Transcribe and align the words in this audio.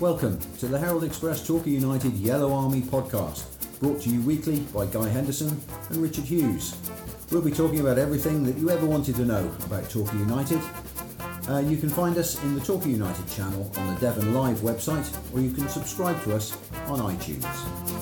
Welcome 0.00 0.38
to 0.60 0.68
the 0.68 0.78
Herald 0.78 1.02
Express 1.02 1.44
Torquay 1.44 1.72
United 1.72 2.12
Yellow 2.12 2.52
Army 2.52 2.82
podcast, 2.82 3.42
brought 3.80 4.00
to 4.02 4.08
you 4.08 4.20
weekly 4.20 4.60
by 4.72 4.86
Guy 4.86 5.08
Henderson 5.08 5.60
and 5.88 5.96
Richard 5.96 6.22
Hughes. 6.22 6.76
We'll 7.32 7.42
be 7.42 7.50
talking 7.50 7.80
about 7.80 7.98
everything 7.98 8.44
that 8.44 8.56
you 8.58 8.70
ever 8.70 8.86
wanted 8.86 9.16
to 9.16 9.24
know 9.24 9.52
about 9.64 9.90
Torquay 9.90 10.18
United. 10.18 10.60
Uh, 11.48 11.58
you 11.58 11.76
can 11.76 11.88
find 11.88 12.16
us 12.16 12.40
in 12.44 12.54
the 12.54 12.60
Torquay 12.60 12.90
United 12.90 13.28
channel 13.28 13.72
on 13.76 13.92
the 13.92 14.00
Devon 14.00 14.34
Live 14.34 14.58
website, 14.58 15.12
or 15.34 15.40
you 15.40 15.50
can 15.50 15.68
subscribe 15.68 16.22
to 16.22 16.36
us 16.36 16.56
on 16.86 17.00
iTunes. 17.00 17.97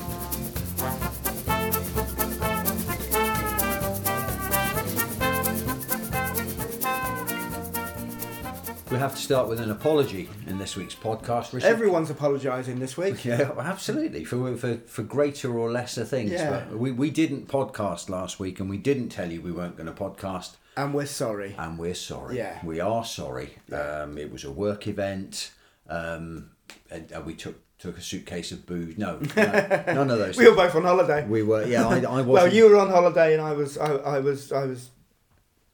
We 8.96 9.00
have 9.02 9.14
to 9.14 9.20
start 9.20 9.46
with 9.46 9.60
an 9.60 9.70
apology 9.70 10.30
in 10.46 10.56
this 10.56 10.74
week's 10.74 10.94
podcast. 10.94 11.52
Richard. 11.52 11.66
Everyone's 11.66 12.08
apologising 12.08 12.78
this 12.78 12.96
week. 12.96 13.24
Yeah, 13.26 13.50
absolutely. 13.58 14.24
For, 14.24 14.56
for 14.56 14.78
for 14.86 15.02
greater 15.02 15.54
or 15.58 15.70
lesser 15.70 16.06
things. 16.06 16.30
Yeah. 16.30 16.64
But 16.70 16.78
we, 16.78 16.92
we 16.92 17.10
didn't 17.10 17.46
podcast 17.46 18.08
last 18.08 18.40
week 18.40 18.58
and 18.58 18.70
we 18.70 18.78
didn't 18.78 19.10
tell 19.10 19.30
you 19.30 19.42
we 19.42 19.52
weren't 19.52 19.76
going 19.76 19.86
to 19.86 19.92
podcast. 19.92 20.56
And 20.78 20.94
we're 20.94 21.04
sorry. 21.04 21.54
And 21.58 21.78
we're 21.78 21.94
sorry. 21.94 22.38
Yeah. 22.38 22.58
We 22.64 22.80
are 22.80 23.04
sorry. 23.04 23.58
Um, 23.70 24.16
it 24.16 24.32
was 24.32 24.44
a 24.44 24.50
work 24.50 24.86
event. 24.86 25.50
Um, 25.90 26.52
and, 26.90 27.12
and 27.12 27.26
we 27.26 27.34
took 27.34 27.56
took 27.78 27.98
a 27.98 28.00
suitcase 28.00 28.50
of 28.50 28.64
booze. 28.64 28.96
No, 28.96 29.18
no 29.36 29.84
none 29.88 30.10
of 30.10 30.18
those. 30.18 30.38
We 30.38 30.48
were 30.48 30.56
both 30.56 30.74
on 30.74 30.84
holiday. 30.84 31.26
We 31.26 31.42
were, 31.42 31.66
yeah, 31.66 31.86
I, 31.86 31.96
I 31.98 32.00
wasn't. 32.22 32.28
well, 32.28 32.50
you 32.50 32.70
were 32.70 32.76
on 32.76 32.88
holiday 32.88 33.34
and 33.34 33.42
I 33.42 33.52
was 33.52 33.76
I, 33.76 33.92
I 33.96 34.20
was 34.20 34.52
I 34.52 34.64
was 34.64 34.88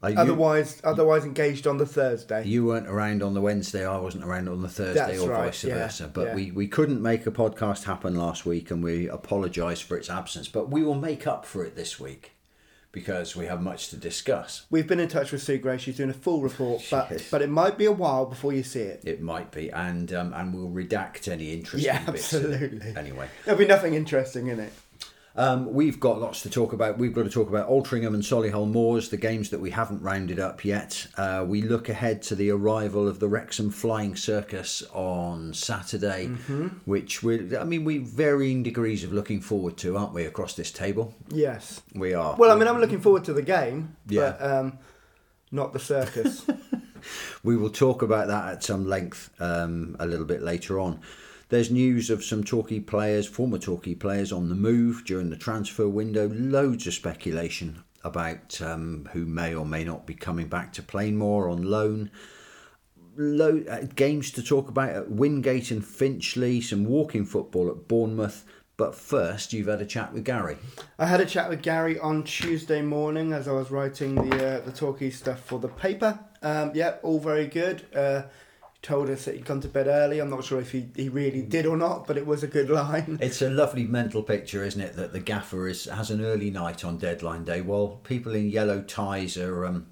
uh, 0.04 0.08
you- 0.08 0.16
otherwise 0.16 0.80
otherwise 0.84 1.24
engaged 1.24 1.66
on 1.66 1.78
the 1.78 1.86
Thursday. 1.86 2.44
You 2.46 2.64
weren't 2.66 2.88
around 2.88 3.22
on 3.22 3.34
the 3.34 3.40
Wednesday. 3.40 3.86
I 3.86 3.98
wasn't 3.98 4.24
around 4.24 4.48
on 4.48 4.62
the 4.62 4.68
Thursday, 4.68 4.94
That's 5.12 5.20
or 5.20 5.30
right, 5.30 5.44
vice 5.46 5.64
yeah, 5.64 5.74
versa. 5.74 6.10
But 6.12 6.28
yeah. 6.28 6.34
we, 6.34 6.50
we 6.50 6.66
couldn't 6.68 7.00
make 7.02 7.26
a 7.26 7.30
podcast 7.30 7.84
happen 7.84 8.14
last 8.16 8.44
week, 8.46 8.70
and 8.70 8.82
we 8.82 9.08
apologise 9.08 9.80
for 9.80 9.96
its 9.96 10.10
absence. 10.10 10.48
But 10.48 10.70
we 10.70 10.82
will 10.82 10.94
make 10.96 11.26
up 11.26 11.44
for 11.46 11.64
it 11.64 11.76
this 11.76 12.00
week 12.00 12.32
because 12.90 13.34
we 13.34 13.46
have 13.46 13.62
much 13.62 13.88
to 13.88 13.96
discuss. 13.96 14.66
We've 14.68 14.86
been 14.86 15.00
in 15.00 15.08
touch 15.08 15.32
with 15.32 15.42
Sue 15.42 15.56
Gray. 15.56 15.78
She's 15.78 15.96
doing 15.96 16.10
a 16.10 16.14
full 16.14 16.42
report, 16.42 16.84
but 16.90 17.08
Yes. 17.10 17.30
but 17.30 17.40
it 17.40 17.48
might 17.48 17.78
be 17.78 17.86
a 17.86 17.92
while 17.92 18.26
before 18.26 18.52
you 18.52 18.62
see 18.62 18.80
it. 18.82 19.00
It 19.04 19.22
might 19.22 19.50
be, 19.50 19.70
and 19.70 20.12
um, 20.12 20.34
and 20.34 20.52
we'll 20.52 20.68
redact 20.68 21.26
any 21.28 21.52
interesting 21.54 21.86
Yeah, 21.94 22.04
bits. 22.04 22.34
absolutely. 22.34 22.94
Anyway, 22.96 23.28
There'll 23.44 23.58
be 23.58 23.66
nothing 23.66 23.94
interesting 23.94 24.48
in 24.48 24.60
it. 24.60 24.72
Um, 25.34 25.72
we've 25.72 25.98
got 25.98 26.20
lots 26.20 26.42
to 26.42 26.50
talk 26.50 26.72
about. 26.72 26.98
We've 26.98 27.12
got 27.14 27.22
to 27.22 27.30
talk 27.30 27.48
about 27.48 27.68
Altrincham 27.70 28.14
and 28.14 28.22
Solihull 28.22 28.70
Moors, 28.70 29.08
the 29.08 29.16
games 29.16 29.48
that 29.50 29.60
we 29.60 29.70
haven't 29.70 30.02
rounded 30.02 30.38
up 30.38 30.64
yet. 30.64 31.06
Uh, 31.16 31.44
we 31.46 31.62
look 31.62 31.88
ahead 31.88 32.20
to 32.22 32.34
the 32.34 32.50
arrival 32.50 33.08
of 33.08 33.18
the 33.18 33.28
Wrexham 33.28 33.70
Flying 33.70 34.14
Circus 34.16 34.82
on 34.92 35.54
Saturday, 35.54 36.26
Mm-hmm. 36.26 36.68
which 36.84 37.22
we, 37.22 37.56
I 37.56 37.64
mean, 37.64 37.84
we 37.84 37.98
varying 37.98 38.62
degrees 38.62 39.04
of 39.04 39.12
looking 39.12 39.40
forward 39.40 39.76
to, 39.78 39.96
aren't 39.96 40.12
we? 40.12 40.24
Across 40.24 40.54
this 40.56 40.70
table, 40.70 41.14
Yes. 41.28 41.80
we 41.94 42.12
are. 42.14 42.36
Well, 42.36 42.50
I 42.50 42.54
mean, 42.56 42.68
I'm 42.68 42.78
looking 42.80 43.00
forward 43.00 43.24
to 43.24 43.32
the 43.32 43.42
game, 43.42 43.96
Yeah. 44.08 44.36
but 44.38 44.50
um, 44.50 44.78
not 45.50 45.72
the 45.72 45.78
circus. 45.80 46.44
We 47.42 47.56
will 47.56 47.70
talk 47.70 48.02
about 48.02 48.28
that 48.28 48.52
at 48.52 48.62
some 48.62 48.86
length 48.86 49.28
um, 49.40 49.96
a 49.98 50.06
little 50.06 50.24
bit 50.24 50.40
later 50.40 50.78
on. 50.78 51.00
There's 51.52 51.70
news 51.70 52.08
of 52.08 52.24
some 52.24 52.42
Torquay 52.44 52.80
players, 52.80 53.28
former 53.28 53.58
Torquay 53.58 53.94
players, 53.94 54.32
on 54.32 54.48
the 54.48 54.54
move 54.54 55.04
during 55.04 55.28
the 55.28 55.36
transfer 55.36 55.86
window. 55.86 56.30
Loads 56.32 56.86
of 56.86 56.94
speculation 56.94 57.84
about 58.02 58.62
um, 58.62 59.06
who 59.12 59.26
may 59.26 59.54
or 59.54 59.66
may 59.66 59.84
not 59.84 60.06
be 60.06 60.14
coming 60.14 60.48
back 60.48 60.72
to 60.72 60.82
Plainmoor 60.82 61.52
on 61.52 61.62
loan. 61.62 62.10
Lo- 63.18 63.62
uh, 63.70 63.82
games 63.94 64.30
to 64.30 64.42
talk 64.42 64.70
about 64.70 64.96
at 64.96 65.10
Wingate 65.10 65.70
and 65.70 65.84
Finchley, 65.84 66.62
some 66.62 66.86
walking 66.86 67.26
football 67.26 67.68
at 67.68 67.86
Bournemouth. 67.86 68.46
But 68.78 68.94
first, 68.94 69.52
you've 69.52 69.68
had 69.68 69.82
a 69.82 69.86
chat 69.86 70.14
with 70.14 70.24
Gary. 70.24 70.56
I 70.98 71.04
had 71.04 71.20
a 71.20 71.26
chat 71.26 71.50
with 71.50 71.60
Gary 71.60 71.98
on 71.98 72.24
Tuesday 72.24 72.80
morning 72.80 73.34
as 73.34 73.46
I 73.46 73.52
was 73.52 73.70
writing 73.70 74.14
the 74.14 74.56
uh, 74.56 74.60
the 74.60 74.72
talkie 74.72 75.10
stuff 75.10 75.40
for 75.40 75.58
the 75.58 75.68
paper. 75.68 76.18
Um, 76.40 76.72
yeah, 76.74 76.94
all 77.02 77.20
very 77.20 77.46
good. 77.46 77.84
Uh, 77.94 78.22
told 78.82 79.08
us 79.08 79.24
that 79.24 79.36
he'd 79.36 79.44
gone 79.44 79.60
to 79.60 79.68
bed 79.68 79.86
early. 79.86 80.18
I'm 80.20 80.28
not 80.30 80.44
sure 80.44 80.60
if 80.60 80.72
he, 80.72 80.88
he 80.96 81.08
really 81.08 81.42
did 81.42 81.66
or 81.66 81.76
not, 81.76 82.06
but 82.06 82.16
it 82.18 82.26
was 82.26 82.42
a 82.42 82.48
good 82.48 82.68
line. 82.68 83.18
It's 83.22 83.40
a 83.40 83.48
lovely 83.48 83.84
mental 83.84 84.22
picture, 84.22 84.64
isn't 84.64 84.80
it, 84.80 84.96
that 84.96 85.12
the 85.12 85.20
gaffer 85.20 85.68
is 85.68 85.84
has 85.84 86.10
an 86.10 86.24
early 86.24 86.50
night 86.50 86.84
on 86.84 86.98
deadline 86.98 87.44
day 87.44 87.60
while 87.60 88.00
people 88.04 88.34
in 88.34 88.50
yellow 88.50 88.82
ties 88.82 89.36
are 89.36 89.64
um, 89.64 89.86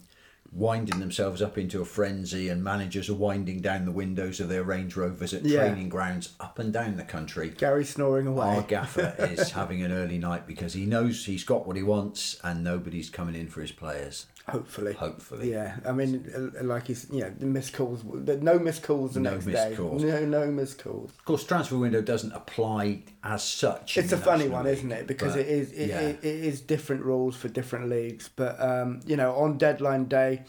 winding 0.52 0.98
themselves 0.98 1.40
up 1.40 1.56
into 1.56 1.80
a 1.80 1.84
frenzy 1.84 2.48
and 2.48 2.64
managers 2.64 3.08
are 3.08 3.14
winding 3.14 3.60
down 3.60 3.84
the 3.84 3.92
windows 3.92 4.40
of 4.40 4.48
their 4.48 4.64
Range 4.64 4.94
Rovers 4.96 5.32
at 5.32 5.44
Yeah. 5.44 5.60
training 5.68 5.88
grounds 5.88 6.30
up 6.40 6.58
and 6.58 6.72
down 6.72 6.96
the 6.96 7.04
country. 7.04 7.50
Gary 7.50 7.84
snoring 7.84 8.26
away. 8.26 8.46
Our 8.56 8.62
gaffer 8.62 9.14
is 9.20 9.52
having 9.52 9.82
an 9.82 9.92
early 9.92 10.18
night 10.18 10.48
because 10.48 10.72
he 10.72 10.86
knows 10.86 11.24
he's 11.24 11.44
got 11.44 11.68
what 11.68 11.76
he 11.76 11.84
wants 11.84 12.40
and 12.42 12.64
nobody's 12.64 13.10
coming 13.10 13.36
in 13.36 13.46
for 13.46 13.60
his 13.60 13.70
players. 13.70 14.26
Hopefully. 14.48 14.94
Hopefully. 14.94 15.52
Yeah, 15.52 15.76
I 15.86 15.92
mean, 15.92 16.28
uh, 16.60 16.64
like 16.64 16.86
he's, 16.88 17.06
you 17.12 17.20
know, 17.20 17.30
the 17.38 17.46
missed 17.46 17.72
calls, 17.72 18.02
no 18.04 18.58
missed 18.58 18.82
calls 18.82 19.14
the 19.14 19.20
No 19.20 19.32
next 19.34 19.46
missed 19.46 19.68
day. 19.70 19.76
calls. 19.76 20.02
No, 20.02 20.24
no 20.24 20.50
missed 20.50 20.82
calls. 20.82 21.10
Of 21.10 21.24
course, 21.24 21.44
transfer 21.44 21.76
window 21.78 22.02
doesn't 22.02 22.32
apply 22.32 23.02
as 23.22 23.44
such. 23.44 23.96
It's 23.96 24.12
a 24.12 24.16
funny 24.16 24.44
National 24.44 24.56
one, 24.58 24.66
isn't 24.66 24.92
it? 24.92 25.06
Because 25.06 25.34
but, 25.34 25.42
it 25.42 25.48
is 25.48 25.72
it, 25.72 25.88
yeah. 25.88 26.00
it, 26.00 26.18
it 26.24 26.44
is 26.44 26.60
different 26.60 27.04
rules 27.04 27.36
for 27.36 27.48
different 27.48 27.88
leagues. 27.88 28.28
But 28.34 28.60
um, 28.60 29.00
you 29.06 29.16
know, 29.16 29.34
on 29.36 29.58
deadline 29.58 30.06
day, 30.06 30.42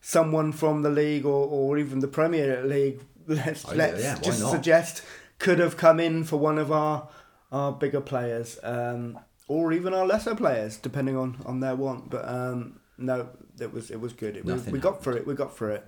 someone 0.00 0.52
from 0.52 0.82
the 0.82 0.90
league 0.90 1.24
or, 1.24 1.46
or 1.46 1.78
even 1.78 2.00
the 2.00 2.08
Premier 2.08 2.64
League, 2.64 3.00
let's 3.26 3.64
Oh, 3.68 3.72
let's 3.74 4.02
yeah, 4.02 4.14
why 4.16 4.20
just 4.22 4.40
not? 4.40 4.50
suggest 4.52 5.02
could 5.38 5.58
have 5.58 5.76
come 5.76 6.00
in 6.00 6.24
for 6.24 6.36
one 6.38 6.58
of 6.58 6.72
our 6.72 7.08
our 7.52 7.72
bigger 7.72 8.00
players, 8.00 8.58
um, 8.62 9.18
or 9.46 9.72
even 9.72 9.94
our 9.94 10.06
lesser 10.06 10.34
players, 10.34 10.76
depending 10.76 11.16
on, 11.16 11.38
on 11.46 11.60
their 11.60 11.74
want. 11.74 12.10
But 12.10 12.28
um, 12.28 12.80
no, 12.98 13.28
it 13.60 13.72
was 13.72 13.90
it 13.90 14.00
was 14.00 14.12
good. 14.12 14.36
It, 14.36 14.44
we, 14.44 14.52
Nothing 14.52 14.72
we 14.72 14.78
got 14.80 15.02
for 15.02 15.16
it. 15.16 15.26
We 15.26 15.34
got 15.34 15.56
for 15.56 15.70
it. 15.70 15.84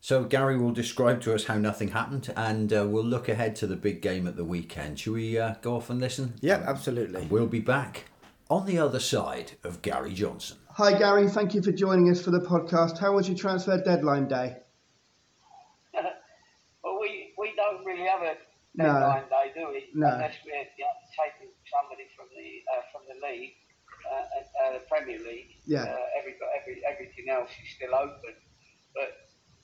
So 0.00 0.24
Gary 0.24 0.58
will 0.58 0.72
describe 0.72 1.20
to 1.22 1.34
us 1.34 1.44
how 1.44 1.56
nothing 1.58 1.88
happened, 1.88 2.32
and 2.36 2.72
uh, 2.72 2.86
we'll 2.88 3.04
look 3.04 3.28
ahead 3.28 3.54
to 3.56 3.66
the 3.68 3.76
big 3.76 4.02
game 4.02 4.26
at 4.26 4.36
the 4.36 4.44
weekend. 4.44 4.98
Shall 4.98 5.12
we 5.12 5.38
uh, 5.38 5.54
go 5.62 5.76
off 5.76 5.90
and 5.90 6.00
listen? 6.00 6.34
Yeah, 6.40 6.62
absolutely. 6.66 7.22
And 7.22 7.30
we'll 7.30 7.46
be 7.46 7.60
back 7.60 8.06
on 8.50 8.66
the 8.66 8.78
other 8.78 8.98
side 9.00 9.52
of 9.62 9.80
Gary 9.80 10.12
Johnson. 10.12 10.58
Hi 10.70 10.98
Gary, 10.98 11.28
thank 11.28 11.54
you 11.54 11.62
for 11.62 11.70
joining 11.72 12.10
us 12.10 12.20
for 12.20 12.30
the 12.30 12.40
podcast. 12.40 12.98
How 12.98 13.12
was 13.12 13.28
your 13.28 13.36
transfer 13.36 13.80
deadline 13.82 14.26
day? 14.28 14.56
Well, 16.82 16.98
we, 17.00 17.32
we 17.38 17.52
don't 17.56 17.84
really 17.84 18.02
have 18.08 18.22
a 18.22 18.34
No. 18.74 18.84
deadline 18.84 19.28
day, 19.30 19.52
do 19.54 19.68
we? 19.70 19.86
No. 19.94 20.08
Unless 20.08 20.34
we're 20.44 20.52
you 20.56 20.82
know, 20.82 20.96
taking 21.14 21.52
somebody 21.70 22.08
from 22.16 22.26
the 22.34 22.48
uh, 22.74 22.82
from 22.90 23.02
the 23.06 23.14
league, 23.26 23.54
uh, 24.12 24.68
uh, 24.68 24.72
the 24.76 24.84
Premier 24.88 25.18
League. 25.18 25.56
Yeah. 25.64 25.88
Uh, 25.88 26.20
every, 26.20 26.36
every, 26.60 26.82
everything 26.84 27.32
else 27.32 27.50
is 27.50 27.68
still 27.76 27.94
open. 27.94 28.36
But, 28.92 29.10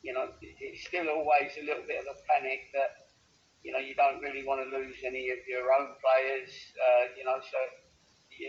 you 0.02 0.14
know, 0.16 0.32
it's 0.40 0.86
still 0.88 1.08
always 1.08 1.52
a 1.60 1.64
little 1.68 1.84
bit 1.84 2.00
of 2.00 2.08
a 2.08 2.16
panic 2.32 2.72
that, 2.72 3.12
you 3.62 3.72
know, 3.72 3.82
you 3.82 3.94
don't 3.94 4.20
really 4.20 4.46
want 4.46 4.64
to 4.64 4.68
lose 4.72 4.96
any 5.04 5.30
of 5.30 5.38
your 5.46 5.68
own 5.76 5.92
players, 6.00 6.48
uh, 6.78 7.12
you 7.18 7.24
know, 7.24 7.36
so 7.42 7.58
you, 8.32 8.48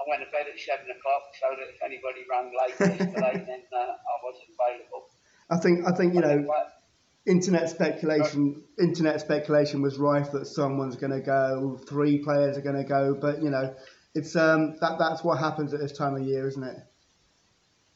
I 0.00 0.02
went 0.08 0.22
to 0.24 0.30
bed 0.32 0.46
at 0.48 0.58
7 0.58 0.84
o'clock 0.84 1.22
so 1.36 1.46
that 1.56 1.68
if 1.68 1.78
anybody 1.84 2.24
rang 2.28 2.52
late 2.56 2.76
yesterday, 2.98 3.44
then 3.46 3.62
uh, 3.72 3.96
I 3.96 4.16
wasn't 4.24 4.50
available. 4.56 5.08
I 5.50 5.56
think 5.58 5.86
I 5.86 5.92
think 5.92 6.14
you 6.14 6.20
know 6.20 6.44
But, 6.46 6.80
internet 7.26 7.68
speculation 7.68 8.62
internet 8.78 9.20
speculation 9.20 9.82
was 9.82 9.98
rife 9.98 10.30
that 10.32 10.46
someone's 10.46 10.96
going 10.96 11.12
to 11.12 11.20
go, 11.20 11.78
three 11.88 12.18
players 12.18 12.56
are 12.56 12.62
going 12.62 12.76
to 12.76 12.84
go, 12.84 13.14
but 13.20 13.42
you 13.42 13.50
know 13.50 13.74
it's 14.14 14.36
um 14.36 14.76
that 14.80 14.98
that's 14.98 15.22
what 15.22 15.38
happens 15.38 15.72
at 15.74 15.80
this 15.80 15.96
time 15.96 16.16
of 16.16 16.22
year, 16.22 16.46
isn't 16.48 16.62
it? 16.62 16.78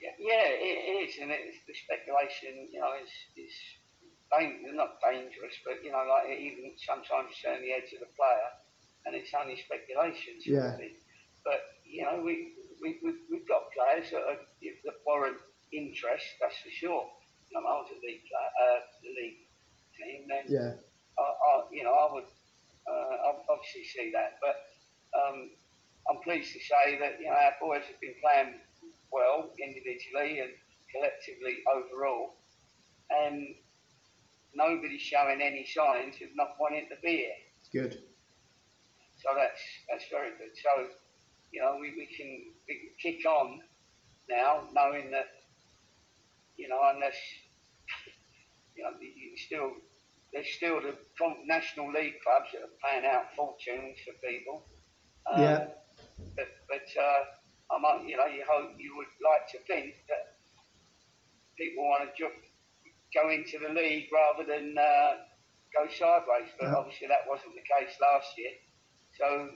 Yeah, 0.01 0.15
yeah, 0.19 0.47
it 0.47 1.09
is, 1.09 1.19
and 1.21 1.31
it's 1.31 1.65
the 1.67 1.75
speculation. 1.75 2.69
You 2.71 2.81
know, 2.81 2.93
is 3.03 3.11
is 3.37 3.55
dang, 4.31 4.63
not 4.77 5.01
dangerous, 5.03 5.57
but 5.65 5.83
you 5.83 5.91
know, 5.93 6.05
like 6.07 6.31
even 6.39 6.73
sometimes 6.79 7.31
it's 7.33 7.45
on 7.47 7.63
the 7.63 7.73
edge 7.73 7.91
of 7.95 8.01
the 8.01 8.13
player, 8.15 8.51
and 9.07 9.15
it's 9.15 9.33
only 9.35 9.57
speculation. 9.57 10.39
Yeah. 10.45 10.77
But 11.43 11.61
you 11.85 12.03
know, 12.05 12.23
we 12.23 12.55
we 12.83 13.01
we 13.03 13.11
we've 13.31 13.49
got 13.49 13.71
players 13.75 14.11
that, 14.11 14.23
are, 14.23 14.39
that 14.39 14.99
warrant 15.07 15.39
interest. 15.73 16.27
That's 16.41 16.59
for 16.63 16.71
sure. 16.71 17.05
You 17.51 17.61
know, 17.61 17.67
I 17.67 17.75
was 17.83 17.91
a 17.91 17.99
league 18.05 18.25
player, 18.27 18.53
uh, 18.63 18.81
the 19.03 19.11
league 19.15 19.41
team, 19.95 20.27
then 20.29 20.45
Yeah, 20.49 20.73
I, 21.19 21.23
I, 21.23 21.51
you 21.71 21.85
know, 21.85 21.95
I 21.95 22.07
would 22.15 22.31
uh, 22.89 23.43
obviously 23.49 23.85
see 23.85 24.11
that, 24.13 24.39
but 24.43 24.57
um, 25.15 25.51
I'm 26.11 26.21
pleased 26.23 26.53
to 26.53 26.61
say 26.61 26.99
that 27.01 27.21
you 27.21 27.27
know 27.27 27.37
our 27.37 27.55
boys 27.61 27.83
have 27.87 28.01
been 28.01 28.15
playing 28.21 28.61
well 29.13 29.51
individually 29.63 30.41
and 30.41 30.51
collectively 30.93 31.59
overall, 31.73 32.37
and 33.11 33.55
nobody's 34.55 35.01
showing 35.01 35.41
any 35.41 35.67
signs 35.67 36.17
of 36.23 36.29
not 36.35 36.57
wanting 36.61 36.87
to 36.91 36.97
be 37.03 37.25
here. 37.25 37.41
good. 37.73 37.99
So 39.17 39.31
that's 39.37 39.63
that's 39.91 40.05
very 40.11 40.31
good. 40.39 40.53
So 40.55 40.89
you 41.53 41.61
know 41.63 41.79
we, 41.81 41.91
we 41.91 42.07
can 42.07 42.53
we 42.69 42.75
can 42.75 42.93
kick 43.01 43.27
on 43.27 43.61
now, 44.29 44.69
knowing 44.73 45.11
that 45.11 45.29
you 46.57 46.69
know 46.69 46.81
unless 46.95 47.17
you 48.77 48.85
know 48.85 48.91
you 49.01 49.37
still 49.37 49.71
there's 50.33 50.49
still 50.49 50.81
the 50.81 50.95
national 51.47 51.93
league 51.93 52.15
clubs 52.23 52.51
that 52.53 52.63
are 52.63 52.77
paying 52.83 53.07
out 53.07 53.27
fortunes 53.37 53.97
for 54.05 54.13
people. 54.29 54.67
Um, 55.33 55.41
yeah. 55.41 55.67
But, 56.37 56.49
but 56.69 56.87
uh, 57.01 57.75
I'm, 57.75 58.07
you 58.07 58.17
know, 58.17 58.27
you 58.27 58.45
hope 58.49 58.73
you 58.79 58.97
would 58.97 59.13
like 59.23 59.49
to 59.53 59.59
think 59.67 59.95
that 60.09 60.39
people 61.59 61.85
want 61.85 62.09
to 62.09 62.11
ju- 62.17 62.41
go 63.15 63.31
into 63.31 63.59
the 63.59 63.73
league 63.73 64.09
rather 64.13 64.45
than 64.45 64.77
uh, 64.79 65.23
go 65.75 65.87
sideways. 65.91 66.51
But 66.59 66.69
yeah. 66.69 66.77
obviously 66.77 67.09
that 67.09 67.27
wasn't 67.29 67.55
the 67.55 67.67
case 67.67 67.95
last 68.01 68.37
year. 68.37 68.55
So 69.19 69.51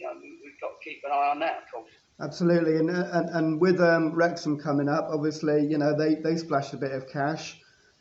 you 0.00 0.06
know, 0.06 0.14
we've 0.20 0.60
got 0.60 0.80
to 0.80 0.80
keep 0.82 1.02
an 1.04 1.12
eye 1.12 1.30
on 1.30 1.40
that, 1.40 1.64
of 1.64 1.72
course. 1.72 1.90
Absolutely, 2.20 2.76
and 2.76 2.90
and, 2.90 3.30
and 3.30 3.60
with 3.60 3.80
um, 3.80 4.12
Wrexham 4.12 4.58
coming 4.58 4.88
up, 4.88 5.08
obviously, 5.10 5.66
you 5.66 5.78
know, 5.78 5.96
they, 5.96 6.16
they 6.16 6.36
splashed 6.36 6.74
a 6.74 6.76
bit 6.76 6.92
of 6.92 7.08
cash, 7.08 7.58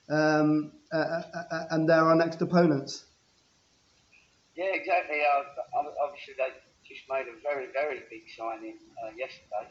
um, 0.09 0.71
uh, 0.93 0.97
uh, 0.97 1.23
uh 1.51 1.65
and 1.71 1.87
they're 1.87 2.03
our 2.03 2.15
next 2.15 2.41
opponents. 2.41 3.05
Yeah, 4.55 4.73
exactly. 4.73 5.21
Uh, 5.21 5.83
obviously, 6.03 6.33
they 6.37 6.51
just 6.89 7.05
made 7.05 7.29
a 7.29 7.37
very, 7.45 7.69
very 7.71 8.01
big 8.09 8.25
signing 8.33 8.81
uh, 9.05 9.13
yesterday, 9.13 9.69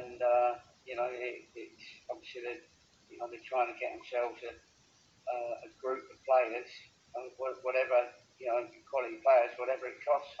and 0.00 0.16
uh, 0.18 0.58
you 0.88 0.96
know, 0.96 1.06
it, 1.12 1.46
it's 1.54 1.86
obviously 2.08 2.42
they 2.42 2.56
you 3.12 3.20
know 3.20 3.28
they're 3.28 3.44
trying 3.44 3.68
to 3.68 3.76
get 3.76 3.92
themselves 3.94 4.40
a, 4.42 4.52
a 4.56 5.70
group 5.76 6.02
of 6.08 6.16
players, 6.24 6.68
whatever 7.36 8.08
you 8.40 8.48
know, 8.48 8.64
quality 8.88 9.20
players, 9.20 9.52
whatever 9.60 9.86
it 9.86 10.00
costs 10.02 10.34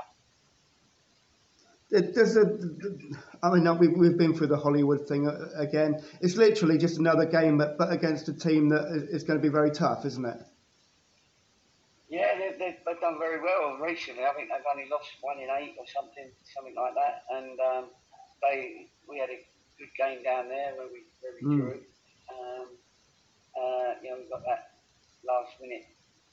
there's 1.92 2.36
a, 2.36 2.58
I 3.42 3.50
mean, 3.50 3.78
we've, 3.78 3.96
we've 3.96 4.16
been 4.16 4.34
through 4.34 4.46
the 4.46 4.56
Hollywood 4.56 5.06
thing 5.06 5.28
uh, 5.28 5.48
again. 5.56 6.02
It's 6.22 6.36
literally 6.36 6.78
just 6.78 6.98
another 6.98 7.26
game, 7.26 7.58
but, 7.58 7.76
but 7.76 7.92
against 7.92 8.28
a 8.28 8.32
team 8.32 8.70
that 8.70 9.08
is 9.10 9.24
going 9.24 9.38
to 9.38 9.42
be 9.42 9.52
very 9.52 9.70
tough, 9.70 10.06
isn't 10.06 10.24
it? 10.24 10.38
Yeah, 12.62 12.70
they, 12.70 12.78
they, 12.86 12.92
they've 12.94 13.00
done 13.00 13.18
very 13.18 13.40
well 13.42 13.78
recently. 13.78 14.24
I 14.24 14.32
think 14.34 14.48
they've 14.48 14.70
only 14.70 14.88
lost 14.90 15.10
one 15.20 15.38
in 15.38 15.48
eight 15.50 15.74
or 15.78 15.86
something, 15.90 16.30
something 16.54 16.74
like 16.74 16.94
that. 16.94 17.26
And 17.30 17.58
um, 17.60 17.84
they, 18.42 18.88
we 19.08 19.18
had 19.18 19.30
a 19.30 19.40
good 19.78 19.92
game 19.98 20.22
down 20.22 20.48
there 20.48 20.74
where 20.78 20.88
we, 20.88 21.02
where 21.20 21.34
we 21.34 21.42
mm. 21.42 21.56
drew. 21.58 21.78
Um, 22.30 22.66
uh, 23.58 23.90
you 24.02 24.10
know, 24.10 24.16
we 24.22 24.30
got 24.30 24.42
that 24.46 24.78
last 25.26 25.58
minute 25.60 25.86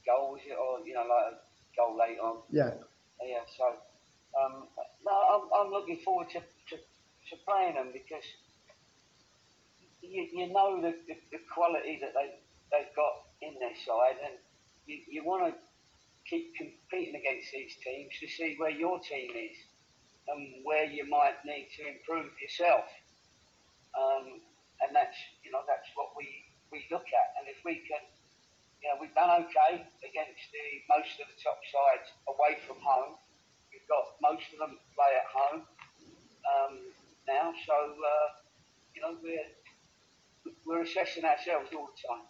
goal, 0.06 0.34
was 0.34 0.42
it, 0.46 0.56
or 0.56 0.86
you 0.86 0.94
know, 0.94 1.06
like 1.06 1.34
a 1.34 1.38
goal 1.76 1.98
late 1.98 2.20
on. 2.20 2.42
Yeah. 2.50 2.78
Yeah. 3.22 3.44
So 3.58 3.66
um, 4.38 4.68
no, 5.06 5.14
I'm, 5.14 5.44
I'm 5.54 5.72
looking 5.72 6.00
forward 6.06 6.30
to, 6.30 6.40
to, 6.40 6.76
to 6.78 7.34
playing 7.46 7.76
them 7.76 7.92
because 7.92 8.24
you, 10.02 10.28
you 10.32 10.54
know 10.54 10.82
the, 10.82 10.96
the, 11.08 11.16
the 11.32 11.40
quality 11.54 12.00
that 12.02 12.14
they, 12.16 12.40
they've 12.72 12.96
got 12.96 13.28
in 13.42 13.60
their 13.60 13.76
side 13.86 14.18
and 14.24 14.36
you, 14.88 14.98
you 15.10 15.24
want 15.26 15.54
to 15.54 15.54
keep 16.30 16.54
competing 16.56 17.16
against 17.18 17.52
these 17.52 17.76
teams 17.84 18.14
to 18.22 18.28
see 18.28 18.56
where 18.58 18.72
your 18.72 19.00
team 19.00 19.32
is 19.34 19.58
and 20.30 20.62
where 20.64 20.86
you 20.86 21.10
might 21.10 21.42
need 21.46 21.68
to 21.78 21.90
improve 21.90 22.30
yourself. 22.40 22.86
Um, 23.98 24.40
and 24.86 24.94
that's, 24.94 25.18
you 25.44 25.52
know, 25.52 25.66
that's 25.66 25.90
what 25.98 26.14
we, 26.16 26.30
we 26.72 26.86
look 26.94 27.10
at. 27.10 27.28
And 27.42 27.50
if 27.50 27.58
we 27.66 27.82
can, 27.84 28.04
you 28.80 28.88
know, 28.94 29.02
we've 29.02 29.16
done 29.18 29.44
okay 29.44 29.82
against 30.06 30.44
the 30.54 30.68
most 30.88 31.18
of 31.20 31.28
the 31.28 31.38
top 31.42 31.60
sides 31.66 32.08
away 32.30 32.62
from 32.70 32.78
home 32.80 33.18
We've 33.72 33.88
got 33.88 34.06
most 34.22 34.46
of 34.54 34.60
them 34.60 34.78
play 34.96 35.12
at 35.16 35.28
home 35.34 35.62
um, 35.62 36.80
now, 37.28 37.54
so 37.66 37.74
uh, 37.74 38.28
you 38.96 39.02
know 39.02 39.18
we're 39.22 40.54
we're 40.66 40.82
assessing 40.82 41.24
ourselves 41.24 41.70
all 41.76 41.90
the 41.94 41.98
time. 42.08 42.26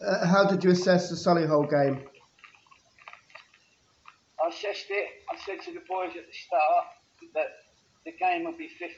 Uh, 0.00 0.26
how 0.26 0.44
did 0.46 0.64
you 0.64 0.70
assess 0.70 1.10
the 1.10 1.16
Solihull 1.16 1.70
game? 1.70 2.09
I 4.50 4.54
assessed 4.54 4.90
it. 4.90 5.22
I 5.30 5.38
said 5.46 5.62
to 5.62 5.70
the 5.70 5.86
boys 5.86 6.10
at 6.18 6.26
the 6.26 6.34
start 6.34 6.90
that 7.38 7.70
the 8.02 8.10
game 8.18 8.50
would 8.50 8.58
be 8.58 8.66
50-50, 8.82 8.90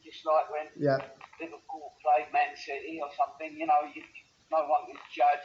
just 0.00 0.24
like 0.24 0.48
when 0.48 0.72
yeah. 0.80 0.96
Liverpool 1.36 1.92
played 2.00 2.32
Man 2.32 2.56
City 2.56 2.96
or 3.04 3.12
something. 3.12 3.52
You 3.52 3.68
know, 3.68 3.84
you, 3.92 4.00
no 4.48 4.64
one 4.64 4.88
can 4.88 4.96
judge 5.12 5.44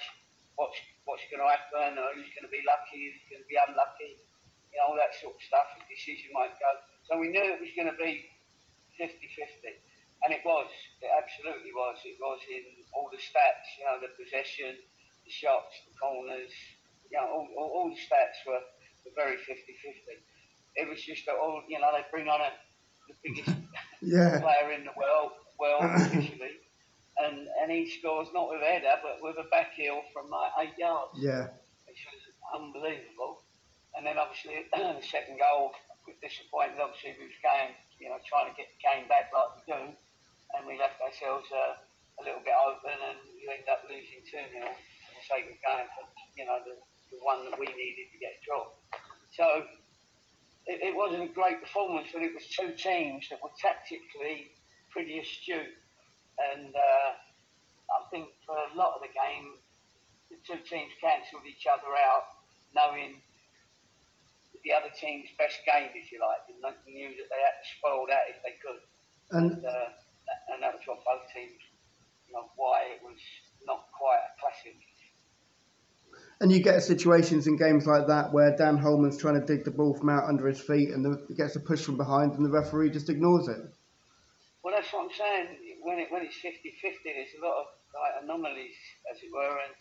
what's 0.55 0.79
what's 1.03 1.27
going 1.27 1.43
to 1.43 1.49
happen 1.51 1.99
or 1.99 2.07
who's 2.15 2.31
going 2.39 2.47
to 2.47 2.53
be 2.53 2.63
lucky, 2.63 3.11
who's 3.11 3.27
going 3.27 3.43
to 3.43 3.49
be 3.51 3.59
unlucky 3.67 4.15
you 4.77 4.85
know, 4.85 4.93
all 4.93 4.97
that 5.01 5.15
sort 5.17 5.35
of 5.35 5.41
stuff, 5.41 5.67
a 5.73 5.81
decision 5.89 6.29
might 6.37 6.53
go. 6.61 6.69
So 7.09 7.17
we 7.17 7.31
knew 7.31 7.41
it 7.41 7.57
was 7.57 7.73
going 7.73 7.89
to 7.89 7.97
be 7.97 8.29
50-50. 9.01 9.09
And 10.25 10.29
it 10.33 10.45
was, 10.45 10.69
it 11.01 11.09
absolutely 11.13 11.73
was. 11.73 11.97
It 12.05 12.17
was 12.21 12.37
in 12.45 12.61
all 12.93 13.09
the 13.09 13.17
stats, 13.21 13.65
you 13.77 13.85
know, 13.89 13.97
the 13.97 14.13
possession, 14.17 14.77
the 15.25 15.33
shots, 15.33 15.81
the 15.89 15.93
corners, 15.97 16.53
you 17.09 17.17
know, 17.17 17.25
all, 17.25 17.47
all, 17.57 17.69
all 17.73 17.87
the 17.89 18.01
stats 18.01 18.37
were, 18.45 18.61
were 19.07 19.15
very 19.15 19.37
50-50. 19.39 20.19
It 20.75 20.87
was 20.87 21.01
just 21.01 21.25
that 21.25 21.35
all, 21.35 21.63
you 21.67 21.79
know, 21.79 21.89
they 21.95 22.03
bring 22.11 22.27
on 22.27 22.41
a, 22.41 22.51
the 23.07 23.15
biggest 23.23 23.55
yeah. 24.01 24.39
player 24.39 24.75
in 24.75 24.83
the 24.83 24.93
world, 24.99 25.31
world 25.59 25.83
officially. 25.95 26.59
And, 27.17 27.47
and 27.61 27.71
he 27.71 27.89
scores 27.89 28.27
not 28.35 28.49
with 28.51 28.61
a 28.61 28.69
header, 28.69 29.01
but 29.01 29.17
with 29.23 29.39
a 29.41 29.49
back 29.49 29.73
heel 29.73 30.01
from 30.13 30.29
like 30.29 30.51
eight 30.61 30.77
yards. 30.77 31.17
Yeah. 31.17 31.49
Which 31.89 32.05
was 32.05 32.21
unbelievable. 32.53 33.41
And 33.97 34.05
then 34.05 34.21
obviously 34.21 34.69
the 34.75 35.01
second 35.01 35.41
goal 35.41 35.73
was 36.05 36.13
disappointed. 36.21 36.77
Obviously 36.77 37.17
we 37.17 37.33
was 37.33 37.39
going, 37.41 37.73
you 37.97 38.13
know, 38.13 38.21
trying 38.29 38.47
to 38.47 38.55
get 38.55 38.69
the 38.69 38.79
game 38.79 39.09
back 39.09 39.33
like 39.33 39.57
we 39.57 39.61
do, 39.65 39.81
and 40.53 40.61
we 40.69 40.77
left 40.77 41.01
ourselves 41.01 41.49
uh, 41.49 41.75
a 42.17 42.21
little 42.21 42.41
bit 42.45 42.53
open, 42.53 42.93
and 42.93 43.19
you 43.33 43.49
end 43.49 43.65
up 43.65 43.81
losing 43.89 44.21
two 44.25 44.37
0 44.37 44.69
for 44.69 45.11
the 45.17 45.23
sake 45.25 45.49
of 45.49 45.57
going 45.65 45.89
for, 45.97 46.05
you 46.37 46.45
know, 46.45 46.61
the, 46.61 46.77
the 47.11 47.19
one 47.21 47.49
that 47.49 47.59
we 47.59 47.65
needed 47.65 48.11
to 48.11 48.17
get 48.19 48.39
a. 48.43 48.71
So 49.31 49.45
it, 50.67 50.91
it 50.91 50.93
wasn't 50.95 51.23
a 51.23 51.33
great 51.33 51.61
performance, 51.61 52.09
but 52.13 52.23
it 52.23 52.33
was 52.33 52.47
two 52.47 52.73
teams 52.75 53.29
that 53.29 53.39
were 53.41 53.53
tactically 53.59 54.51
pretty 54.91 55.19
astute, 55.19 55.77
and 56.53 56.73
uh, 56.73 57.09
I 57.91 57.99
think 58.11 58.29
for 58.45 58.55
a 58.55 58.75
lot 58.75 58.95
of 58.95 59.01
the 59.01 59.11
game, 59.13 59.55
the 60.29 60.37
two 60.43 60.59
teams 60.67 60.91
cancelled 60.99 61.47
each 61.47 61.67
other 61.67 61.91
out, 61.95 62.43
knowing 62.75 63.21
the 64.63 64.75
other 64.75 64.91
team's 64.91 65.31
best 65.39 65.63
game, 65.63 65.91
if 65.95 66.11
you 66.11 66.19
like, 66.19 66.43
and 66.51 66.59
they 66.59 66.75
knew 66.91 67.07
that 67.15 67.27
they 67.31 67.39
had 67.39 67.55
to 67.55 67.67
spoil 67.79 68.03
that 68.11 68.27
if 68.27 68.37
they 68.43 68.55
could. 68.59 68.81
And, 69.31 69.51
and, 69.55 69.63
uh, 69.63 69.89
and 70.51 70.59
that 70.63 70.75
was 70.75 70.83
what 70.83 70.99
both 71.07 71.23
teams, 71.31 71.61
you 72.27 72.35
know, 72.35 72.51
why 72.59 72.91
it 72.91 72.99
was 72.99 73.19
not 73.63 73.87
quite. 73.95 74.19
And 76.39 76.51
you 76.51 76.61
get 76.61 76.83
situations 76.83 77.47
in 77.47 77.57
games 77.57 77.87
like 77.87 78.07
that 78.07 78.31
where 78.31 78.55
Dan 78.55 78.77
Holman's 78.77 79.17
trying 79.17 79.39
to 79.39 79.45
dig 79.45 79.65
the 79.65 79.71
ball 79.71 79.95
from 79.95 80.09
out 80.09 80.25
under 80.25 80.47
his 80.47 80.61
feet 80.61 80.89
and 80.89 81.03
the, 81.03 81.33
gets 81.33 81.55
a 81.55 81.59
push 81.59 81.81
from 81.81 81.97
behind 81.97 82.33
and 82.33 82.45
the 82.45 82.49
referee 82.49 82.91
just 82.91 83.09
ignores 83.09 83.47
it. 83.47 83.57
Well, 84.63 84.75
that's 84.75 84.91
what 84.93 85.05
I'm 85.05 85.15
saying. 85.17 85.47
When, 85.81 85.97
it, 85.97 86.11
when 86.11 86.23
it's 86.23 86.35
50 86.35 86.75
50, 86.81 86.99
there's 87.05 87.33
a 87.41 87.45
lot 87.45 87.61
of 87.61 87.65
like, 87.95 88.23
anomalies, 88.23 88.77
as 89.11 89.17
it 89.23 89.33
were. 89.33 89.57
And 89.57 89.73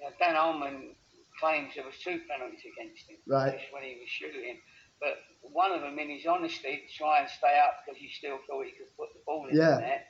you 0.00 0.04
know, 0.06 0.12
Dan 0.18 0.34
Holman 0.34 0.96
claims 1.38 1.74
there 1.74 1.84
was 1.84 1.98
two 2.02 2.18
penalties 2.26 2.64
against 2.66 3.10
him 3.10 3.18
right. 3.26 3.58
when 3.70 3.82
he 3.82 4.00
was 4.00 4.08
shooting. 4.08 4.58
But 5.00 5.18
one 5.42 5.72
of 5.72 5.82
them, 5.82 5.98
in 5.98 6.10
his 6.10 6.26
honesty, 6.26 6.82
to 6.86 6.90
try 6.96 7.20
and 7.20 7.28
stay 7.28 7.58
up 7.58 7.84
because 7.84 8.00
he 8.00 8.08
still 8.10 8.38
thought 8.48 8.64
he 8.64 8.72
could 8.72 8.90
put 8.96 9.12
the 9.12 9.20
ball 9.26 9.46
in 9.50 9.56
yeah. 9.56 9.76
the 9.76 9.80
net, 9.80 10.06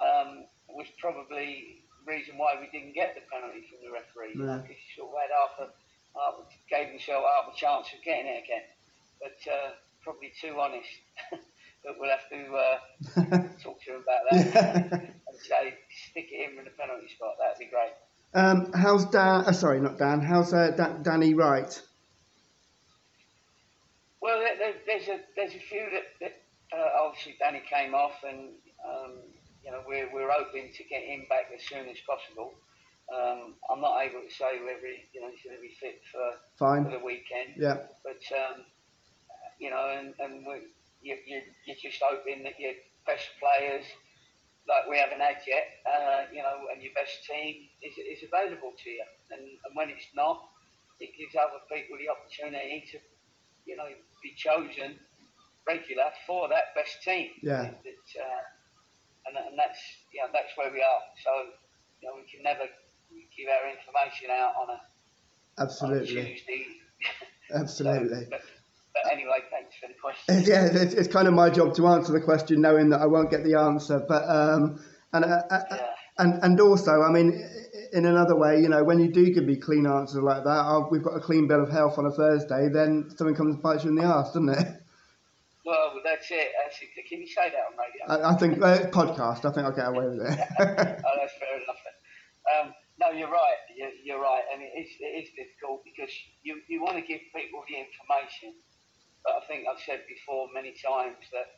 um, 0.00 0.30
was 0.68 0.86
probably 0.98 1.82
reason 2.06 2.38
why 2.38 2.56
we 2.60 2.68
didn't 2.72 2.94
get 2.94 3.14
the 3.14 3.22
penalty 3.30 3.66
from 3.68 3.84
the 3.84 3.92
referee. 3.92 4.36
Because 4.36 4.68
yeah. 4.68 4.74
he 4.74 4.76
sort 4.96 5.12
of 5.12 5.16
had 5.20 5.32
half 5.32 5.54
a, 5.60 5.66
half, 6.16 6.34
gave 6.68 6.88
himself 6.92 7.24
half 7.24 7.52
a 7.52 7.56
chance 7.56 7.88
of 7.92 8.02
getting 8.04 8.26
it 8.26 8.44
again. 8.44 8.66
But 9.20 9.38
uh, 9.50 9.76
probably 10.02 10.32
too 10.40 10.58
honest. 10.58 10.88
but 11.84 11.96
we'll 11.98 12.10
have 12.10 12.28
to 12.28 12.40
uh, 12.54 12.78
talk 13.62 13.80
to 13.82 13.96
him 13.96 14.02
about 14.02 14.22
that 14.30 14.92
and 14.92 15.38
say 15.38 15.74
stick 16.10 16.28
it 16.30 16.50
in 16.50 16.56
with 16.56 16.66
the 16.66 16.74
penalty 16.76 17.08
spot. 17.08 17.36
That'd 17.38 17.58
be 17.58 17.66
great. 17.66 17.92
Um, 18.32 18.72
how's 18.72 19.06
Dan? 19.06 19.44
Uh, 19.46 19.52
sorry, 19.52 19.80
not 19.80 19.98
Dan. 19.98 20.20
How's 20.20 20.52
uh, 20.52 20.70
da- 20.70 20.98
Danny 21.02 21.34
Wright? 21.34 21.80
Well, 24.20 24.40
there, 24.40 24.74
there's 24.86 25.08
a 25.08 25.20
there's 25.34 25.54
a 25.54 25.58
few 25.58 25.86
that, 25.92 26.04
that 26.20 26.42
uh, 26.76 27.04
obviously 27.06 27.36
Danny 27.40 27.62
came 27.68 27.94
off, 27.94 28.22
and 28.22 28.50
um, 28.86 29.14
you 29.64 29.70
know 29.70 29.82
we're 29.86 30.12
we're 30.12 30.30
hoping 30.30 30.72
to 30.72 30.84
get 30.84 31.02
him 31.02 31.26
back 31.28 31.50
as 31.54 31.62
soon 31.64 31.88
as 31.88 31.98
possible. 32.06 32.54
Um, 33.10 33.54
I'm 33.68 33.80
not 33.80 33.98
able 34.02 34.22
to 34.22 34.32
say 34.32 34.62
whether 34.62 34.86
he, 34.86 35.02
you 35.12 35.20
know 35.20 35.30
he's 35.30 35.42
going 35.42 35.56
to 35.56 35.62
be 35.62 35.74
fit 35.80 36.00
for, 36.12 36.38
Fine. 36.58 36.84
for 36.84 36.92
the 36.92 37.04
weekend. 37.04 37.58
Yeah. 37.58 37.90
But 38.04 38.22
um, 38.32 38.64
you 39.58 39.70
know, 39.70 39.90
and 39.90 40.14
and 40.20 40.46
we, 40.46 40.70
you, 41.02 41.16
you, 41.26 41.42
you're 41.66 41.82
just 41.82 42.00
hoping 42.02 42.44
that 42.44 42.58
your 42.58 42.74
best 43.06 43.26
players 43.40 43.84
like 44.68 44.86
we 44.88 44.98
haven't 44.98 45.18
had 45.20 45.42
yet, 45.46 45.66
uh, 45.82 46.30
you 46.30 46.42
know, 46.42 46.70
and 46.72 46.82
your 46.82 46.92
best 46.94 47.26
team 47.26 47.66
is, 47.82 47.98
is 47.98 48.22
available 48.22 48.70
to 48.76 48.90
you. 48.90 49.04
And, 49.30 49.42
and 49.42 49.72
when 49.74 49.90
it's 49.90 50.06
not, 50.14 50.46
it 51.00 51.10
gives 51.18 51.34
other 51.34 51.58
people 51.66 51.98
the 51.98 52.06
opportunity 52.06 52.84
to, 52.92 52.98
you 53.66 53.76
know, 53.76 53.88
be 54.22 54.30
chosen 54.36 54.94
regular 55.66 56.14
for 56.26 56.48
that 56.48 56.70
best 56.76 57.02
team. 57.02 57.30
Yeah. 57.42 57.74
That, 57.82 58.06
uh, 58.14 58.42
and, 59.26 59.36
and 59.36 59.58
that's, 59.58 59.80
you 60.12 60.20
know, 60.22 60.28
that's 60.32 60.52
where 60.56 60.72
we 60.72 60.80
are. 60.80 61.02
So, 61.24 61.30
you 62.00 62.08
know, 62.08 62.14
we 62.16 62.24
can 62.30 62.42
never 62.42 62.64
give 62.64 63.48
our 63.48 63.68
information 63.70 64.30
out 64.30 64.54
on 64.60 64.76
a 64.76 64.80
Absolutely. 65.60 66.18
On 66.20 66.26
Tuesday. 66.26 66.66
Absolutely. 67.54 68.24
So, 68.24 68.30
but, 68.30 68.40
but 68.94 69.12
anyway, 69.12 69.38
thanks 69.50 69.74
for 69.76 69.88
the 69.88 69.94
question. 70.00 70.44
Yeah, 70.50 70.66
it's, 70.82 70.94
it's 70.94 71.08
kind 71.08 71.28
of 71.28 71.34
my 71.34 71.50
job 71.50 71.74
to 71.76 71.86
answer 71.88 72.12
the 72.12 72.20
question, 72.20 72.60
knowing 72.60 72.90
that 72.90 73.00
I 73.00 73.06
won't 73.06 73.30
get 73.30 73.44
the 73.44 73.58
answer. 73.58 74.02
But 74.06 74.24
um, 74.28 74.82
and 75.12 75.24
uh, 75.24 75.42
uh, 75.50 75.60
Yeah. 75.70 75.86
and 76.18 76.42
and 76.42 76.60
also, 76.60 77.02
I 77.02 77.10
mean, 77.10 77.42
in 77.92 78.06
another 78.06 78.36
way, 78.36 78.60
you 78.60 78.68
know, 78.68 78.84
when 78.84 79.00
you 79.00 79.10
do 79.12 79.30
give 79.32 79.44
me 79.44 79.56
clean 79.56 79.86
answers 79.86 80.22
like 80.22 80.44
that, 80.44 80.64
oh, 80.66 80.88
we've 80.90 81.02
got 81.02 81.16
a 81.16 81.20
clean 81.20 81.46
bill 81.48 81.62
of 81.62 81.70
health 81.70 81.98
on 81.98 82.06
a 82.06 82.10
Thursday, 82.12 82.68
then 82.72 83.10
something 83.16 83.34
comes 83.34 83.54
and 83.54 83.62
bites 83.62 83.84
you 83.84 83.90
in 83.90 83.96
the 83.96 84.04
arse, 84.04 84.28
doesn't 84.28 84.48
it? 84.48 84.66
That's 86.20 86.36
it. 86.36 86.52
That's 86.52 86.76
it. 86.84 87.08
Can 87.08 87.24
you 87.24 87.26
say 87.32 87.48
that 87.48 87.64
on 87.64 87.74
radio? 87.80 88.04
I, 88.04 88.14
I 88.28 88.34
think 88.36 88.60
uh, 88.60 88.92
podcast. 88.92 89.48
I 89.48 89.52
think 89.56 89.64
I'll 89.64 89.72
get 89.72 89.88
away 89.88 90.04
with 90.04 90.20
it. 90.20 90.36
oh, 90.60 91.14
that's 91.16 91.36
fair 91.40 91.56
enough. 91.56 91.80
Um, 92.44 92.74
no, 93.00 93.08
you're 93.08 93.32
right. 93.32 93.60
You're, 93.72 93.96
you're 94.04 94.20
right, 94.20 94.44
and 94.52 94.60
it 94.60 94.68
is, 94.76 94.92
it 95.00 95.24
is 95.24 95.28
difficult 95.32 95.80
because 95.88 96.12
you, 96.44 96.60
you 96.68 96.84
want 96.84 97.00
to 97.00 97.04
give 97.08 97.24
people 97.32 97.64
the 97.64 97.80
information, 97.80 98.52
but 99.24 99.40
I 99.40 99.42
think 99.48 99.64
I've 99.64 99.80
said 99.80 100.04
before 100.04 100.52
many 100.52 100.76
times 100.76 101.24
that 101.32 101.48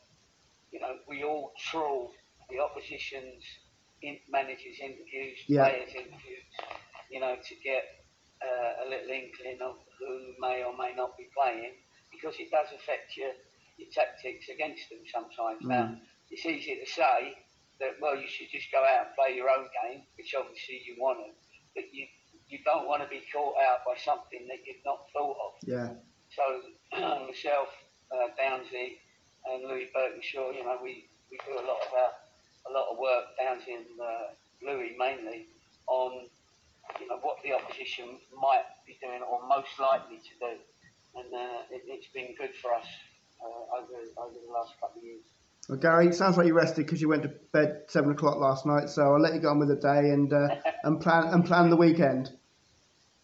you 0.71 0.79
know 0.79 0.95
we 1.11 1.27
all 1.27 1.51
trawl 1.59 2.15
the 2.47 2.63
opposition's 2.63 3.43
in, 3.99 4.15
managers' 4.31 4.79
interviews, 4.79 5.43
Yeah. 5.51 5.67
players' 5.67 5.91
interviews, 5.91 6.47
you 7.11 7.19
know, 7.19 7.35
to 7.35 7.53
get 7.59 7.83
uh, 8.39 8.83
a 8.83 8.85
little 8.87 9.11
inkling 9.11 9.59
of 9.59 9.75
who 9.99 10.39
may 10.39 10.63
or 10.63 10.71
may 10.79 10.95
not 10.95 11.17
be 11.19 11.27
playing 11.35 11.75
because 12.15 12.39
it 12.39 12.47
does 12.51 12.71
affect 12.71 13.11
your 13.19 13.35
your 13.77 13.89
tactics 13.91 14.49
against 14.49 14.89
them 14.89 14.99
sometimes. 15.11 15.61
Now, 15.61 15.97
it's 16.29 16.45
easy 16.45 16.79
to 16.83 16.89
say 16.89 17.37
that 17.79 17.97
well, 18.01 18.15
you 18.15 18.27
should 18.27 18.49
just 18.51 18.71
go 18.71 18.79
out 18.79 19.07
and 19.07 19.15
play 19.15 19.35
your 19.35 19.49
own 19.49 19.67
game, 19.83 20.03
which 20.17 20.33
obviously 20.37 20.81
you 20.85 20.95
want 20.99 21.19
to, 21.19 21.31
but 21.75 21.85
you 21.93 22.05
you 22.47 22.59
don't 22.65 22.87
want 22.87 23.01
to 23.01 23.09
be 23.09 23.23
caught 23.33 23.55
out 23.57 23.81
by 23.85 23.97
something 23.97 24.45
that 24.47 24.61
you've 24.65 24.83
not 24.85 25.09
thought 25.13 25.37
of. 25.41 25.51
yeah, 25.65 25.89
So 26.29 26.43
myself, 27.25 27.69
uh, 28.11 28.29
Downsy, 28.37 29.01
and 29.49 29.63
Louis 29.63 29.89
Birkinshaw, 29.89 30.53
you 30.53 30.63
know, 30.63 30.77
we, 30.83 31.09
we 31.31 31.37
do 31.47 31.57
a 31.57 31.65
lot 31.65 31.81
of 31.81 31.91
our, 31.97 32.13
a 32.69 32.71
lot 32.71 32.91
of 32.91 32.99
work 32.99 33.25
Downsy 33.41 33.73
and 33.73 33.89
uh, 33.97 34.37
Louis 34.61 34.95
mainly 34.99 35.47
on 35.87 36.29
you 36.99 37.07
know 37.07 37.17
what 37.21 37.37
the 37.43 37.53
opposition 37.53 38.19
might 38.35 38.67
be 38.85 38.97
doing 39.01 39.21
or 39.23 39.41
most 39.47 39.73
likely 39.79 40.17
to 40.17 40.33
do, 40.39 40.53
and 41.15 41.33
uh, 41.33 41.73
it, 41.73 41.83
it's 41.87 42.07
been 42.13 42.35
good 42.37 42.53
for 42.61 42.73
us 42.73 42.85
uh, 43.43 43.77
over 43.77 43.93
over 44.17 44.33
the 44.47 44.51
last 44.53 44.73
couple 44.79 44.99
of 44.99 45.03
years. 45.05 45.21
Well, 45.69 45.77
Gary, 45.77 46.07
it 46.07 46.15
sounds 46.15 46.37
like 46.37 46.47
you 46.47 46.53
rested 46.53 46.85
because 46.85 47.01
you 47.01 47.07
went 47.07 47.23
to 47.23 47.29
bed 47.51 47.83
seven 47.87 48.11
o'clock 48.11 48.37
last 48.37 48.65
night. 48.65 48.89
So 48.89 49.13
I'll 49.13 49.19
let 49.19 49.33
you 49.33 49.39
get 49.39 49.47
on 49.47 49.59
with 49.59 49.69
the 49.69 49.75
day 49.75 50.09
and 50.09 50.31
uh, 50.33 50.55
and 50.83 50.99
plan 50.99 51.27
and 51.33 51.45
plan 51.45 51.69
the 51.69 51.77
weekend. 51.77 52.31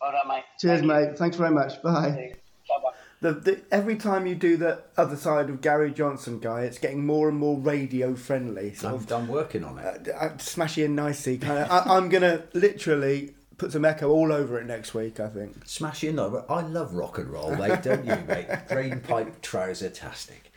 All 0.01 0.11
right, 0.13 0.27
mate. 0.27 0.43
Cheers, 0.59 0.79
Thank 0.79 0.81
you. 0.83 0.87
mate. 0.87 1.17
Thanks 1.17 1.35
very 1.37 1.51
much. 1.51 1.81
Bye. 1.81 2.33
Bye-bye. 2.69 2.91
The, 3.21 3.33
the, 3.33 3.61
every 3.69 3.97
time 3.97 4.25
you 4.25 4.35
do 4.35 4.55
the 4.55 4.81
other 4.95 5.17
side 5.17 5.49
of 5.49 5.59
Gary 5.59 5.91
Johnson 5.91 6.39
guy, 6.39 6.61
it's 6.61 6.77
getting 6.77 7.05
more 7.05 7.27
and 7.27 7.37
more 7.37 7.57
radio 7.59 8.15
friendly. 8.15 8.73
Sort 8.75 8.93
I'm, 8.93 9.03
done 9.03 9.27
working 9.27 9.65
on 9.65 9.77
it. 9.77 10.07
uh, 10.07 10.11
uh, 10.11 10.29
smashy 10.37 10.85
and 10.85 10.95
nicey. 10.95 11.37
Kind 11.37 11.59
of. 11.59 11.69
I, 11.69 11.97
I'm 11.97 12.07
gonna 12.07 12.43
literally 12.53 13.35
put 13.59 13.71
some 13.71 13.85
echo 13.85 14.09
all 14.09 14.31
over 14.31 14.59
it 14.59 14.65
next 14.65 14.93
week. 14.95 15.19
I 15.19 15.27
think. 15.27 15.55
Smash 15.65 16.03
in 16.03 16.17
over. 16.17 16.43
I 16.49 16.61
love 16.61 16.95
rock 16.95 17.19
and 17.19 17.29
roll, 17.29 17.55
mate, 17.55 17.83
don't 17.83 18.05
you, 18.05 18.15
mate? 18.27 18.47
Drain 18.69 19.01
pipe 19.01 19.41
trouser 19.41 19.89
tastic. 19.89 20.51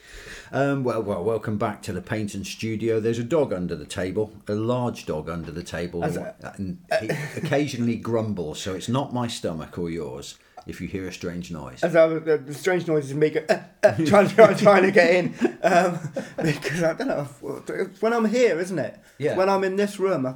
Um, 0.50 0.84
well, 0.84 1.02
well, 1.02 1.24
welcome 1.24 1.56
back 1.58 1.82
to 1.82 1.92
the 1.92 2.02
Paignton 2.02 2.44
studio. 2.44 3.00
There's 3.00 3.18
a 3.18 3.24
dog 3.24 3.52
under 3.52 3.74
the 3.74 3.86
table, 3.86 4.32
a 4.46 4.54
large 4.54 5.06
dog 5.06 5.28
under 5.30 5.50
the 5.50 5.62
table, 5.62 6.04
As 6.04 6.16
a- 6.16 6.34
and 6.56 6.78
he 7.00 7.08
occasionally 7.36 7.96
grumbles. 7.96 8.60
So 8.60 8.74
it's 8.74 8.88
not 8.88 9.12
my 9.14 9.26
stomach 9.26 9.78
or 9.78 9.88
yours 9.90 10.36
if 10.66 10.80
you 10.80 10.86
hear 10.88 11.06
a 11.08 11.12
strange 11.12 11.50
noise. 11.50 11.82
As 11.82 11.96
I 11.96 12.04
was, 12.06 12.22
uh, 12.26 12.38
the 12.44 12.54
strange 12.54 12.86
noises 12.86 13.14
me 13.14 13.30
go, 13.30 13.44
uh, 13.48 13.58
uh, 13.82 13.94
trying, 14.06 14.28
trying, 14.28 14.56
trying 14.56 14.82
to 14.84 14.90
get 14.90 15.14
in. 15.14 15.34
Um, 15.62 15.98
because 16.36 16.82
I 16.82 16.92
don't 16.94 17.08
know. 17.08 17.28
It's 17.68 18.00
when 18.02 18.12
I'm 18.12 18.24
here, 18.26 18.58
isn't 18.60 18.78
it? 18.78 18.98
Yeah. 19.18 19.36
When 19.36 19.48
I'm 19.48 19.64
in 19.64 19.76
this 19.76 19.98
room, 19.98 20.26
I- 20.26 20.34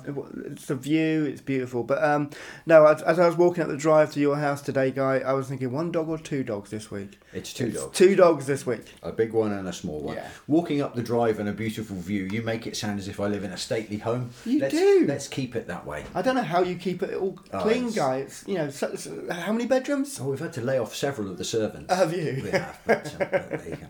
it's 0.50 0.66
the 0.66 0.74
view, 0.76 1.24
it's 1.24 1.40
beautiful. 1.40 1.82
But 1.82 2.02
um, 2.02 2.30
no, 2.66 2.86
as, 2.86 3.02
as 3.02 3.18
I 3.18 3.26
was 3.26 3.36
walking 3.36 3.62
up 3.62 3.68
the 3.68 3.76
drive 3.76 4.12
to 4.14 4.20
your 4.20 4.36
house 4.36 4.62
today, 4.62 4.90
Guy, 4.90 5.18
I 5.18 5.32
was 5.32 5.48
thinking 5.48 5.72
one 5.72 5.90
dog 5.92 6.08
or 6.08 6.18
two 6.18 6.42
dogs 6.44 6.70
this 6.70 6.90
week? 6.90 7.18
It's 7.32 7.52
two 7.52 7.66
It's 7.66 7.80
dogs. 7.80 7.96
Two 7.98 8.16
dogs 8.16 8.46
this 8.46 8.66
week. 8.66 8.94
A 9.02 9.12
big 9.12 9.32
one 9.32 9.52
and 9.52 9.68
a 9.68 9.72
small 9.72 10.00
one. 10.00 10.16
Yeah. 10.16 10.28
Walking 10.46 10.80
up 10.82 10.94
the 10.94 11.02
drive 11.02 11.38
and 11.38 11.48
a 11.48 11.52
beautiful 11.52 11.96
view, 11.96 12.24
you 12.30 12.42
make 12.42 12.66
it 12.66 12.76
sound 12.76 12.98
as 12.98 13.08
if 13.08 13.20
I 13.20 13.26
live 13.26 13.44
in 13.44 13.52
a 13.52 13.58
stately 13.58 13.98
home. 13.98 14.30
You 14.44 14.60
let's, 14.60 14.74
do. 14.74 15.04
Let's 15.06 15.28
keep 15.28 15.54
it 15.56 15.66
that 15.68 15.86
way. 15.86 16.04
I 16.14 16.22
don't 16.22 16.34
know 16.34 16.42
how 16.42 16.62
you 16.62 16.76
keep 16.76 17.02
it 17.02 17.14
all 17.14 17.38
Oh, 17.52 17.60
clean, 17.60 17.88
it's- 17.88 17.94
Guy. 17.94 18.16
It's, 18.18 18.44
you 18.46 18.54
know, 18.54 18.70
so, 18.70 18.94
so- 18.96 19.26
how 19.30 19.52
many 19.52 19.66
bedrooms? 19.66 20.15
Oh, 20.20 20.28
we've 20.30 20.38
had 20.40 20.52
to 20.54 20.60
lay 20.60 20.78
off 20.78 20.94
several 20.94 21.30
of 21.30 21.38
the 21.38 21.44
servants. 21.44 21.92
Have 21.94 22.12
you? 22.12 22.40
We 22.44 22.50
have. 22.50 22.78
But, 22.86 23.14
uh, 23.14 23.18
there 23.28 23.68
you 23.68 23.76
go. 23.76 23.86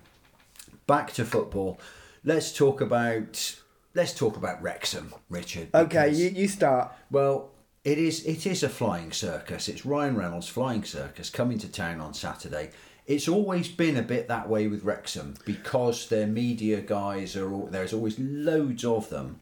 Back 0.86 1.12
to 1.14 1.24
football. 1.24 1.80
Let's 2.24 2.52
talk 2.52 2.80
about 2.80 3.56
let's 3.94 4.12
talk 4.14 4.36
about 4.36 4.62
Wrexham, 4.62 5.14
Richard. 5.30 5.68
Okay, 5.74 5.86
because- 6.10 6.20
you, 6.20 6.30
you 6.30 6.48
start. 6.48 6.92
Well, 7.10 7.50
it 7.84 7.98
is 7.98 8.24
it 8.24 8.46
is 8.46 8.62
a 8.62 8.68
flying 8.68 9.12
circus. 9.12 9.68
It's 9.68 9.84
Ryan 9.86 10.16
Reynolds' 10.16 10.48
flying 10.48 10.84
circus 10.84 11.30
coming 11.30 11.58
to 11.58 11.68
town 11.68 12.00
on 12.00 12.14
Saturday. 12.14 12.70
It's 13.06 13.28
always 13.28 13.68
been 13.68 13.96
a 13.96 14.02
bit 14.02 14.26
that 14.28 14.48
way 14.48 14.66
with 14.66 14.82
Wrexham 14.82 15.34
because 15.44 16.08
their 16.08 16.26
media 16.26 16.80
guys 16.80 17.36
are 17.36 17.52
all, 17.52 17.66
there's 17.70 17.92
always 17.92 18.18
loads 18.18 18.84
of 18.84 19.08
them. 19.10 19.38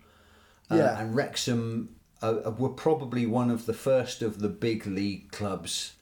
Uh, 0.71 0.77
Yeah. 0.77 1.01
and 1.01 1.15
Wrexham 1.15 1.97
uh, 2.21 2.53
were 2.59 2.69
probably 2.69 3.25
one 3.25 3.51
of 3.51 3.65
the 3.65 3.73
first 3.73 4.21
of 4.21 4.41
the 4.41 4.51
big 4.51 4.87
league 4.87 5.31
clubs 5.33 5.95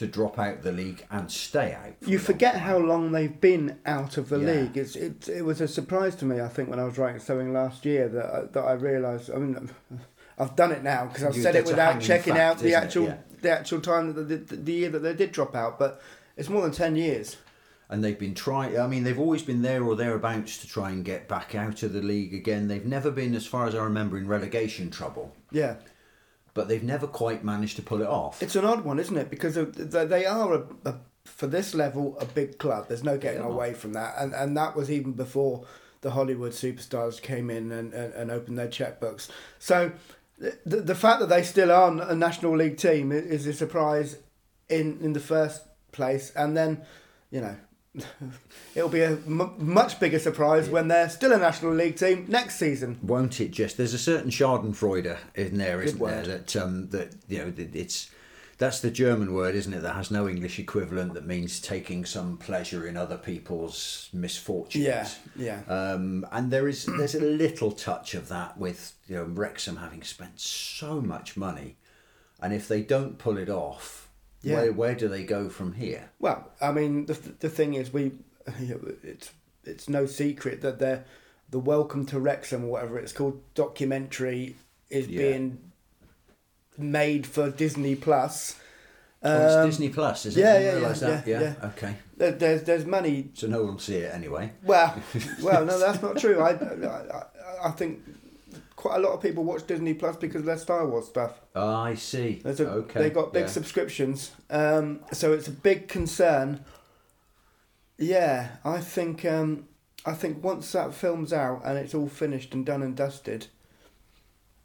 to 0.00 0.06
drop 0.06 0.38
out 0.38 0.62
the 0.62 0.72
league 0.72 1.06
and 1.10 1.30
stay 1.30 1.72
out. 1.74 1.94
You 2.08 2.18
forget 2.18 2.56
how 2.56 2.78
long 2.78 3.12
they've 3.12 3.40
been 3.40 3.78
out 3.86 4.16
of 4.16 4.28
the 4.30 4.38
Yeah. 4.38 4.46
league. 4.52 4.76
It's, 4.76 4.96
it, 4.96 5.28
it 5.28 5.44
was 5.44 5.60
a 5.60 5.68
surprise 5.68 6.16
to 6.16 6.24
me, 6.24 6.40
I 6.40 6.48
think, 6.48 6.68
when 6.70 6.78
I 6.78 6.84
was 6.84 6.98
writing 6.98 7.20
something 7.20 7.52
last 7.52 7.84
year 7.84 8.08
that 8.08 8.26
I, 8.34 8.40
that 8.52 8.60
I 8.64 8.72
realised. 8.72 9.30
I 9.30 9.36
mean, 9.36 9.70
I've 10.38 10.56
done 10.56 10.72
it 10.72 10.82
now 10.82 11.04
because 11.06 11.22
I've 11.24 11.36
You- 11.36 11.42
said 11.42 11.54
it 11.54 11.66
without 11.66 12.00
checking 12.00 12.32
fact, 12.34 12.56
out 12.58 12.62
the 12.64 12.74
actual 12.74 13.04
Yeah. 13.04 13.16
the 13.42 13.50
actual 13.50 13.80
time 13.80 14.14
that 14.14 14.28
the, 14.28 14.36
the, 14.36 14.56
the 14.56 14.72
year 14.72 14.88
that 14.90 15.00
they 15.00 15.14
did 15.14 15.32
drop 15.32 15.54
out. 15.54 15.78
But 15.78 16.00
it's 16.36 16.48
more 16.48 16.62
than 16.62 16.72
ten 16.72 16.96
years. 16.96 17.36
and 17.90 18.02
they've 18.02 18.18
been 18.18 18.34
trying. 18.34 18.78
I 18.78 18.86
mean, 18.86 19.04
they've 19.04 19.18
always 19.18 19.42
been 19.42 19.60
there 19.62 19.82
or 19.84 19.96
thereabouts 19.96 20.56
to 20.58 20.66
try 20.66 20.90
and 20.90 21.04
get 21.04 21.28
back 21.28 21.54
out 21.54 21.82
of 21.82 21.92
the 21.92 22.00
league 22.00 22.32
again. 22.32 22.68
They've 22.68 22.86
never 22.86 23.10
been, 23.10 23.34
as 23.34 23.46
far 23.46 23.66
as 23.66 23.74
I 23.74 23.82
remember, 23.84 24.16
in 24.16 24.26
relegation 24.28 24.90
trouble, 24.90 25.34
Yeah, 25.50 25.74
but 26.54 26.68
they've 26.68 26.82
never 26.82 27.06
quite 27.06 27.44
managed 27.44 27.76
to 27.76 27.82
pull 27.82 28.02
it 28.02 28.08
off. 28.08 28.42
it's 28.42 28.56
an 28.56 28.64
odd 28.64 28.84
one, 28.84 28.98
isn't 28.98 29.16
it? 29.16 29.30
Because 29.30 29.54
they 29.54 30.26
are 30.26 30.54
a, 30.54 30.64
a 30.84 30.94
for 31.24 31.46
this 31.46 31.74
level 31.74 32.16
a 32.18 32.24
big 32.24 32.58
club. 32.58 32.88
There's 32.88 33.04
no 33.04 33.16
getting 33.18 33.42
away 33.42 33.74
from 33.74 33.92
that, 33.94 34.14
and 34.18 34.34
and 34.34 34.56
that 34.56 34.76
was 34.76 34.90
even 34.90 35.12
before 35.12 35.64
the 36.02 36.10
Hollywood 36.12 36.52
superstars 36.52 37.20
came 37.20 37.50
in 37.50 37.70
and, 37.72 37.92
and, 37.92 38.14
and 38.14 38.30
opened 38.30 38.58
their 38.58 38.68
checkbooks. 38.68 39.28
So 39.58 39.92
the, 40.38 40.80
the 40.80 40.94
fact 40.94 41.20
that 41.20 41.28
they 41.28 41.42
still 41.42 41.70
are 41.70 41.90
a 42.02 42.14
national 42.14 42.56
league 42.56 42.78
team 42.78 43.12
is 43.12 43.46
a 43.46 43.52
surprise 43.52 44.16
in 44.68 44.98
in 45.02 45.12
the 45.12 45.20
first 45.20 45.62
place, 45.92 46.30
and 46.34 46.56
then 46.56 46.82
you 47.30 47.40
know. 47.40 47.56
It'll 48.74 48.88
be 48.88 49.00
a 49.00 49.12
m- 49.12 49.54
much 49.58 49.98
bigger 49.98 50.18
surprise 50.18 50.68
when 50.68 50.88
they're 50.88 51.10
still 51.10 51.32
a 51.32 51.38
national 51.38 51.74
league 51.74 51.96
team 51.96 52.26
next 52.28 52.56
season. 52.56 52.98
Won't 53.02 53.40
it 53.40 53.50
just? 53.50 53.76
There's 53.76 53.94
a 53.94 53.98
certain 53.98 54.30
Schadenfreude 54.30 55.16
in 55.34 55.58
there, 55.58 55.82
isn't 55.82 55.98
word. 55.98 56.24
there? 56.26 56.38
That 56.38 56.56
um, 56.56 56.88
that 56.90 57.14
you 57.28 57.38
know, 57.38 57.50
that 57.50 57.74
it's 57.74 58.10
that's 58.58 58.80
the 58.80 58.90
German 58.90 59.32
word, 59.32 59.54
isn't 59.54 59.72
it? 59.72 59.80
That 59.80 59.94
has 59.94 60.10
no 60.10 60.28
English 60.28 60.58
equivalent. 60.58 61.14
That 61.14 61.26
means 61.26 61.60
taking 61.60 62.04
some 62.04 62.36
pleasure 62.36 62.86
in 62.86 62.96
other 62.96 63.16
people's 63.16 64.08
misfortunes. 64.12 64.84
Yeah, 64.84 65.08
yeah. 65.34 65.62
Um, 65.66 66.26
and 66.30 66.50
there 66.50 66.68
is 66.68 66.84
there's 66.84 67.14
a 67.14 67.20
little 67.20 67.72
touch 67.72 68.14
of 68.14 68.28
that 68.28 68.56
with 68.56 68.92
you 69.08 69.16
know 69.16 69.24
Wrexham 69.24 69.76
having 69.76 70.02
spent 70.02 70.38
so 70.38 71.00
much 71.00 71.36
money, 71.36 71.76
and 72.40 72.52
if 72.52 72.68
they 72.68 72.82
don't 72.82 73.18
pull 73.18 73.36
it 73.36 73.48
off, 73.48 74.09
Yeah. 74.42 74.54
where 74.56 74.72
where 74.72 74.94
do 74.94 75.08
they 75.08 75.24
go 75.24 75.48
from 75.48 75.72
here? 75.74 76.10
Well, 76.18 76.50
I 76.60 76.72
mean, 76.72 77.06
the 77.06 77.14
the 77.40 77.48
thing 77.50 77.74
is, 77.74 77.92
we 77.92 78.12
it's 79.02 79.30
it's 79.64 79.88
no 79.88 80.06
secret 80.06 80.60
that 80.62 80.78
the 80.78 81.02
the 81.50 81.58
Welcome 81.58 82.06
to 82.06 82.20
Wrexham, 82.20 82.64
or 82.64 82.68
whatever 82.68 82.98
it's 82.98 83.12
called, 83.12 83.40
documentary 83.54 84.56
is 84.88 85.08
Yeah. 85.08 85.20
being 85.22 85.58
made 86.78 87.26
for 87.26 87.50
Disney 87.50 87.94
Plus. 87.96 88.56
Oh, 89.22 89.44
it's 89.44 89.54
Um, 89.54 89.66
Disney 89.66 89.88
Plus, 89.90 90.24
is 90.26 90.36
it? 90.36 90.40
yeah, 90.40 90.58
yeah, 90.58 90.78
yeah, 90.78 90.92
that. 90.92 91.26
yeah, 91.26 91.40
Yeah, 91.40 91.54
yeah. 91.60 91.66
okay. 91.68 91.96
there- 92.16 92.32
There's 92.32 92.62
there's 92.62 92.86
money. 92.86 93.30
So 93.34 93.46
no 93.48 93.62
one 93.64 93.72
will 93.72 93.78
see 93.78 93.96
it 93.96 94.14
anyway. 94.14 94.52
Well, 94.62 94.94
well, 95.42 95.64
no, 95.66 95.78
that's 95.78 96.00
not 96.00 96.16
true. 96.18 96.40
I, 96.40 96.52
I 96.52 97.24
I 97.64 97.70
think 97.72 98.00
quite 98.80 98.96
a 98.96 99.00
lot 99.00 99.12
of 99.12 99.20
people 99.20 99.44
watch 99.44 99.66
Disney 99.66 99.92
Plus 99.92 100.16
because 100.16 100.40
of 100.40 100.46
their 100.46 100.56
Star 100.56 100.86
Wars 100.86 101.06
stuff. 101.06 101.38
Ah, 101.54 101.82
I 101.82 101.94
see. 101.94 102.40
A, 102.44 102.48
okay. 102.48 102.98
They 102.98 103.10
got 103.10 103.34
big 103.34 103.42
yeah. 103.42 103.48
subscriptions, 103.48 104.32
um, 104.48 105.00
so 105.12 105.34
it's 105.34 105.48
a 105.48 105.52
big 105.52 105.86
concern. 105.86 106.64
Yeah, 107.98 108.56
I 108.64 108.80
think 108.80 109.26
um, 109.26 109.68
I 110.06 110.14
think 110.14 110.42
once 110.42 110.72
that 110.72 110.94
film's 110.94 111.30
out 111.34 111.60
and 111.62 111.76
it's 111.76 111.94
all 111.94 112.08
finished 112.08 112.54
and 112.54 112.64
done 112.64 112.82
and 112.82 112.96
dusted, 112.96 113.48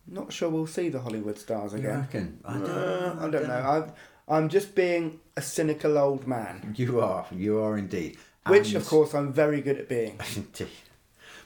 not 0.07 0.31
sure 0.31 0.49
we'll 0.49 0.65
see 0.65 0.87
the 0.87 1.01
Hollywood 1.01 1.37
stars 1.37 1.73
again. 1.73 1.99
reckon? 1.99 2.39
I 2.45 2.53
don't, 2.53 2.69
Uh, 2.69 3.15
I 3.19 3.29
don't 3.29 3.47
know. 3.49 3.93
I 4.27 4.33
I'm 4.33 4.47
just 4.47 4.75
being 4.75 5.19
a 5.35 5.41
cynical 5.41 5.97
old 5.97 6.25
man, 6.25 6.73
You 6.77 7.01
are, 7.01 7.25
you 7.31 7.59
are 7.59 7.77
indeed. 7.77 8.17
which 8.47 8.73
of 8.75 8.87
course 8.87 9.13
I'm 9.13 9.33
very 9.33 9.59
good 9.59 9.77
at 9.77 9.89
being. 9.89 10.17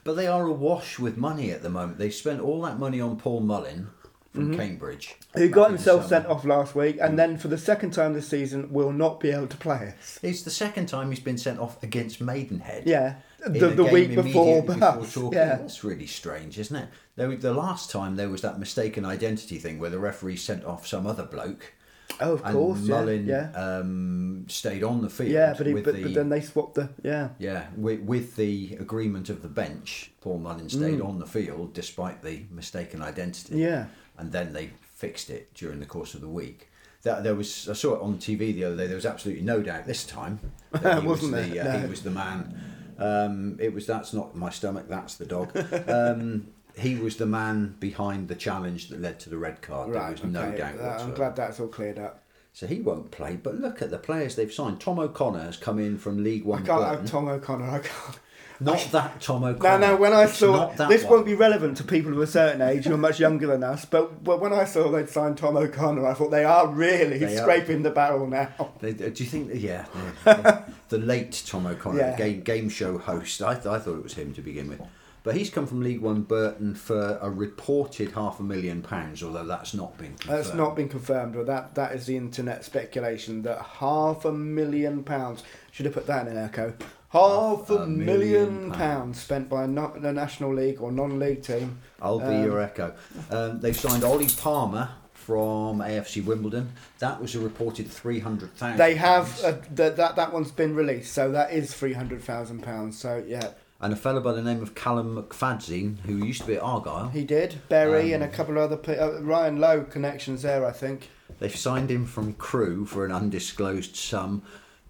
But 0.10 0.16
they 0.16 0.26
are 0.26 0.48
awash 0.48 0.98
with 0.98 1.18
money 1.18 1.52
at 1.52 1.62
the 1.62 1.70
moment. 1.70 2.00
They 2.00 2.10
spent 2.10 2.42
all 2.42 2.64
that 2.64 2.80
money 2.80 3.00
on 3.00 3.18
Paul 3.18 3.42
Mullin 3.42 3.90
from 4.34 4.58
Cambridge. 4.58 5.10
Mm-hmm. 5.10 5.40
Who 5.40 5.50
got 5.50 5.70
himself 5.70 6.08
sent 6.08 6.26
off 6.26 6.46
last 6.46 6.74
week, 6.74 6.98
and 7.00 7.20
then 7.20 7.38
for 7.38 7.48
the 7.48 7.60
second 7.60 7.92
time 7.92 8.16
this 8.16 8.28
season 8.28 8.74
will 8.74 8.92
not 8.92 9.20
be 9.20 9.30
able 9.30 9.46
to 9.46 9.58
play 9.58 9.94
us. 9.96 10.18
It's 10.24 10.42
the 10.42 10.50
second 10.50 10.88
time 10.88 11.12
he's 11.12 11.20
been 11.20 11.38
sent 11.38 11.60
off 11.60 11.84
against 11.84 12.22
Maidenhead. 12.22 12.88
Yeah, 12.88 13.18
the, 13.46 13.68
the 13.68 13.84
week 13.84 14.16
before, 14.16 14.64
perhaps. 14.64 15.14
Torquay. 15.14 15.38
Yeah, 15.38 15.58
That's 15.58 15.84
really 15.84 16.08
strange, 16.08 16.58
isn't 16.58 16.90
it? 17.16 17.40
The 17.42 17.54
last 17.54 17.92
time 17.92 18.16
there 18.16 18.30
was 18.30 18.42
that 18.42 18.58
mistaken 18.58 19.06
identity 19.06 19.60
thing 19.60 19.78
where 19.78 19.92
the 19.92 20.00
referee 20.00 20.38
sent 20.38 20.66
off 20.66 20.88
some 20.88 21.06
other 21.06 21.24
bloke. 21.24 21.74
Oh, 22.22 22.34
of 22.34 22.42
and 22.46 22.54
course, 22.56 22.80
yeah, 22.82 22.96
Mullin 23.00 23.26
yeah, 23.28 23.52
um, 23.54 24.46
stayed 24.48 24.84
on 24.84 25.02
the 25.02 25.10
field. 25.10 25.30
yeah. 25.32 25.54
But, 25.58 25.68
he, 25.68 25.74
with 25.74 25.86
but, 25.86 25.96
the, 25.96 26.04
but 26.04 26.14
then 26.14 26.30
they 26.30 26.42
swapped 26.42 26.76
the 26.76 26.90
yeah. 27.04 27.30
Yeah, 27.40 27.68
with, 27.76 28.02
with 28.02 28.36
the 28.36 28.78
agreement 28.80 29.30
of 29.30 29.42
the 29.42 29.48
bench, 29.48 30.12
Paul 30.22 30.40
Mullin 30.40 30.70
stayed 30.70 31.02
on 31.02 31.20
the 31.20 31.26
field 31.26 31.74
despite 31.74 32.22
the 32.24 32.44
mistaken 32.52 33.02
identity. 33.02 33.56
Mm. 33.56 33.60
Yeah. 33.60 33.86
and 34.18 34.32
then 34.32 34.54
they 34.54 34.72
fixed 34.96 35.30
it 35.30 35.54
during 35.54 35.80
the 35.80 35.86
course 35.86 36.14
of 36.14 36.22
the 36.22 36.28
week. 36.28 36.68
That 37.04 37.24
there 37.24 37.36
was, 37.36 37.70
I 37.70 37.74
saw 37.74 37.96
it 37.96 38.02
on 38.02 38.18
TV 38.18 38.54
the 38.54 38.66
other 38.66 38.76
day. 38.76 38.88
There 38.88 38.96
was 38.96 39.06
absolutely 39.06 39.44
no 39.44 39.62
doubt 39.62 39.86
this 39.88 40.04
time 40.06 40.40
that 40.72 41.02
he 41.02 41.08
Wasn't 41.08 41.32
was 41.32 41.48
the 41.48 41.54
there? 41.54 41.62
uh, 41.70 41.74
No. 41.74 41.80
he 41.80 41.88
was 41.88 42.02
the 42.04 42.12
man. 42.12 42.62
Um, 42.98 43.56
it 43.62 43.74
was 43.74 43.88
that's 43.88 44.12
not 44.12 44.36
my 44.36 44.50
stomach, 44.50 44.88
that's 44.90 45.16
the 45.16 45.26
dog. 45.26 45.52
Um, 45.88 46.48
he 46.78 46.96
was 46.96 47.18
the 47.18 47.26
man 47.26 47.76
behind 47.80 48.28
the 48.28 48.36
challenge 48.36 48.90
that 48.90 49.02
led 49.02 49.20
to 49.22 49.30
the 49.30 49.38
red 49.38 49.62
card. 49.62 49.92
there 49.94 50.02
Right, 50.02 50.12
was 50.12 50.24
no 50.32 50.42
okay. 50.42 50.58
doubt 50.58 50.80
Uh, 50.80 51.04
I'm 51.04 51.14
glad 51.14 51.36
that's 51.36 51.60
all 51.60 51.68
cleared 51.68 52.00
up. 52.00 52.24
So 52.54 52.68
he 52.68 52.82
won't 52.82 53.12
play. 53.12 53.36
But 53.42 53.56
look 53.60 53.82
at 53.82 53.90
the 53.92 53.98
players 53.98 54.36
they've 54.36 54.52
signed. 54.52 54.80
Tom 54.82 55.00
O'Connor 55.00 55.42
has 55.44 55.56
come 55.58 55.80
in 55.80 55.98
from 55.98 56.24
League 56.24 56.44
One. 56.46 56.64
I 56.64 56.66
can't 56.66 56.80
Burton. 56.82 57.00
have 57.02 57.10
Tom 57.12 57.28
O'Connor. 57.28 57.70
I 57.70 57.80
can't. 57.80 58.20
Not 58.62 58.90
that 58.92 59.22
Tom 59.22 59.42
No, 59.44 59.48
O'Connor. 59.50 59.88
no. 59.88 59.96
When 59.96 60.12
I 60.12 60.24
It's 60.24 60.34
saw 60.38 60.68
that 60.74 60.90
this 60.90 61.04
one. 61.04 61.14
won't 61.14 61.26
be 61.28 61.36
relevant 61.36 61.78
to 61.78 61.84
people 61.86 62.12
of 62.12 62.20
a 62.20 62.28
certain 62.28 62.62
age 62.62 62.84
who 62.86 62.94
are 62.94 62.98
much 62.98 63.18
younger 63.18 63.48
than 63.48 63.64
us, 63.64 63.86
but, 63.86 64.22
but 64.22 64.42
when 64.42 64.52
I 64.52 64.66
saw 64.66 64.92
they'd 64.92 65.08
signed 65.10 65.38
Tom 65.38 65.56
O'Connor, 65.56 66.06
I 66.06 66.14
thought 66.14 66.30
they 66.32 66.44
are 66.44 66.68
really 66.68 67.20
They 67.20 67.38
are. 67.38 67.42
scraping 67.42 67.84
the 67.84 67.92
barrel 67.92 68.28
now. 68.28 68.50
They- 68.82 68.92
Do 68.92 69.06
you 69.06 69.30
think? 69.30 69.52
Yeah, 69.54 69.86
the, 70.26 70.64
the 70.90 70.98
late 70.98 71.42
Tom 71.48 71.68
O'Connor, 71.68 72.00
Yeah. 72.00 72.18
game 72.18 72.42
game 72.42 72.68
show 72.68 72.98
host. 72.98 73.42
I, 73.42 73.54
th- 73.54 73.68
I 73.68 73.80
thought 73.80 73.96
it 73.96 74.04
was 74.04 74.16
him 74.16 74.34
to 74.34 74.42
begin 74.42 74.68
with, 74.68 74.82
but 75.30 75.38
he's 75.38 75.52
come 75.52 75.68
from 75.68 75.84
League 75.84 76.02
One 76.02 76.24
Burton 76.24 76.74
for 76.74 77.20
a 77.22 77.30
reported 77.30 78.14
half 78.14 78.40
a 78.40 78.44
million 78.44 78.82
pounds, 78.82 79.22
although 79.22 79.46
that's 79.46 79.76
not 79.76 79.96
been. 79.96 80.16
Confirmed. 80.16 80.44
That's 80.44 80.56
not 80.56 80.76
been 80.76 80.90
confirmed, 80.90 81.36
but 81.36 81.46
that, 81.46 81.76
that 81.76 81.92
is 81.92 82.08
the 82.08 82.18
internet 82.18 82.66
speculation 82.66 83.44
that 83.44 83.62
half 83.62 84.26
a 84.26 84.32
million 84.32 85.04
pounds 85.04 85.44
should 85.72 85.86
have 85.86 85.94
put 85.94 86.08
that 86.08 86.26
in 86.26 86.36
an 86.36 86.44
echo. 86.44 86.74
Half, 87.10 87.70
a, 87.70 87.76
a 87.76 87.86
million, 87.86 88.06
million 88.06 88.72
pounds 88.72 89.22
spent 89.22 89.50
by 89.50 89.66
a, 89.66 89.68
not 89.68 90.02
the 90.02 90.12
national 90.12 90.56
league 90.56 90.82
or 90.82 90.92
non-league 90.92 91.44
team. 91.44 91.78
I'll 92.02 92.18
be 92.18 92.26
Um, 92.26 92.44
your 92.46 92.60
echo. 92.60 92.96
Um, 93.30 93.60
they've 93.60 93.80
signed 93.80 94.04
Ollie 94.04 94.30
Palmer 94.36 94.90
from 95.14 95.78
AFC 95.78 96.26
Wimbledon. 96.26 96.72
That 96.98 97.22
was 97.22 97.36
a 97.36 97.40
reported 97.40 97.88
three 97.88 98.20
hundred 98.20 98.56
thousand. 98.56 98.78
They 98.78 98.96
have 98.96 99.40
uh, 99.44 99.58
that 99.76 99.96
that 99.98 100.16
that 100.16 100.34
one's 100.34 100.50
been 100.50 100.76
released, 100.76 101.14
so 101.14 101.32
that 101.34 101.54
is 101.54 101.72
three 101.72 101.94
hundred 101.94 102.24
thousand 102.24 102.64
pounds. 102.64 102.98
So 102.98 103.24
yeah, 103.28 103.50
and 103.82 103.94
a 103.94 103.96
fellow 103.96 104.20
by 104.20 104.34
the 104.34 104.42
name 104.42 104.62
of 104.62 104.76
Callum 104.76 105.16
McFadzean, 105.16 106.00
who 106.02 106.18
used 106.26 106.42
to 106.42 106.48
be 106.48 106.56
at 106.56 106.62
Argyle. 106.62 107.10
he 107.10 107.24
did. 107.24 107.62
Berry 107.70 108.14
Um, 108.14 108.22
and 108.22 108.32
a 108.32 108.36
couple 108.36 108.58
of 108.58 108.72
other 108.72 109.02
uh, 109.02 109.22
Ryan 109.22 109.60
Lowe 109.60 109.84
connections 109.84 110.42
there, 110.42 110.66
I 110.66 110.72
think. 110.72 111.10
They've 111.40 111.56
signed 111.56 111.90
him 111.90 112.06
from 112.06 112.34
Crewe 112.34 112.86
for 112.86 113.06
an 113.06 113.12
undisclosed 113.12 113.96
sum. 113.96 114.42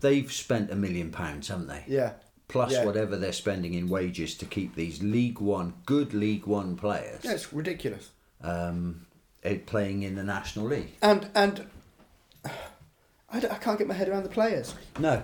They've 0.02 0.32
spent 0.32 0.72
a 0.72 0.76
million 0.76 1.12
pounds, 1.12 1.50
haven't 1.50 1.68
they? 1.68 1.84
Yeah, 1.88 2.14
plus 2.48 2.72
Yeah. 2.72 2.86
whatever 2.86 3.16
they're 3.18 3.34
spending 3.34 3.74
in 3.76 3.90
wages 3.90 4.34
to 4.36 4.46
keep 4.46 4.74
these 4.76 5.04
League 5.04 5.40
One, 5.40 5.74
good 5.86 6.14
League 6.14 6.48
One 6.48 6.76
players 6.76 7.20
yeah, 7.24 7.34
it's 7.34 7.54
ridiculous. 7.54 8.10
um, 8.42 9.06
eh, 9.44 9.58
playing 9.66 10.02
in 10.04 10.16
the 10.16 10.24
National 10.24 10.66
League. 10.68 10.94
And 11.02 11.30
and 11.36 11.68
I, 12.46 13.38
I 13.38 13.40
can't 13.40 13.78
get 13.78 13.88
my 13.88 13.94
head 13.94 14.10
around 14.10 14.24
the 14.24 14.30
players. 14.30 14.74
No, 15.00 15.22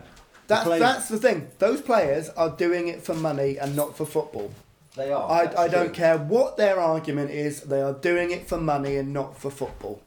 the 0.47 0.53
That's 0.53 0.63
players- 0.65 0.81
that's 0.81 1.10
the 1.10 1.17
thing. 1.17 1.47
Those 1.60 1.81
players 1.81 2.29
are 2.29 2.49
doing 2.49 2.88
it 2.88 3.01
for 3.03 3.13
money 3.15 3.58
and 3.58 3.75
not 3.75 3.95
for 3.97 4.05
football. 4.05 4.51
they 4.95 5.12
are. 5.12 5.29
I, 5.29 5.63
I 5.63 5.67
don't 5.67 5.88
true. 5.88 5.93
care 5.95 6.17
what 6.17 6.58
their 6.58 6.79
argument 6.79 7.31
is. 7.31 7.62
They 7.62 7.81
are 7.81 7.93
doing 7.93 8.31
it 8.31 8.47
for 8.47 8.58
money 8.60 8.95
and 8.97 9.12
not 9.13 9.38
for 9.38 9.49
football. 9.51 10.01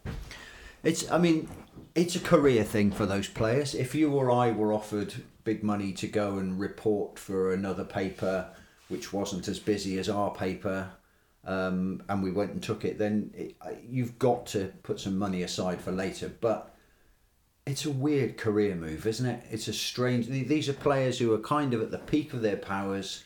It's. 0.83 1.09
I 1.11 1.17
mean, 1.17 1.47
it's 1.95 2.15
a 2.15 2.19
career 2.19 2.63
thing 2.63 2.91
for 2.91 3.05
those 3.05 3.27
players. 3.27 3.75
If 3.75 3.93
you 3.95 4.11
or 4.13 4.31
I 4.31 4.51
were 4.51 4.71
offered 4.73 5.13
big 5.43 5.63
money 5.63 5.91
to 5.93 6.07
go 6.07 6.37
and 6.37 6.59
report 6.59 7.17
for 7.19 7.53
another 7.53 7.83
paper, 7.83 8.47
which 8.87 9.11
wasn't 9.13 9.47
as 9.47 9.59
busy 9.59 9.97
as 9.99 10.09
our 10.09 10.31
paper. 10.31 10.89
Um, 11.45 12.03
and 12.09 12.21
we 12.21 12.31
went 12.31 12.51
and 12.51 12.61
took 12.61 12.85
it. 12.85 12.97
Then 12.99 13.31
it, 13.33 13.55
you've 13.89 14.19
got 14.19 14.45
to 14.47 14.71
put 14.83 14.99
some 14.99 15.17
money 15.17 15.41
aside 15.43 15.81
for 15.81 15.91
later. 15.91 16.31
But 16.41 16.68
it's 17.65 17.85
a 17.85 17.91
weird 17.91 18.37
career 18.37 18.75
move, 18.75 19.05
isn't 19.05 19.25
it? 19.25 19.43
It's 19.51 19.67
a 19.67 19.73
strange. 19.73 20.27
These 20.27 20.69
are 20.69 20.73
players 20.73 21.19
who 21.19 21.33
are 21.33 21.39
kind 21.39 21.73
of 21.73 21.81
at 21.81 21.91
the 21.91 21.97
peak 21.99 22.33
of 22.33 22.41
their 22.41 22.57
powers, 22.57 23.23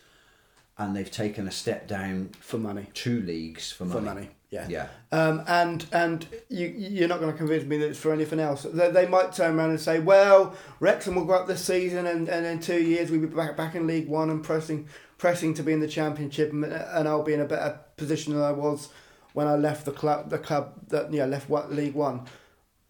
and 0.78 0.96
they've 0.96 1.10
taken 1.10 1.48
a 1.48 1.52
step 1.52 1.88
down 1.88 2.30
For 2.39 2.58
money. 2.58 2.88
two 2.93 3.22
leagues 3.22 3.72
for 3.72 3.86
money. 3.86 4.00
For 4.00 4.06
money, 4.06 4.30
yeah. 4.50 4.67
Yeah. 4.69 4.88
Um, 5.12 5.43
and 5.48 5.86
and 5.91 6.28
you 6.50 6.67
you're 6.67 7.08
not 7.08 7.19
going 7.19 7.32
to 7.32 7.38
convince 7.38 7.63
me 7.63 7.78
that 7.78 7.89
it's 7.89 8.00
for 8.00 8.12
anything 8.12 8.39
else. 8.39 8.63
They, 8.63 8.91
they 8.91 9.08
might 9.08 9.32
turn 9.34 9.58
around 9.58 9.69
and 9.69 9.80
say, 9.80 10.00
well, 10.00 10.56
Wrexham 10.80 11.15
will 11.15 11.26
go 11.26 11.34
up 11.34 11.48
this 11.48 11.63
season, 11.63 12.06
and, 12.06 12.28
and 12.28 12.46
in 12.46 12.60
two 12.60 12.82
years 12.82 13.12
we'll 13.12 13.22
be 13.22 13.28
back 13.28 13.56
back 13.56 13.76
in 13.76 13.88
League 13.88 14.08
One 14.08 14.30
and 14.30 14.43
pressing 14.43 14.88
pressing 15.17 15.54
to 15.54 15.63
be 15.63 15.72
in 15.72 15.80
the 15.80 15.88
Championship, 15.88 16.52
and, 16.52 16.65
and 16.65 17.08
I'll 17.08 17.24
be 17.24 17.34
in 17.34 17.39
a 17.39 17.46
better 17.46 17.80
position 17.96 18.34
than 18.34 18.43
I 18.43 18.52
was 18.52 18.89
when 19.32 19.48
I 19.48 19.56
left 19.56 19.86
the 19.86 19.91
club 19.93 20.30
the 20.30 20.38
club 20.39 20.74
that 20.89 21.13
yeah 21.13 21.26
left 21.26 21.50
what 21.50 21.72
League 21.72 21.93
One. 21.93 22.26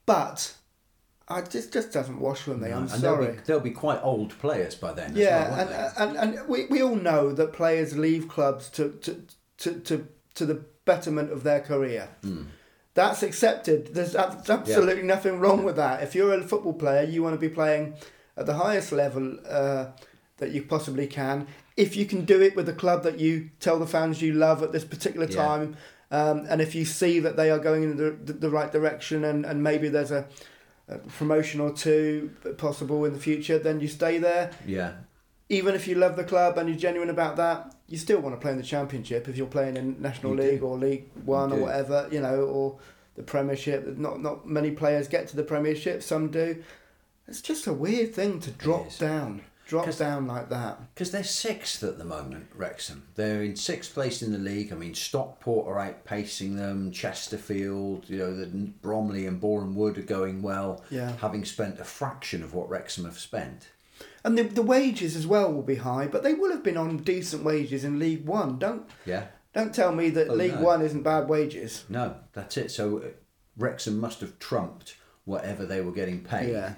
But 0.05 0.55
I 1.27 1.41
just 1.41 1.71
just 1.71 1.91
doesn't 1.91 2.19
wash 2.19 2.47
with 2.47 2.59
me. 2.61 2.71
I'm 2.71 2.83
and 2.83 2.89
sorry. 2.89 3.25
They'll 3.25 3.35
be, 3.35 3.41
they'll 3.45 3.59
be 3.61 3.71
quite 3.71 3.99
old 4.03 4.37
players 4.39 4.75
by 4.75 4.93
then. 4.93 5.11
as 5.11 5.17
Yeah, 5.17 5.49
well, 5.49 5.93
and, 5.97 6.17
and, 6.17 6.35
and 6.37 6.47
we, 6.49 6.65
we 6.65 6.81
all 6.83 6.95
know 6.95 7.31
that 7.33 7.53
players 7.53 7.97
leave 7.97 8.27
clubs 8.27 8.69
to 8.71 8.89
to, 8.89 9.23
to, 9.57 9.79
to, 9.79 10.07
to 10.35 10.45
the 10.45 10.65
betterment 10.85 11.31
of 11.31 11.43
their 11.43 11.61
career. 11.61 12.09
Hmm. 12.23 12.43
That's 12.93 13.23
accepted. 13.23 13.95
There's 13.95 14.15
ab- 14.15 14.43
absolutely 14.47 15.03
nothing 15.03 15.39
wrong 15.39 15.63
with 15.63 15.77
that. 15.77 16.03
If 16.03 16.13
you're 16.13 16.33
a 16.33 16.43
football 16.43 16.73
player, 16.73 17.03
you 17.03 17.23
want 17.23 17.33
to 17.33 17.39
be 17.39 17.49
playing 17.49 17.95
at 18.37 18.45
the 18.45 18.53
highest 18.55 18.91
level 18.91 19.39
uh, 19.49 19.87
that 20.37 20.51
you 20.51 20.61
possibly 20.63 21.07
can. 21.07 21.47
If 21.75 21.95
you 21.95 22.05
can 22.05 22.23
do 22.25 22.39
it 22.41 22.55
with 22.55 22.69
a 22.69 22.73
club 22.73 23.01
that 23.03 23.19
you 23.19 23.49
tell 23.59 23.79
the 23.79 23.87
fans 23.87 24.21
you 24.21 24.33
love 24.33 24.61
at 24.61 24.71
this 24.73 24.83
particular 24.85 25.25
Yeah. 25.27 25.35
time, 25.43 25.77
um, 26.11 26.45
and 26.47 26.61
if 26.61 26.75
you 26.75 26.85
see 26.85 27.19
that 27.21 27.35
they 27.35 27.49
are 27.49 27.57
going 27.57 27.81
in 27.81 27.97
the, 27.97 28.11
the, 28.11 28.33
the 28.33 28.49
right 28.51 28.71
direction 28.71 29.23
and, 29.23 29.43
and 29.43 29.63
maybe 29.63 29.89
there's 29.89 30.11
a, 30.11 30.27
a 30.87 30.97
promotion 30.97 31.59
or 31.61 31.71
two 31.71 32.31
possible 32.57 33.05
in 33.05 33.13
the 33.13 33.19
future, 33.19 33.57
then 33.57 33.79
you 33.79 33.87
stay 33.87 34.17
there 34.17 34.51
yeah, 34.65 34.93
even 35.49 35.75
if 35.75 35.87
you 35.87 35.95
love 35.95 36.15
the 36.15 36.23
club 36.23 36.57
and 36.57 36.67
you're 36.69 36.77
genuine 36.77 37.09
about 37.09 37.35
that, 37.37 37.75
you 37.87 37.97
still 37.97 38.19
want 38.19 38.35
to 38.35 38.41
play 38.41 38.51
in 38.51 38.57
the 38.57 38.63
Championship 38.63 39.27
if 39.27 39.37
you're 39.37 39.45
playing 39.47 39.77
in 39.77 40.01
National 40.01 40.33
You 40.35 40.41
League 40.41 40.59
do. 40.61 40.65
or 40.65 40.77
League 40.77 41.09
One 41.25 41.49
You 41.49 41.55
or 41.55 41.59
do. 41.59 41.63
whatever, 41.65 42.07
you 42.11 42.21
know, 42.21 42.41
or 42.43 42.79
the 43.15 43.23
Premiership. 43.23 43.97
Not 43.97 44.21
not 44.21 44.47
many 44.47 44.71
players 44.71 45.07
get 45.07 45.27
to 45.29 45.35
the 45.35 45.43
Premiership. 45.43 46.01
Some 46.03 46.29
do. 46.29 46.63
It's 47.27 47.41
just 47.41 47.67
a 47.67 47.73
weird 47.73 48.13
thing 48.13 48.39
to 48.41 48.51
drop 48.51 48.97
down, 48.97 49.41
drop 49.73 49.85
'Cause- 49.85 49.97
down 49.97 50.27
like 50.27 50.49
that. 50.49 50.79
because 50.93 51.11
they're 51.11 51.23
sixth 51.23 51.83
at 51.83 51.97
the 51.97 52.05
moment. 52.05 52.45
Wrexham. 52.55 53.03
They're 53.15 53.43
in 53.43 53.55
sixth 53.55 53.93
place 53.93 54.21
in 54.21 54.31
the 54.31 54.37
league. 54.37 54.71
I 54.71 54.75
mean, 54.75 54.93
Stockport 54.95 55.67
are 55.67 55.75
outpacing 55.93 56.55
them. 56.57 56.91
Chesterfield, 56.91 58.09
you 58.09 58.17
know, 58.19 58.35
the 58.35 58.45
Bromley 58.47 59.25
and 59.25 59.39
Boreham 59.41 59.75
Wood 59.75 59.97
are 59.97 60.01
going 60.03 60.41
well. 60.41 60.83
Yeah. 60.89 61.13
having 61.17 61.45
spent 61.45 61.79
a 61.79 61.83
fraction 61.83 62.43
of 62.43 62.53
what 62.53 62.69
Wrexham 62.69 63.05
have 63.05 63.17
spent. 63.19 63.69
And 64.23 64.37
the, 64.37 64.43
the 64.43 64.61
wages 64.61 65.15
as 65.15 65.25
well 65.27 65.51
will 65.51 65.61
be 65.63 65.75
high, 65.75 66.07
but 66.07 66.23
they 66.23 66.33
will 66.33 66.51
have 66.51 66.63
been 66.63 66.77
on 66.77 66.97
decent 66.97 67.43
wages 67.43 67.83
in 67.83 67.99
League 67.99 68.25
One. 68.25 68.57
Don't 68.59 68.83
Yeah. 69.05 69.25
don't 69.53 69.73
tell 69.75 69.91
me 69.93 70.09
that 70.11 70.29
Oh, 70.29 70.33
League 70.33 70.55
no. 70.55 70.61
One 70.61 70.81
isn't 70.81 71.03
bad 71.03 71.27
wages. 71.29 71.83
No, 71.89 72.15
that's 72.33 72.57
it. 72.57 72.71
So 72.71 72.99
uh, 72.99 73.01
Wrexham 73.57 73.99
must 73.99 74.21
have 74.21 74.37
trumped 74.39 74.95
whatever 75.25 75.65
they 75.65 75.81
were 75.81 75.91
getting 75.91 76.21
paid 76.23 76.51
Yeah. 76.51 76.73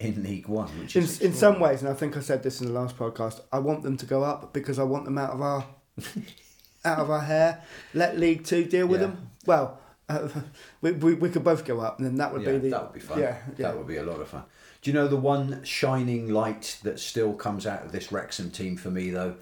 In 0.00 0.22
League 0.22 0.48
One, 0.48 0.68
which 0.80 0.94
In, 0.96 1.02
is 1.02 1.20
in 1.20 1.32
some 1.32 1.58
ways, 1.60 1.82
and 1.82 1.90
I 1.90 1.94
think 1.94 2.16
I 2.16 2.20
said 2.20 2.42
this 2.42 2.60
in 2.60 2.68
the 2.68 2.72
last 2.72 2.96
podcast, 2.96 3.40
I 3.52 3.58
want 3.58 3.82
them 3.82 3.96
to 3.96 4.06
go 4.06 4.22
up 4.22 4.52
because 4.52 4.78
I 4.78 4.84
want 4.84 5.04
them 5.04 5.18
out 5.18 5.30
of 5.30 5.40
our 5.42 5.66
out 6.84 6.98
of 6.98 7.10
our 7.10 7.20
hair. 7.22 7.62
Let 7.94 8.18
League 8.18 8.44
Two 8.44 8.64
deal 8.64 8.86
with 8.86 9.00
Yeah. 9.00 9.08
them. 9.08 9.30
Well, 9.46 9.80
uh, 10.08 10.28
we, 10.80 10.92
we 10.92 11.14
we 11.14 11.28
could 11.30 11.44
both 11.44 11.64
go 11.64 11.80
up, 11.80 11.98
and 11.98 12.06
then 12.06 12.16
that 12.16 12.32
would 12.32 12.42
yeah, 12.42 12.52
be 12.52 12.58
the 12.58 12.70
that 12.70 12.82
would 12.84 12.92
be 12.92 13.00
fun. 13.00 13.18
Yeah, 13.20 13.38
yeah. 13.56 13.68
That 13.68 13.78
would 13.78 13.86
be 13.88 13.96
a 13.96 14.02
lot 14.04 14.20
of 14.20 14.28
fun. 14.28 14.44
Do 14.82 14.90
you 14.90 14.94
know 14.94 15.08
the 15.08 15.16
one 15.16 15.64
shining 15.64 16.28
light 16.32 16.78
that 16.84 17.00
still 17.00 17.32
comes 17.34 17.66
out 17.66 17.84
of 17.84 17.90
this 17.90 18.12
Wrexham 18.12 18.50
team 18.50 18.76
for 18.76 18.90
me 18.90 19.10
though, 19.10 19.34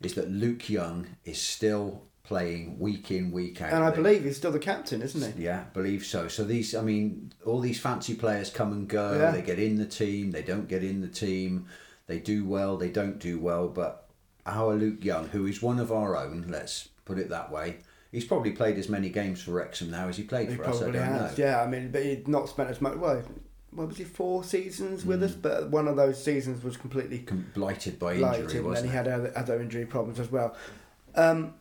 is 0.00 0.14
that 0.14 0.30
Luke 0.30 0.70
Young 0.70 1.08
is 1.24 1.40
still 1.42 2.02
playing 2.26 2.78
week 2.78 3.10
in, 3.10 3.30
week 3.30 3.62
out. 3.62 3.72
And 3.72 3.84
I 3.84 3.90
believe 3.90 4.24
he's 4.24 4.36
still 4.36 4.50
the 4.52 4.58
captain, 4.58 5.00
isn't 5.00 5.36
he? 5.36 5.44
yeah, 5.44 5.64
believe 5.72 6.04
so. 6.04 6.28
So 6.28 6.44
these, 6.44 6.74
I 6.74 6.82
mean, 6.82 7.32
all 7.44 7.60
these 7.60 7.80
fancy 7.80 8.14
players 8.14 8.50
come 8.50 8.72
and 8.72 8.86
go. 8.88 9.16
Yeah. 9.16 9.30
They 9.30 9.42
get 9.42 9.58
in 9.58 9.76
the 9.76 9.86
team. 9.86 10.32
They 10.32 10.42
don't 10.42 10.68
get 10.68 10.82
in 10.84 11.00
the 11.00 11.08
team. 11.08 11.66
They 12.06 12.18
do 12.18 12.44
well. 12.44 12.76
They 12.76 12.90
don't 12.90 13.18
do 13.18 13.38
well. 13.38 13.68
But 13.68 14.08
our 14.44 14.74
Luke 14.74 15.04
Young, 15.04 15.28
who 15.28 15.46
is 15.46 15.62
one 15.62 15.78
of 15.78 15.90
our 15.92 16.16
own, 16.16 16.46
let's 16.48 16.88
put 17.04 17.18
it 17.18 17.28
that 17.30 17.50
way, 17.52 17.78
he's 18.12 18.24
probably 18.24 18.50
played 18.52 18.76
as 18.78 18.88
many 18.88 19.08
games 19.08 19.40
for 19.42 19.52
Wrexham 19.52 19.90
now 19.90 20.08
as 20.08 20.16
he 20.16 20.24
played 20.24 20.50
He 20.50 20.56
for 20.56 20.64
us. 20.66 20.82
I 20.82 20.86
don't 20.90 20.94
has. 20.94 21.38
know. 21.38 21.44
Yeah, 21.44 21.62
I 21.62 21.66
mean, 21.68 21.90
but 21.92 22.02
he'd 22.04 22.26
not 22.28 22.48
spent 22.48 22.70
as 22.70 22.80
much. 22.80 22.96
Well, 22.96 23.22
what 23.70 23.88
was 23.88 23.98
he? 23.98 24.04
Four 24.04 24.42
seasons 24.42 25.04
with 25.04 25.20
Mm. 25.20 25.24
us, 25.24 25.32
but 25.34 25.70
one 25.70 25.86
of 25.86 25.96
those 25.96 26.22
seasons 26.22 26.64
was 26.64 26.76
completely 26.76 27.20
Com- 27.20 27.46
Blighted 27.54 27.98
by 28.00 28.16
blighted, 28.16 28.44
injury, 28.46 28.64
and 28.66 28.76
then 28.76 28.84
he 28.84 28.90
had 28.90 29.06
other, 29.06 29.32
other 29.36 29.60
injury 29.60 29.84
problems 29.86 30.18
as 30.18 30.30
well. 30.32 30.56
Um, 31.14 31.54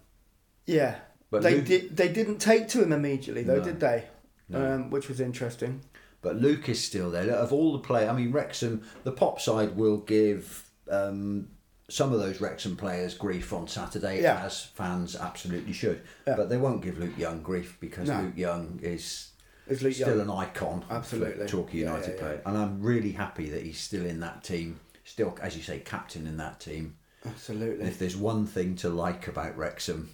yeah, 0.65 0.95
But 1.31 1.43
they 1.43 1.55
Luke- 1.55 1.65
did. 1.65 1.97
They 1.97 2.07
didn't 2.09 2.37
take 2.39 2.67
to 2.69 2.83
him 2.83 2.91
immediately, 2.91 3.43
though, 3.43 3.57
No. 3.57 3.63
did 3.63 3.79
they? 3.79 4.05
No. 4.49 4.73
Um, 4.73 4.89
which 4.89 5.09
was 5.09 5.19
interesting. 5.19 5.81
But 6.21 6.37
Luke 6.37 6.69
is 6.69 6.83
still 6.83 7.11
there. 7.11 7.29
Of 7.31 7.51
all 7.53 7.71
the 7.73 7.79
play, 7.79 8.07
I 8.07 8.13
mean, 8.15 8.31
Wrexham, 8.31 8.83
the 9.03 9.11
pop 9.11 9.39
side 9.41 9.75
will 9.75 9.97
give 9.97 10.69
um, 10.89 11.47
some 11.89 12.13
of 12.13 12.19
those 12.19 12.39
Wrexham 12.41 12.75
players 12.75 13.15
grief 13.15 13.51
on 13.53 13.67
Saturday, 13.67 14.21
Yeah. 14.21 14.43
as 14.45 14.61
fans 14.63 15.15
absolutely 15.15 15.73
should. 15.73 16.01
Yeah. 16.27 16.35
But 16.35 16.49
they 16.49 16.57
won't 16.57 16.81
give 16.83 16.97
Luke 16.99 17.17
Young 17.17 17.41
grief 17.41 17.77
because 17.79 18.07
No. 18.07 18.21
Luke 18.21 18.37
Young 18.37 18.79
is 18.83 19.31
Is 19.67 19.81
Luke 19.81 19.93
still 19.93 20.09
Young. 20.17 20.21
an 20.21 20.29
icon 20.29 20.85
Absolutely. 20.91 21.47
Torquay 21.47 21.79
United 21.79 22.15
yeah, 22.15 22.19
player. 22.19 22.41
And 22.45 22.55
I'm 22.57 22.81
really 22.81 23.11
happy 23.13 23.49
that 23.49 23.63
he's 23.63 23.79
still 23.79 24.05
in 24.05 24.19
that 24.21 24.43
team, 24.43 24.79
still, 25.03 25.35
as 25.41 25.55
you 25.57 25.63
say, 25.63 25.79
captain 25.79 26.27
in 26.27 26.37
that 26.37 26.59
team. 26.59 26.97
And 27.23 27.33
Absolutely. 27.33 27.85
if 27.87 27.97
there's 27.97 28.15
one 28.15 28.45
thing 28.45 28.75
to 28.77 28.89
like 28.89 29.27
about 29.27 29.57
Wrexham, 29.57 30.09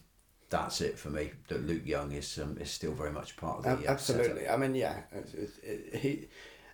that's 0.52 0.82
it 0.82 1.00
for 1.00 1.10
me. 1.10 1.32
That 1.48 1.66
Luke 1.66 1.86
Young 1.86 2.12
is 2.12 2.38
um, 2.38 2.58
is 2.60 2.70
still 2.70 2.94
very 2.94 3.12
much 3.12 3.36
part 3.38 3.58
of 3.60 3.64
the 3.82 3.88
uh, 3.90 3.92
Absolutely. 3.92 4.42
setup. 4.44 4.54
I 4.54 4.58
mean, 4.58 4.76
yeah, 4.76 4.98
it, 5.12 5.34
it, 5.34 5.50
it, 5.64 5.96
he. 6.00 6.28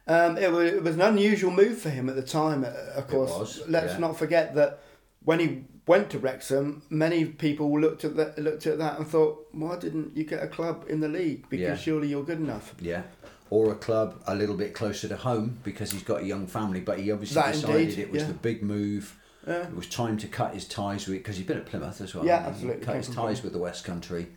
Um, 0.10 0.38
it, 0.38 0.50
was, 0.50 0.72
it 0.72 0.84
was 0.84 0.96
an 0.96 1.02
unusual 1.02 1.52
move 1.52 1.78
for 1.80 1.90
him 1.90 2.08
at 2.08 2.16
the 2.16 2.22
time. 2.22 2.64
uh, 2.64 2.70
Of 2.96 3.08
course, 3.10 3.30
was, 3.38 3.68
let's 3.68 3.94
yeah. 3.94 4.00
not 4.00 4.18
forget 4.18 4.56
that 4.56 4.80
when 5.26 5.40
he 5.40 5.66
went 5.86 6.10
to 6.12 6.20
Wrexham, 6.20 6.82
many 6.90 7.26
people 7.26 7.78
looked 7.80 8.06
at 8.06 8.16
that 8.16 8.40
looked 8.40 8.66
at 8.68 8.78
that 8.78 8.98
and 8.98 9.08
thought, 9.08 9.48
"Why 9.52 9.78
didn't 9.78 10.16
you 10.16 10.24
get 10.24 10.42
a 10.42 10.48
club 10.48 10.86
in 10.88 11.00
the 11.02 11.10
league? 11.10 11.50
Because 11.50 11.62
Yeah. 11.64 11.76
surely 11.76 12.08
you're 12.08 12.24
good 12.24 12.40
enough." 12.40 12.74
Yeah. 12.80 13.04
Or 13.50 13.72
a 13.72 13.76
club 13.76 14.22
a 14.28 14.36
little 14.36 14.56
bit 14.56 14.74
closer 14.74 15.08
to 15.10 15.16
home 15.18 15.60
because 15.64 15.92
he's 15.92 16.04
got 16.04 16.22
a 16.22 16.26
young 16.26 16.48
family, 16.48 16.82
but 16.82 17.00
he 17.00 17.12
obviously 17.12 17.36
That 17.42 17.54
decided 17.54 17.82
indeed, 17.90 18.00
it 18.00 18.12
was 18.12 18.22
yeah. 18.24 18.28
the 18.30 18.34
big 18.34 18.64
move. 18.64 19.18
Yeah. 19.48 19.68
It 19.68 19.76
was 19.76 19.88
time 19.88 20.18
to 20.18 20.28
cut 20.28 20.54
his 20.54 20.68
ties 20.68 21.08
with 21.08 21.18
because 21.20 21.38
he's 21.38 21.46
been 21.46 21.58
at 21.58 21.66
Plymouth 21.66 22.02
as 22.02 22.14
well. 22.14 22.26
Yeah, 22.26 22.44
absolutely. 22.48 22.86
Cut 22.86 22.96
his 22.98 23.08
ties 23.10 23.42
with 23.44 23.54
the 23.54 23.60
West 23.60 23.86
Country, 23.86 24.28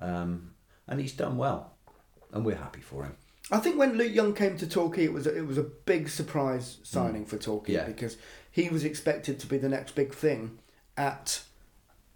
um, 0.00 0.52
and 0.88 1.00
he's 1.00 1.12
done 1.12 1.36
well, 1.36 1.74
and 2.32 2.44
we're 2.44 2.56
happy 2.56 2.80
for 2.80 3.04
him. 3.04 3.16
I 3.52 3.58
think 3.58 3.78
when 3.78 3.96
Luke 3.96 4.12
Young 4.14 4.34
came 4.34 4.56
to 4.58 4.66
Torquay, 4.68 5.04
it 5.04 5.12
was 5.12 5.26
a, 5.26 5.36
it 5.36 5.46
was 5.46 5.58
a 5.58 5.62
big 5.62 6.08
surprise 6.08 6.78
signing 6.82 7.24
for 7.26 7.36
Torquay 7.36 7.72
Mm. 7.72 7.76
Yeah. 7.76 7.84
because 7.86 8.16
he 8.50 8.68
was 8.68 8.84
expected 8.84 9.38
to 9.40 9.46
be 9.46 9.58
the 9.58 9.68
next 9.68 9.94
big 9.94 10.14
thing 10.14 10.58
at 10.96 11.42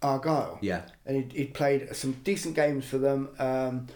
Argyle. 0.01 0.59
Yeah, 0.61 0.83
and 1.05 1.17
he'd, 1.17 1.31
he'd 1.33 1.53
played 1.53 1.95
some 1.95 2.13
decent 2.23 2.55
games 2.55 2.85
for 2.85 2.97
them. 2.97 3.29
Um, 3.39 3.87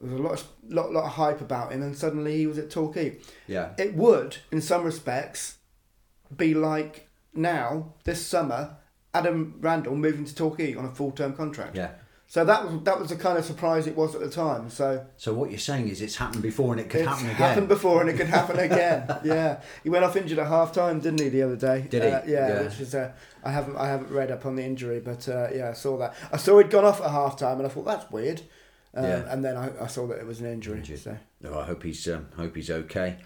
there 0.00 0.10
was 0.10 0.20
a 0.20 0.22
lot 0.22 0.32
of, 0.32 0.46
lot, 0.68 0.92
lot 0.92 1.04
of 1.04 1.10
hype 1.12 1.40
about 1.40 1.72
him, 1.72 1.82
and 1.82 1.96
suddenly 1.96 2.36
he 2.38 2.46
was 2.46 2.58
at 2.58 2.70
Torquay. 2.70 3.18
yeah, 3.46 3.70
It 3.78 3.94
would, 3.94 4.38
in 4.50 4.60
some 4.62 4.84
respects, 4.84 5.58
be 6.36 6.54
like 6.54 7.08
now 7.34 7.94
this 8.04 8.24
summer, 8.26 8.76
Adam 9.14 9.56
Randell 9.60 9.94
moving 9.96 10.24
to 10.24 10.34
Torquay 10.34 10.74
on 10.74 10.84
a 10.84 10.90
full 10.90 11.10
term 11.12 11.32
contract. 11.34 11.76
yeah. 11.76 11.90
So 12.26 12.44
that 12.44 12.64
was 12.64 12.84
that 12.84 12.96
was 13.00 13.08
the 13.08 13.16
kind 13.16 13.36
of 13.38 13.44
surprise 13.44 13.88
it 13.88 13.96
was 13.96 14.14
at 14.14 14.20
the 14.20 14.30
time. 14.30 14.70
So 14.70 15.04
So 15.16 15.34
what 15.34 15.50
you're 15.50 15.58
saying 15.58 15.88
is 15.88 16.00
it's 16.00 16.14
happened 16.14 16.42
before 16.42 16.70
and 16.72 16.80
it 16.80 16.88
could 16.88 17.04
happen 17.04 17.26
again. 17.26 17.34
happened 17.36 17.66
before 17.68 18.00
and 18.02 18.08
it 18.08 18.16
could 18.16 18.28
happen 18.28 18.56
again. 18.68 19.12
yeah, 19.24 19.60
he 19.82 19.90
went 19.90 20.04
off 20.04 20.14
injured 20.14 20.38
at 20.38 20.46
half 20.46 20.70
time, 20.72 21.00
didn't 21.00 21.18
he, 21.20 21.28
the 21.28 21.42
other 21.42 21.56
day? 21.56 21.86
Did 21.90 22.04
he? 22.04 22.08
Uh, 22.08 22.22
yeah, 22.28 22.48
Yeah. 22.48 22.62
which 22.62 22.78
is 22.80 22.94
uh, 22.94 23.10
I 23.42 23.50
haven't 23.50 23.76
I 23.76 23.88
haven't 23.88 24.12
read 24.12 24.30
up 24.30 24.46
on 24.46 24.54
the 24.54 24.62
injury, 24.62 25.00
but 25.00 25.28
uh, 25.28 25.48
yeah, 25.52 25.70
I 25.70 25.72
saw 25.72 25.98
that. 25.98 26.14
I 26.32 26.36
saw 26.36 26.58
he'd 26.58 26.70
gone 26.70 26.84
off 26.84 27.00
at 27.00 27.10
half 27.10 27.36
time, 27.36 27.56
and 27.58 27.66
I 27.66 27.68
thought 27.68 27.86
that's 27.86 28.08
weird. 28.12 28.42
Um, 28.94 29.04
Yeah. 29.04 29.24
And 29.32 29.44
then 29.44 29.56
I, 29.56 29.70
I 29.82 29.86
saw 29.88 30.06
that 30.06 30.18
it 30.20 30.26
was 30.26 30.38
an 30.40 30.46
injury. 30.46 30.78
Injured. 30.78 31.00
So 31.00 31.16
No, 31.40 31.58
I 31.58 31.64
hope 31.64 31.82
he's 31.82 32.06
um, 32.06 32.28
hope 32.36 32.54
he's 32.54 32.70
okay. 32.70 33.16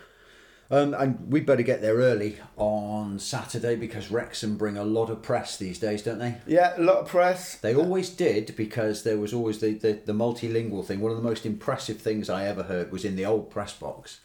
Um, 0.71 0.95
and 0.95 1.31
we 1.31 1.41
better 1.41 1.63
get 1.63 1.83
there 1.83 1.97
early 1.97 2.39
on 2.57 3.19
Saturday 3.19 3.77
because 3.77 4.11
Wrexham 4.11 4.57
bring 4.57 4.77
a 4.77 4.85
lot 4.85 5.11
of 5.11 5.23
press 5.23 5.57
these 5.57 5.79
days, 5.79 6.03
don't 6.03 6.19
they? 6.19 6.37
yeah, 6.47 6.75
a 6.77 6.81
lot 6.81 6.99
of 6.99 7.09
press. 7.09 7.57
They 7.57 7.75
always 7.75 8.11
did 8.11 8.57
because 8.57 9.03
there 9.03 9.19
was 9.19 9.35
always 9.35 9.61
the, 9.61 9.75
the, 9.75 9.93
the 9.93 10.15
multilingual 10.15 10.85
thing. 10.85 11.01
One 11.01 11.11
of 11.11 11.19
the 11.19 11.29
most 11.29 11.45
impressive 11.45 11.99
things 11.99 12.31
I 12.31 12.47
ever 12.47 12.63
heard 12.63 12.91
was 12.91 13.05
in 13.05 13.17
the 13.17 13.27
old 13.27 13.51
press 13.51 13.75
box, 13.75 14.21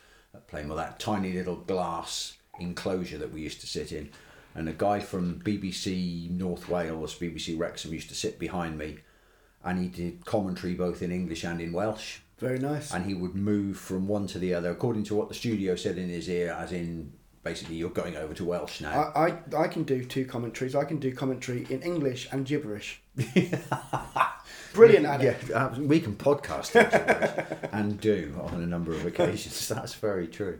playing 0.48 0.70
with 0.70 0.78
that 0.78 1.00
tiny 1.00 1.34
little 1.34 1.58
glass 1.58 2.38
enclosure 2.60 3.18
that 3.18 3.34
we 3.34 3.42
used 3.42 3.62
to 3.62 3.68
sit 3.68 3.92
in. 3.92 4.10
And 4.56 4.68
a 4.68 4.74
guy 4.74 5.00
from 5.00 5.40
BBC 5.42 6.30
North 6.32 6.70
Wales, 6.70 7.18
BBC 7.18 7.60
Wrexham, 7.60 7.94
used 7.94 8.10
to 8.10 8.16
sit 8.16 8.40
behind 8.40 8.78
me 8.78 9.00
and 9.64 9.80
he 9.80 9.88
did 9.88 10.26
commentary 10.26 10.74
both 10.74 11.02
in 11.02 11.12
English 11.12 11.44
and 11.44 11.62
in 11.62 11.74
Welsh. 11.74 12.20
Very 12.40 12.60
nice. 12.60 12.94
And 12.94 13.06
he 13.06 13.14
would 13.14 13.36
move 13.36 13.78
from 13.78 14.08
one 14.08 14.28
to 14.28 14.40
the 14.40 14.54
other 14.54 14.70
according 14.70 15.04
to 15.06 15.16
what 15.16 15.28
the 15.28 15.36
studio 15.36 15.76
said 15.76 15.98
in 15.98 16.10
his 16.10 16.30
ear, 16.30 16.56
as 16.58 16.72
in 16.72 17.12
basically, 17.44 17.76
you're 17.76 17.90
going 17.90 18.16
over 18.16 18.34
to 18.34 18.46
Welsh 18.46 18.82
now. 18.82 19.12
I, 19.16 19.28
I, 19.28 19.64
I 19.64 19.68
can 19.68 19.84
do 19.84 20.04
two 20.04 20.26
commentaries. 20.26 20.76
I 20.76 20.86
can 20.86 20.98
do 20.98 21.14
commentary 21.14 21.66
in 21.70 21.82
English 21.82 22.30
and 22.32 22.46
gibberish. 22.46 23.02
Brilliant 24.74 25.06
at 25.06 25.22
it. 25.24 25.38
Yeah, 25.50 25.66
uh, 25.66 25.80
we 25.80 26.00
can 26.00 26.16
podcast 26.16 26.76
and 27.72 28.00
do 28.00 28.40
on 28.42 28.62
a 28.62 28.68
number 28.68 28.94
of 28.94 29.06
occasions. 29.06 29.68
That's 29.68 29.96
very 29.96 30.28
true. 30.28 30.60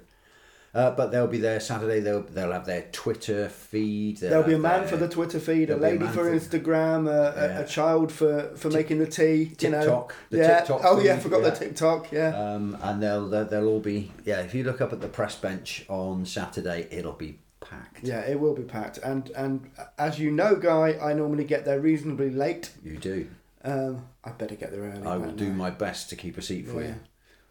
Uh, 0.74 0.92
but 0.92 1.12
they'll 1.12 1.26
be 1.28 1.40
there 1.40 1.60
Saturday. 1.60 2.00
They'll 2.00 2.22
they'll 2.22 2.52
have 2.52 2.66
their 2.66 2.84
Twitter 2.92 3.50
feed. 3.50 4.18
There'll 4.18 4.44
be 4.44 4.54
a 4.54 4.60
man 4.60 4.82
their 4.82 4.90
for 4.90 4.98
the 4.98 5.08
Twitter 5.08 5.40
feed, 5.40 5.64
a 5.72 5.76
there'll 5.78 5.84
a 5.84 5.90
lady 6.00 6.08
for 6.08 6.26
Instagram, 6.26 7.08
a, 7.10 7.34
Yeah. 7.36 7.60
a 7.60 7.68
child 7.68 8.12
for, 8.12 8.56
for 8.56 8.70
making 8.70 9.00
the 9.00 9.08
tea. 9.08 9.56
you 9.60 9.70
know. 9.72 9.80
TikTok, 9.80 10.16
the 10.30 10.38
yeah. 10.38 10.58
TikTok 10.60 10.82
oh 10.84 11.00
yeah, 11.00 11.16
I 11.16 11.20
forgot 11.20 11.42
yeah. 11.42 11.50
the 11.50 11.56
TikTok. 11.66 12.12
Yeah. 12.12 12.28
Um, 12.54 12.78
and 12.82 13.02
they'll, 13.02 13.28
they'll 13.28 13.46
they'll 13.46 13.68
all 13.68 13.80
be 13.80 14.12
yeah. 14.26 14.42
If 14.42 14.54
you 14.54 14.64
look 14.64 14.80
up 14.80 14.94
at 14.94 15.02
the 15.02 15.08
press 15.08 15.36
bench 15.36 15.86
on 15.90 16.26
Saturday, 16.26 16.88
it'll 16.92 17.14
be 17.14 17.40
packed. 17.62 18.04
Yeah, 18.04 18.20
it 18.22 18.40
will 18.40 18.54
be 18.56 18.64
packed. 18.64 19.00
And 19.00 19.30
and 19.32 19.72
as 19.98 20.20
you 20.20 20.30
know, 20.32 20.56
Guy, 20.56 20.98
I 21.02 21.14
normally 21.14 21.46
get 21.46 21.66
there 21.66 21.80
reasonably 21.80 22.30
late. 22.30 22.72
You 22.84 22.98
do. 22.98 23.28
Um, 23.64 24.06
I 24.24 24.30
better 24.32 24.56
get 24.56 24.72
there 24.72 24.82
early. 24.82 25.06
I 25.06 25.18
will 25.18 25.32
do 25.34 25.52
my 25.52 25.70
best 25.70 26.10
to 26.12 26.16
keep 26.16 26.38
a 26.38 26.42
seat 26.42 26.68
for 26.68 26.82
Yeah. 26.82 26.90
you, 26.90 26.96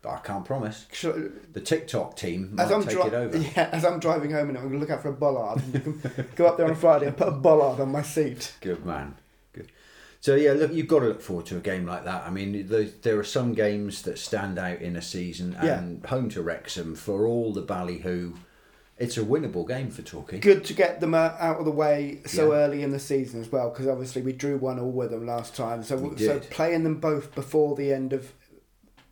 but 0.02 0.10
I 0.10 0.18
can't 0.18 0.44
promise. 0.44 0.86
The 1.02 1.60
TikTok 1.60 2.16
team 2.16 2.54
might 2.54 2.64
As 2.64 2.72
I'm, 2.72 2.82
take 2.82 2.92
dri- 2.92 3.02
it 3.02 3.14
over. 3.14 3.36
yeah, 3.56 3.68
as 3.72 3.84
I'm 3.84 3.98
driving 4.00 4.30
home, 4.30 4.48
and 4.48 4.58
I'm 4.58 4.64
going 4.64 4.74
to 4.74 4.78
look 4.80 4.90
out 4.90 5.02
for 5.02 5.08
a 5.08 5.12
bollard. 5.12 5.62
You 5.72 5.80
can 5.80 6.28
go 6.36 6.46
up 6.46 6.56
there 6.56 6.66
on 6.68 6.74
Friday 6.76 7.06
and 7.06 7.16
put 7.16 7.28
a 7.28 7.32
bollard 7.32 7.80
on 7.80 7.90
my 7.90 8.02
seat. 8.02 8.54
Good 8.60 8.84
man. 8.86 9.16
Good. 9.52 9.70
So 10.20 10.34
yeah, 10.34 10.52
look, 10.52 10.72
you've 10.72 10.88
got 10.88 11.00
to 11.00 11.06
look 11.06 11.20
forward 11.22 11.46
to 11.46 11.56
a 11.56 11.60
game 11.60 11.86
like 11.86 12.04
that. 12.04 12.24
I 12.26 12.30
mean, 12.30 12.66
there, 12.68 12.84
there 13.02 13.18
are 13.18 13.24
some 13.24 13.54
games 13.54 14.02
that 14.02 14.18
stand 14.18 14.58
out 14.58 14.80
in 14.80 14.96
a 14.96 15.02
season, 15.02 15.54
and 15.54 16.04
home 16.06 16.28
to 16.30 16.42
Wrexham 16.42 16.94
for 16.94 17.26
all 17.26 17.52
the 17.52 17.62
ballyhoo, 17.62 18.34
it's 18.98 19.16
a 19.16 19.22
winnable 19.22 19.66
game 19.66 19.90
for 19.90 20.02
Torquay. 20.02 20.40
Good 20.40 20.64
to 20.64 20.72
get 20.74 21.00
them 21.00 21.14
out 21.14 21.40
of 21.40 21.64
the 21.64 21.70
way 21.70 22.20
so 22.26 22.52
Yeah. 22.52 22.58
early 22.58 22.82
in 22.82 22.90
the 22.90 22.98
season 22.98 23.40
as 23.40 23.50
well, 23.52 23.70
because 23.70 23.86
obviously 23.86 24.22
we 24.22 24.32
drew 24.32 24.58
one 24.58 24.78
all 24.80 24.90
with 24.90 25.10
them 25.10 25.24
last 25.26 25.54
time. 25.54 25.82
So 25.84 26.14
so 26.16 26.40
playing 26.50 26.82
them 26.82 26.96
both 26.96 27.32
before 27.34 27.76
the 27.76 27.92
end 27.92 28.12
of, 28.12 28.32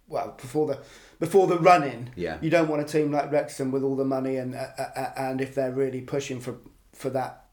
well, 0.08 0.34
before 0.40 0.66
the 0.66 0.78
before 1.18 1.46
the 1.46 1.58
run 1.58 1.82
in. 1.82 2.10
Yeah. 2.16 2.38
You 2.40 2.50
don't 2.50 2.68
want 2.68 2.82
a 2.82 2.84
team 2.84 3.10
like 3.12 3.30
Wrexham 3.32 3.70
with 3.72 3.82
all 3.82 3.96
the 3.96 4.04
money 4.04 4.36
and 4.36 4.54
uh, 4.54 4.66
uh, 4.78 5.12
and 5.16 5.40
if 5.40 5.54
they're 5.54 5.72
really 5.72 6.00
pushing 6.00 6.40
for 6.40 6.56
for 6.92 7.10
that 7.10 7.46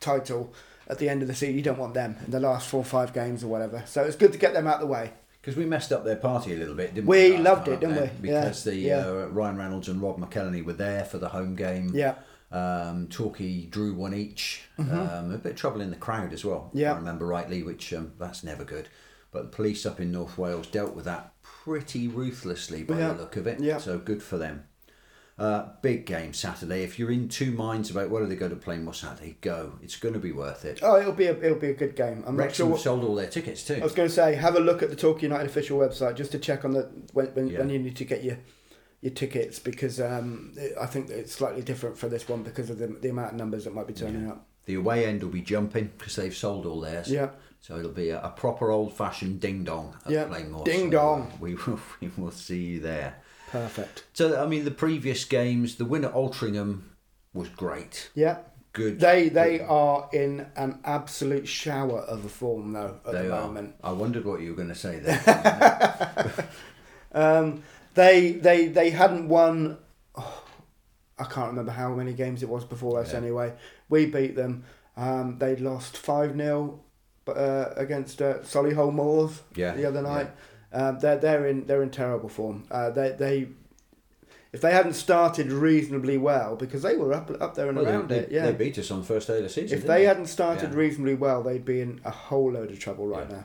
title 0.00 0.52
at 0.88 0.98
the 0.98 1.08
end 1.08 1.22
of 1.22 1.28
the 1.28 1.34
season, 1.34 1.54
you 1.56 1.62
don't 1.62 1.78
want 1.78 1.94
them 1.94 2.16
in 2.24 2.30
the 2.30 2.40
last 2.40 2.68
four 2.68 2.80
or 2.80 2.84
five 2.84 3.12
games 3.12 3.44
or 3.44 3.48
whatever. 3.48 3.82
So 3.86 4.02
it's 4.04 4.16
good 4.16 4.32
to 4.32 4.38
get 4.38 4.54
them 4.54 4.66
out 4.66 4.74
of 4.76 4.80
the 4.80 4.86
way. 4.86 5.12
Because 5.40 5.56
we 5.56 5.64
messed 5.64 5.90
up 5.92 6.04
their 6.04 6.16
party 6.16 6.52
a 6.54 6.58
little 6.58 6.74
bit, 6.74 6.94
didn't 6.94 7.06
We 7.06 7.32
we? 7.32 7.38
loved 7.38 7.66
it, 7.68 7.80
didn't 7.80 7.94
there? 7.94 8.10
we? 8.20 8.28
Yeah, 8.28 8.40
Because 8.40 8.64
the 8.64 8.74
yeah. 8.76 9.06
Uh, 9.06 9.28
Ryan 9.30 9.56
Reynolds 9.56 9.88
and 9.88 10.02
Rob 10.02 10.18
McElhenney 10.18 10.62
were 10.64 10.74
there 10.74 11.04
for 11.04 11.16
the 11.18 11.28
home 11.30 11.54
game. 11.54 11.92
Yeah. 11.94 12.16
Um, 12.52 13.06
Torquay 13.08 13.64
drew 13.66 13.94
one 13.94 14.12
each. 14.12 14.62
Um, 14.78 15.32
a 15.32 15.38
bit 15.38 15.52
of 15.52 15.56
trouble 15.58 15.80
in 15.80 15.90
the 15.90 15.96
crowd 15.96 16.32
as 16.32 16.44
well. 16.44 16.64
if 16.66 16.68
Mm-hmm. 16.70 16.78
Yeah. 16.78 16.92
I 16.92 16.96
remember 16.96 17.26
rightly, 17.26 17.62
which 17.62 17.92
um, 17.94 18.12
that's 18.18 18.42
never 18.44 18.64
good. 18.64 18.88
But 19.32 19.42
the 19.44 19.48
police 19.56 19.86
up 19.86 20.00
in 20.00 20.10
North 20.10 20.36
Wales 20.36 20.66
dealt 20.66 20.94
with 20.96 21.04
that 21.04 21.32
pretty 21.64 22.08
ruthlessly 22.08 22.82
by 22.82 22.98
Yeah. 22.98 23.12
the 23.12 23.20
look 23.20 23.36
of 23.36 23.46
it. 23.46 23.60
Yeah. 23.60 23.78
So 23.78 23.98
good 23.98 24.22
for 24.22 24.38
them. 24.38 24.64
Uh, 25.38 25.70
big 25.80 26.04
game 26.04 26.34
Saturday. 26.34 26.82
If 26.82 26.98
you're 26.98 27.10
in 27.10 27.26
two 27.28 27.50
minds 27.50 27.90
about 27.90 28.10
whether 28.10 28.26
they 28.26 28.36
go 28.36 28.48
to 28.48 28.56
Plainmoor 28.56 28.94
Saturday, 28.94 29.38
go. 29.40 29.78
It's 29.82 29.96
going 29.96 30.12
to 30.12 30.20
be 30.20 30.32
worth 30.32 30.66
it. 30.66 30.80
Oh, 30.82 31.00
it'll 31.00 31.14
be 31.14 31.26
a 31.26 31.32
it'll 31.42 31.58
be 31.58 31.70
a 31.70 31.74
good 31.74 31.96
game. 31.96 32.22
I'm 32.26 32.36
not 32.36 32.44
Wrexham 32.44 32.66
sure. 32.66 32.72
What, 32.72 32.80
sold 32.82 33.04
all 33.04 33.14
their 33.14 33.26
tickets 33.28 33.64
too. 33.64 33.76
I 33.76 33.80
was 33.84 33.94
going 33.94 34.08
to 34.08 34.14
say, 34.14 34.34
have 34.34 34.54
a 34.56 34.60
look 34.60 34.82
at 34.82 34.90
the 34.90 34.96
Torquay 34.96 35.22
United 35.22 35.46
official 35.46 35.78
website 35.78 36.16
just 36.16 36.32
to 36.32 36.38
check 36.38 36.64
on 36.66 36.72
the 36.72 36.90
when 37.14 37.28
when, 37.28 37.48
Yeah. 37.48 37.60
when 37.60 37.70
you 37.70 37.78
need 37.78 37.96
to 37.96 38.04
get 38.04 38.22
your 38.22 38.36
your 39.00 39.14
tickets 39.14 39.58
because 39.58 39.98
um, 39.98 40.52
I 40.78 40.84
think 40.84 41.08
it's 41.08 41.32
slightly 41.32 41.62
different 41.62 41.96
for 41.96 42.08
this 42.10 42.28
one 42.28 42.42
because 42.42 42.68
of 42.68 42.78
the 42.78 42.88
the 42.88 43.08
amount 43.08 43.32
of 43.32 43.38
numbers 43.38 43.64
that 43.64 43.74
might 43.74 43.86
be 43.86 43.94
turning 43.94 44.24
Yeah. 44.26 44.32
up. 44.32 44.46
The 44.66 44.74
away 44.74 45.06
end 45.06 45.22
will 45.22 45.30
be 45.30 45.40
jumping 45.40 45.90
because 45.96 46.16
they've 46.16 46.36
sold 46.36 46.66
all 46.66 46.80
theirs. 46.82 47.10
Yeah. 47.10 47.30
So 47.60 47.78
it'll 47.78 47.90
be 47.92 48.10
a, 48.10 48.20
a 48.22 48.30
proper 48.30 48.70
old 48.70 48.96
fashioned 48.96 49.40
ding 49.40 49.64
dong 49.64 49.94
at 50.06 50.28
Plainmoor. 50.30 50.64
ding 50.64 50.80
So, 50.90 50.98
uh, 50.98 51.00
dong. 51.02 51.32
we 51.40 51.54
will 51.66 51.80
we 52.00 52.10
will 52.16 52.30
see 52.30 52.58
you 52.64 52.80
there. 52.80 53.16
Perfect. 53.50 54.04
So 54.12 54.42
I 54.42 54.46
mean, 54.46 54.64
the 54.64 54.70
previous 54.70 55.24
games, 55.24 55.76
the 55.76 55.84
win 55.84 56.04
at 56.04 56.12
Altrincham 56.14 56.82
was 57.34 57.48
great. 57.48 58.10
Yeah. 58.14 58.38
Good. 58.72 59.00
They 59.00 59.28
they 59.28 59.60
are 59.60 60.08
in 60.12 60.46
an 60.56 60.78
absolute 60.84 61.48
shower 61.48 61.98
of 62.02 62.24
a 62.24 62.28
form 62.28 62.72
though 62.72 63.00
at 63.04 63.12
They 63.12 63.22
the 63.26 63.34
are. 63.36 63.42
moment. 63.46 63.74
I 63.82 63.90
wondered 63.92 64.24
what 64.24 64.40
you 64.40 64.50
were 64.50 64.56
going 64.56 64.68
to 64.68 64.74
say 64.76 64.98
there. 65.00 66.48
Um, 67.12 67.64
they 67.94 68.32
they 68.32 68.68
they 68.68 68.90
hadn't 68.90 69.28
won. 69.28 69.78
oh, 70.14 70.44
I 71.18 71.24
can't 71.24 71.48
remember 71.48 71.72
how 71.72 71.92
many 71.94 72.12
games 72.12 72.42
it 72.44 72.48
was 72.48 72.64
before 72.64 73.00
us. 73.00 73.10
Yeah. 73.10 73.18
Anyway, 73.18 73.52
we 73.88 74.06
beat 74.06 74.36
them. 74.36 74.62
Um, 74.96 75.38
they 75.38 75.56
lost 75.56 75.96
five 75.96 76.36
0 76.36 76.80
uh, 77.28 77.72
against 77.76 78.20
uh, 78.22 78.38
Solihull 78.38 78.92
Moors 78.92 79.42
Yeah, 79.54 79.72
the 79.74 79.84
other 79.86 80.02
night. 80.02 80.30
Um, 80.72 80.98
they're 81.00 81.16
they're 81.18 81.46
in 81.46 81.66
they're 81.66 81.82
in 81.82 81.90
terrible 81.90 82.28
form. 82.28 82.64
Uh, 82.70 82.90
they 82.90 83.10
they. 83.10 83.48
If 84.52 84.60
they 84.62 84.72
hadn't 84.72 84.94
started 84.94 85.52
reasonably 85.52 86.18
well, 86.18 86.56
because 86.56 86.82
they 86.82 86.96
were 86.96 87.12
up 87.12 87.30
up 87.40 87.54
there 87.54 87.68
and 87.68 87.76
Well, 87.78 87.86
around 87.86 88.08
they, 88.08 88.18
it, 88.18 88.32
yeah. 88.32 88.46
they 88.46 88.52
beat 88.52 88.78
us 88.78 88.90
on 88.90 88.98
the 89.00 89.06
first 89.06 89.28
day 89.28 89.36
of 89.36 89.44
the 89.44 89.48
season. 89.48 89.76
if 89.78 89.82
didn't 89.84 89.86
they 89.96 90.04
hadn't 90.04 90.26
started 90.26 90.70
Yeah. 90.72 90.76
reasonably 90.78 91.14
well, 91.14 91.42
they'd 91.44 91.64
be 91.64 91.80
in 91.80 92.00
a 92.04 92.10
whole 92.10 92.50
load 92.52 92.70
of 92.72 92.78
trouble 92.80 93.06
right 93.06 93.26
Yeah. 93.30 93.36
now. 93.36 93.44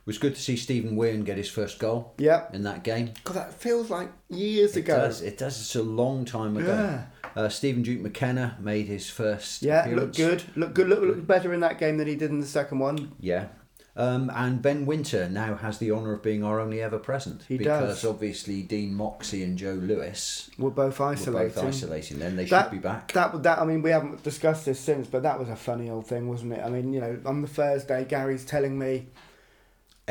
It 0.00 0.06
was 0.06 0.18
good 0.18 0.34
to 0.34 0.40
see 0.40 0.56
Stephen 0.56 0.96
Wearne 0.96 1.22
get 1.24 1.36
his 1.36 1.48
first 1.50 1.78
goal 1.78 2.14
Yeah, 2.18 2.46
in 2.52 2.62
that 2.64 2.82
game. 2.84 3.10
because 3.14 3.36
that 3.36 3.52
feels 3.54 3.90
like 3.90 4.08
years 4.28 4.76
It 4.76 4.80
ago. 4.80 4.96
does. 4.96 5.20
It 5.22 5.38
does. 5.38 5.60
It's 5.60 5.76
a 5.76 5.82
long 5.82 6.24
time 6.24 6.56
ago. 6.56 6.72
Yeah. 6.72 7.04
Uh, 7.36 7.48
Stephen 7.48 7.82
Duke 7.82 8.00
McKenna 8.00 8.56
made 8.60 8.86
his 8.86 9.08
first. 9.08 9.62
Yeah, 9.62 9.82
appearance. 9.82 10.00
looked 10.00 10.16
good. 10.16 10.56
Looked 10.56 10.74
good. 10.74 10.88
Looked, 10.88 11.02
looked 11.02 11.26
better 11.26 11.52
in 11.54 11.60
that 11.60 11.78
game 11.78 11.98
than 11.98 12.08
he 12.08 12.16
did 12.16 12.30
in 12.30 12.40
the 12.40 12.46
second 12.46 12.78
one. 12.80 13.12
Yeah. 13.20 13.48
Um, 13.96 14.30
and 14.34 14.62
Ben 14.62 14.86
Wynter 14.86 15.28
now 15.28 15.56
has 15.56 15.78
the 15.78 15.90
honour 15.90 16.12
of 16.14 16.22
being 16.22 16.42
our 16.42 16.58
only 16.60 16.80
ever 16.80 16.98
present. 16.98 17.42
He 17.46 17.58
because 17.58 18.00
does. 18.02 18.04
obviously 18.10 18.62
Dean 18.62 18.94
Moxey 18.94 19.42
and 19.42 19.58
Joe 19.58 19.74
Lewis 19.74 20.48
We're 20.58 20.70
both 20.70 20.98
were 21.00 21.06
isolating. 21.06 21.54
both 21.54 21.64
isolating. 21.64 22.18
Then 22.20 22.36
they 22.36 22.46
That, 22.46 22.64
should 22.66 22.70
be 22.72 22.78
back. 22.78 23.12
That 23.12 23.42
that 23.42 23.58
I 23.58 23.64
mean 23.64 23.82
we 23.82 23.90
haven't 23.90 24.22
discussed 24.22 24.64
this 24.64 24.80
since, 24.80 25.06
but 25.06 25.22
that 25.24 25.38
was 25.38 25.48
a 25.48 25.56
funny 25.56 25.90
old 25.90 26.06
thing, 26.06 26.28
wasn't 26.28 26.54
it? 26.54 26.60
I 26.64 26.70
mean, 26.70 26.92
you 26.94 27.00
know, 27.00 27.18
on 27.26 27.42
the 27.42 27.48
Thursday, 27.48 28.04
Gary's 28.04 28.44
telling 28.44 28.78
me 28.78 29.08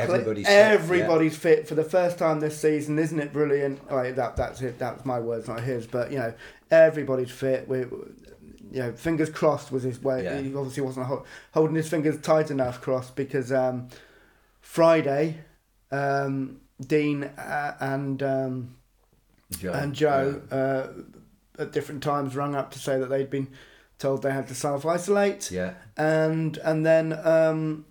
Everybody's 0.02 0.46
fit, 0.46 0.52
yeah. 0.52 1.28
fit 1.58 1.68
for 1.68 1.74
the 1.74 1.84
first 1.84 2.18
time 2.18 2.40
this 2.40 2.60
season, 2.60 2.98
isn't 2.98 3.18
it 3.18 3.32
brilliant? 3.32 3.90
Wait, 3.90 4.16
that 4.16 4.36
that's 4.36 4.60
it. 4.62 4.78
That's 4.78 5.04
my 5.04 5.18
words, 5.20 5.48
not 5.48 5.60
his. 5.60 5.86
But 5.86 6.10
you 6.12 6.18
know, 6.18 6.34
everybody's 6.70 7.30
fit. 7.30 7.68
We, 7.68 7.78
you 7.80 7.88
know, 8.82 8.92
fingers 8.92 9.30
crossed 9.30 9.72
was 9.72 9.82
his 9.82 10.02
way. 10.02 10.24
Yeah. 10.24 10.40
He 10.40 10.54
obviously 10.54 10.82
wasn't 10.82 11.06
ho- 11.06 11.24
holding 11.52 11.76
his 11.76 11.88
fingers 11.88 12.20
tight 12.20 12.50
enough 12.50 12.80
crossed 12.80 13.16
because 13.16 13.52
um, 13.52 13.88
Friday, 14.60 15.38
um, 15.90 16.60
Dean 16.80 17.24
uh, 17.24 17.76
and. 17.80 18.22
Um, 18.22 18.74
Joe. 19.58 19.72
and 19.72 19.94
Joe 19.94 20.40
uh, 20.52 21.60
at 21.60 21.72
different 21.72 22.04
times 22.04 22.36
rung 22.36 22.54
up 22.54 22.70
to 22.70 22.78
say 22.78 23.00
that 23.00 23.08
they'd 23.08 23.28
been 23.30 23.48
told 23.98 24.22
they 24.22 24.30
had 24.30 24.46
to 24.46 24.54
self 24.54 24.86
isolate, 24.86 25.50
Yeah. 25.50 25.74
and 25.96 26.56
and 26.58 26.86
then 26.86 27.12
um, 27.26 27.84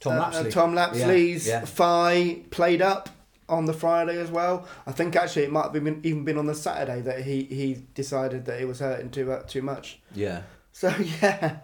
Tom 0.00 0.12
uh, 0.14 0.20
Lapslie. 0.20 0.48
uh, 0.48 0.50
Tom 0.50 0.74
Lapslie's 0.74 1.46
Yeah, 1.46 1.60
yeah. 1.60 1.64
Fi 1.64 2.42
played 2.50 2.82
up 2.82 3.08
on 3.48 3.64
the 3.66 3.72
Friday 3.72 4.18
as 4.18 4.30
well. 4.30 4.66
I 4.86 4.92
think 4.92 5.14
actually 5.16 5.44
it 5.44 5.52
might 5.52 5.62
have 5.64 5.72
been 5.72 6.00
even 6.04 6.24
been 6.24 6.38
on 6.38 6.46
the 6.46 6.54
Saturday 6.54 7.00
that 7.02 7.22
he, 7.22 7.44
he 7.44 7.84
decided 7.94 8.44
that 8.46 8.60
it 8.60 8.66
was 8.66 8.80
hurting 8.80 9.10
too 9.10 9.30
uh, 9.32 9.42
too 9.42 9.62
much. 9.62 10.00
Yeah. 10.14 10.42
So 10.72 10.88
yeah, 11.22 11.58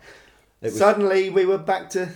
was- 0.60 0.78
suddenly 0.78 1.28
we 1.30 1.44
were 1.44 1.58
back 1.58 1.90
to 1.90 2.08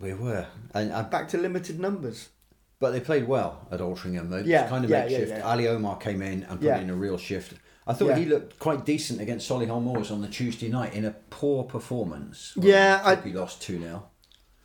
We 0.00 0.14
were. 0.14 0.46
And, 0.74 0.90
and 0.92 1.10
back 1.10 1.28
to 1.30 1.38
limited 1.38 1.78
numbers. 1.78 2.30
But 2.78 2.92
they 2.92 3.00
played 3.00 3.28
well 3.28 3.68
at 3.70 3.80
Altrincham. 3.80 4.30
They 4.30 4.42
Yeah, 4.42 4.66
kind 4.68 4.84
of 4.84 4.90
yeah, 4.90 5.02
makeshift. 5.02 5.28
yeah. 5.32 5.46
Ali 5.46 5.68
Omar 5.68 5.98
came 5.98 6.22
in 6.22 6.44
and 6.44 6.58
put 6.60 6.80
in 6.80 6.88
a 6.88 6.94
real 6.94 7.18
shift. 7.18 7.52
I 7.86 7.92
thought 7.92 8.16
he 8.16 8.24
looked 8.24 8.58
quite 8.58 8.86
decent 8.86 9.20
against 9.20 9.46
Solihull 9.50 9.82
Moors 9.82 10.10
on 10.10 10.22
the 10.22 10.28
Tuesday 10.28 10.68
night 10.68 10.94
in 10.94 11.04
a 11.04 11.10
poor 11.28 11.64
performance. 11.64 12.54
Yeah, 12.56 13.02
I- 13.04 13.16
he 13.16 13.32
lost 13.32 13.60
2 13.62 13.80
0. 13.80 14.04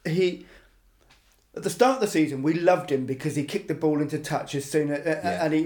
he 0.05 0.45
at 1.55 1.63
the 1.63 1.69
start 1.69 1.95
of 1.95 2.01
the 2.01 2.07
season 2.07 2.41
we 2.43 2.53
loved 2.53 2.91
him 2.91 3.05
because 3.05 3.35
he 3.35 3.43
kicked 3.43 3.67
the 3.67 3.73
ball 3.73 4.01
into 4.01 4.17
touch 4.19 4.55
as 4.55 4.65
soon 4.69 4.91
as, 4.91 5.05
Yeah. 5.05 5.43
and 5.45 5.53
he 5.53 5.63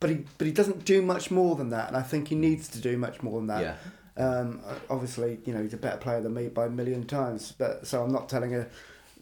but 0.00 0.10
he 0.10 0.24
but 0.38 0.46
he 0.46 0.52
doesn't 0.52 0.84
do 0.84 1.02
much 1.02 1.30
more 1.30 1.56
than 1.56 1.70
that 1.70 1.88
and 1.88 1.96
I 1.96 2.02
think 2.02 2.28
he 2.28 2.34
needs 2.34 2.68
to 2.68 2.80
do 2.80 2.96
much 2.96 3.22
more 3.22 3.38
than 3.40 3.46
that 3.48 3.76
Yeah. 4.18 4.24
um, 4.26 4.60
obviously 4.90 5.38
you 5.44 5.54
know 5.54 5.62
he's 5.62 5.74
a 5.74 5.78
better 5.78 5.96
player 5.98 6.20
than 6.20 6.34
me 6.34 6.48
by 6.48 6.66
a 6.66 6.70
million 6.70 7.04
times 7.06 7.52
but 7.56 7.86
so 7.86 8.02
I'm 8.02 8.12
not 8.12 8.28
telling 8.28 8.50
him 8.50 8.66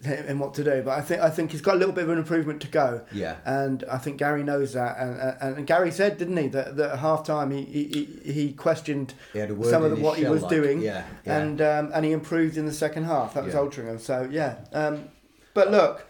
him 0.03 0.37
what 0.39 0.53
to 0.53 0.65
do 0.65 0.81
but 0.83 0.97
I 0.97 1.01
think 1.01 1.21
I 1.21 1.29
think 1.29 1.51
he's 1.51 1.61
got 1.61 1.75
a 1.75 1.77
little 1.77 1.93
bit 1.93 2.03
of 2.03 2.09
an 2.09 2.17
improvement 2.17 2.59
to 2.63 2.67
go 2.67 3.01
Yeah. 3.13 3.37
and 3.45 3.85
I 3.89 3.97
think 3.97 4.17
Gary 4.17 4.43
knows 4.43 4.73
that 4.73 4.97
and 4.99 5.17
and, 5.41 5.57
and 5.59 5.67
Gary 5.67 5.91
said 5.91 6.17
didn't 6.17 6.35
he 6.35 6.47
that, 6.49 6.75
that 6.75 6.91
at 6.91 6.99
half 6.99 7.25
time 7.25 7.51
he, 7.51 7.63
he 7.63 8.31
he- 8.33 8.53
questioned 8.53 9.13
He 9.31 9.39
had 9.39 9.49
a 9.51 9.55
word 9.55 9.69
some 9.69 9.83
of 9.83 9.91
the, 9.95 10.01
what 10.01 10.17
he 10.17 10.25
was 10.25 10.41
like, 10.41 10.49
doing 10.51 10.81
yeah, 10.81 11.05
yeah. 11.25 11.37
and 11.39 11.61
um, 11.61 11.91
and 11.93 12.03
he 12.03 12.11
improved 12.11 12.57
in 12.57 12.65
the 12.65 12.73
second 12.73 13.05
half. 13.05 13.33
That 13.35 13.45
was 13.45 13.53
Yeah. 13.53 13.61
Altrincham. 13.61 13.99
So 14.01 14.27
yeah, 14.29 14.55
um, 14.73 15.05
but 15.53 15.71
look, 15.71 16.07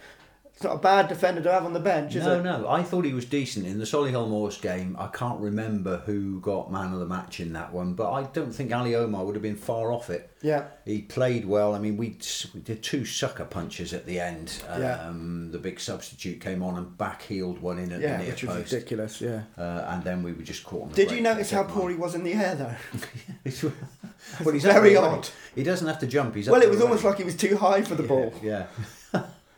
it's 0.54 0.64
not 0.64 0.76
a 0.76 0.80
bad 0.80 1.08
defender 1.08 1.42
to 1.42 1.52
have 1.52 1.66
on 1.66 1.74
the 1.74 1.80
bench, 1.80 2.16
is 2.16 2.24
No, 2.26 2.40
it? 2.40 2.44
no. 2.44 2.70
I 2.70 2.84
thought 2.84 3.06
he 3.06 3.14
was 3.14 3.26
decent 3.26 3.66
in 3.66 3.80
the 3.80 3.86
Solihull 3.86 4.30
Moors 4.30 4.60
game. 4.60 4.96
I 5.00 5.08
can't 5.08 5.40
remember 5.40 5.98
who 6.06 6.40
got 6.42 6.72
man 6.72 6.94
of 6.94 7.00
the 7.00 7.08
match 7.08 7.40
in 7.40 7.54
that 7.54 7.74
one, 7.74 7.96
but 7.96 8.12
I 8.12 8.24
don't 8.24 8.52
think 8.54 8.72
Ali 8.72 8.94
Omar 8.94 9.26
would 9.26 9.34
have 9.36 9.42
been 9.42 9.56
far 9.56 9.92
off 9.92 10.12
it. 10.12 10.30
Yeah, 10.44 10.66
He 10.86 11.02
played 11.02 11.46
well. 11.46 11.74
I 11.74 11.80
mean, 11.80 11.98
we, 11.98 12.18
we 12.54 12.60
did 12.60 12.84
two 12.84 13.04
sucker 13.04 13.46
punches 13.46 13.94
at 13.94 14.06
the 14.06 14.20
end. 14.20 14.62
Yeah. 14.78 15.08
Um, 15.08 15.50
the 15.52 15.58
big 15.58 15.80
substitute 15.80 16.40
came 16.40 16.62
on 16.62 16.78
and 16.78 16.96
back 17.00 17.24
heeled 17.24 17.60
one 17.60 17.80
in 17.80 17.92
at 17.92 18.02
yeah, 18.02 18.18
the 18.18 18.24
near 18.24 18.32
which 18.34 18.44
was 18.44 18.56
post. 18.58 18.72
ridiculous. 18.74 19.22
Yeah. 19.22 19.42
Uh, 19.58 19.86
and 19.90 20.04
then 20.04 20.22
we 20.22 20.34
were 20.34 20.44
just 20.44 20.64
caught 20.66 20.84
on 20.84 20.90
the 20.90 20.96
Did 20.96 21.12
you 21.12 21.22
notice 21.22 21.50
how 21.50 21.64
poor 21.64 21.90
he 21.90 21.96
was 21.96 22.14
in 22.14 22.24
the 22.24 22.34
air 22.34 22.54
though? 22.56 22.76
well, 24.46 24.54
he's 24.54 24.64
very 24.64 24.96
odd. 24.96 25.28
He? 25.56 25.64
Doesn't 25.64 25.88
have 25.88 26.00
to 26.00 26.08
jump. 26.08 26.36
He's 26.36 26.48
well, 26.50 26.62
it 26.62 26.70
was 26.70 26.82
almost 26.82 27.04
like 27.04 27.18
he 27.18 27.24
was 27.24 27.36
too 27.36 27.58
high 27.58 27.82
for 27.82 27.96
the 27.96 28.04
ball. 28.04 28.34
Yeah. 28.44 28.68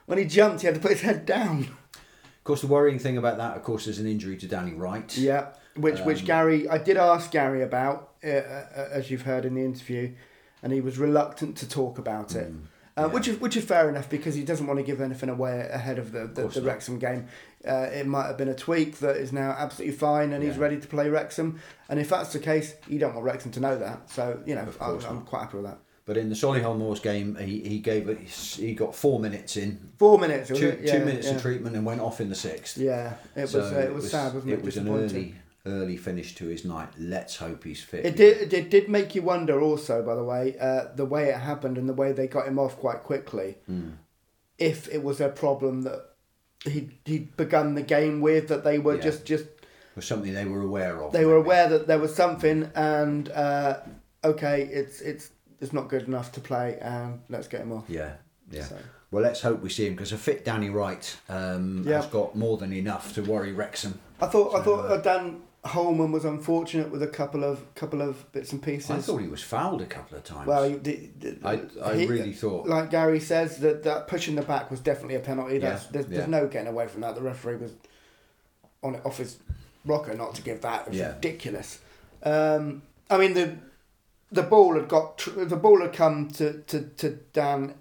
When 0.06 0.18
he 0.18 0.26
jumped, 0.26 0.62
he 0.62 0.68
had 0.68 0.76
to 0.76 0.82
put 0.82 0.92
his 0.92 1.02
head 1.02 1.26
down. 1.26 1.60
Of 1.62 2.44
course, 2.44 2.62
the 2.62 2.68
worrying 2.68 3.00
thing 3.00 3.18
about 3.18 3.38
that, 3.38 3.58
of 3.58 3.64
course, 3.64 3.88
is 3.88 3.98
an 4.00 4.06
injury 4.06 4.38
to 4.38 4.48
Danny 4.48 4.74
Wright. 4.74 5.18
Yeah, 5.18 5.48
which 5.76 6.00
which 6.02 6.20
Um, 6.22 6.26
Gary, 6.26 6.70
I 6.70 6.78
did 6.78 6.96
ask 6.98 7.32
Gary 7.32 7.64
about, 7.64 8.12
uh, 8.24 8.28
uh, 8.28 8.90
as 8.92 9.10
you've 9.10 9.24
heard 9.24 9.46
in 9.46 9.56
the 9.56 9.64
interview, 9.66 10.12
and 10.62 10.72
he 10.72 10.80
was 10.82 10.98
reluctant 11.00 11.58
to 11.58 11.68
talk 11.68 11.98
about 11.98 12.36
it. 12.36 12.48
Uh, 12.48 12.50
Mm, 12.50 12.68
yeah. 12.98 13.06
Which 13.08 13.28
is 13.28 13.40
which 13.42 13.58
is 13.58 13.66
fair 13.66 13.90
enough 13.90 14.10
because 14.10 14.36
he 14.36 14.44
doesn't 14.44 14.68
want 14.68 14.80
to 14.80 14.84
give 14.86 15.02
anything 15.02 15.28
away 15.28 15.68
ahead 15.70 16.00
of 16.00 16.12
the 16.14 16.28
the, 16.28 16.44
course 16.44 16.54
the. 16.54 16.62
Wrexham 16.62 16.98
game. 17.00 17.28
Uh, 17.68 17.90
it 17.92 18.06
might 18.06 18.28
have 18.28 18.38
been 18.38 18.48
a 18.48 18.54
tweak 18.54 19.00
that 19.00 19.18
is 19.18 19.34
now 19.34 19.56
absolutely 19.58 19.98
fine, 19.98 20.32
and 20.32 20.44
he's 20.44 20.58
ready 20.58 20.80
to 20.80 20.88
play 20.88 21.10
Wrexham. 21.10 21.60
And 21.90 22.00
if 22.00 22.10
that's 22.10 22.32
the 22.32 22.40
case, 22.40 22.76
you 22.88 23.00
don't 23.00 23.14
want 23.16 23.26
Wrexham 23.26 23.52
to 23.54 23.60
know 23.60 23.78
that. 23.80 24.10
So 24.12 24.40
you 24.46 24.54
know, 24.56 24.68
I'm, 24.80 25.00
I'm 25.04 25.22
quite 25.24 25.42
happy 25.42 25.58
with 25.58 25.66
that. 25.66 25.80
But 26.06 26.18
in 26.18 26.30
the 26.30 26.36
Solihull 26.36 26.78
Moors 26.78 27.00
game, 27.00 27.36
he, 27.36 27.62
he 27.62 27.80
gave 27.80 28.08
it, 28.08 28.20
he 28.20 28.76
got 28.76 28.94
four 28.96 29.20
minutes 29.20 29.58
in, 29.58 29.90
Four 29.98 30.20
minutes, 30.20 30.50
two, 30.50 30.68
it? 30.68 30.82
Yeah, 30.84 31.00
two 31.00 31.06
minutes 31.06 31.28
yeah. 31.28 31.34
of 31.36 31.42
treatment, 31.42 31.76
and 31.76 31.84
went 31.84 32.00
off 32.00 32.22
in 32.22 32.30
the 32.30 32.36
sixth. 32.36 32.78
Yeah, 32.78 33.16
it 33.36 33.42
was 33.42 33.56
uh, 33.56 33.86
it 33.90 33.94
was 33.94 34.12
sad, 34.12 34.36
wasn't 34.36 34.54
it? 34.54 34.60
It 34.60 34.66
was 34.66 34.78
an 34.78 34.88
early, 34.88 35.34
early 35.66 35.98
finish 35.98 36.36
to 36.36 36.46
his 36.46 36.64
night. 36.64 36.90
Let's 37.00 37.38
hope 37.38 37.64
he's 37.64 37.82
fit. 37.82 38.06
It 38.06 38.16
did. 38.16 38.54
It 38.54 38.70
did 38.70 38.88
make 38.88 39.16
you 39.16 39.24
wonder, 39.24 39.60
also, 39.60 40.04
by 40.06 40.14
the 40.14 40.24
way, 40.24 40.56
uh, 40.62 40.94
the 40.96 41.06
way 41.06 41.30
it 41.30 41.38
happened 41.38 41.80
and 41.80 41.90
the 41.90 41.94
way 41.94 42.12
they 42.12 42.28
got 42.28 42.48
him 42.48 42.60
off 42.60 42.78
quite 42.78 43.02
quickly. 43.02 43.58
Hmm. 43.66 43.90
If 44.60 44.88
it 44.94 45.02
was 45.04 45.20
a 45.20 45.30
problem 45.30 45.82
that 45.82 46.12
he 46.64 46.92
he'd 47.06 47.36
begun 47.36 47.74
the 47.74 47.82
game 47.82 48.22
with, 48.22 48.48
that 48.50 48.64
they 48.64 48.78
were 48.78 48.96
Yeah. 48.98 49.02
just 49.02 49.26
just 49.26 49.46
was 49.96 50.06
something 50.06 50.36
they 50.36 50.46
were 50.46 50.62
aware 50.62 51.02
of. 51.02 51.14
they 51.14 51.26
were 51.26 51.38
aware 51.38 51.68
that 51.70 51.88
there 51.88 52.00
was 52.00 52.14
something, 52.14 52.70
and 52.76 53.30
uh, 53.30 53.80
okay, 54.24 54.62
it's 54.72 55.02
it's 55.02 55.32
it's 55.62 55.74
not 55.74 55.88
good 55.90 56.04
enough 56.08 56.32
to 56.34 56.40
play, 56.42 56.78
and 56.82 57.22
let's 57.30 57.48
get 57.48 57.62
him 57.62 57.72
off. 57.72 57.86
Yeah, 57.88 58.14
yeah. 58.52 58.64
So- 58.66 58.78
Well, 59.12 59.24
let's 59.24 59.42
hope 59.42 59.62
we 59.62 59.70
see 59.70 59.88
him 59.88 59.94
because 59.94 60.12
a 60.12 60.18
fit 60.18 60.44
Danny 60.44 60.70
Wright 60.70 61.18
um, 61.30 61.84
Yeah. 61.88 61.98
has 62.02 62.08
got 62.08 62.36
more 62.36 62.58
than 62.58 62.74
enough 62.74 63.14
to 63.16 63.22
worry 63.24 63.54
Wrexham. 63.54 64.00
I 64.20 64.28
thought 64.28 64.56
I 64.56 64.62
thought 64.64 64.92
uh, 64.92 64.98
Dan 64.98 65.42
Holman 65.64 66.12
was 66.12 66.26
unfortunate 66.26 66.92
with 66.92 67.02
a 67.02 67.08
couple 67.08 67.44
of 67.44 67.74
couple 67.76 68.02
of 68.02 68.30
bits 68.34 68.52
and 68.52 68.62
pieces. 68.62 68.92
I 68.92 69.00
thought 69.00 69.18
he 69.18 69.28
was 69.28 69.42
fouled 69.42 69.82
a 69.82 69.86
couple 69.86 70.18
of 70.18 70.24
times. 70.24 70.48
Well, 70.48 70.64
he, 70.70 71.12
I- 71.44 71.62
I 71.84 71.94
really 72.06 72.34
thought- 72.34 72.68
like 72.68 72.90
Gary 72.92 73.20
says, 73.20 73.58
that 73.60 73.84
that 73.84 74.08
push 74.08 74.28
in 74.28 74.36
the 74.36 74.42
back 74.42 74.70
was 74.70 74.80
definitely 74.82 75.16
a 75.16 75.20
penalty. 75.22 75.60
That's, 75.60 75.86
Yeah, 75.86 75.90
there's, 75.92 76.08
yeah. 76.08 76.18
there's 76.18 76.28
no 76.30 76.48
getting 76.48 76.68
away 76.68 76.88
from 76.88 77.02
that. 77.02 77.16
The 77.16 77.22
referee 77.22 77.58
was 77.58 77.72
on 78.84 78.96
it 78.96 79.06
off 79.06 79.18
his 79.18 79.38
rocker 79.86 80.14
not 80.14 80.36
to 80.36 80.42
give 80.42 80.62
that. 80.62 80.82
It 80.88 80.90
was 80.90 80.98
Yeah. 81.00 81.14
ridiculous. 81.14 81.80
Um, 82.24 82.82
I 83.10 83.18
mean 83.18 83.34
the 83.34 83.56
the 84.36 84.44
ball 84.44 84.76
had 84.76 84.88
got 84.88 85.18
tr- 85.18 85.44
the 85.46 85.56
ball 85.56 85.82
had 85.82 85.94
come 85.94 86.30
to, 86.40 86.62
to, 86.64 86.82
to 87.02 87.10
Dan 87.34 87.76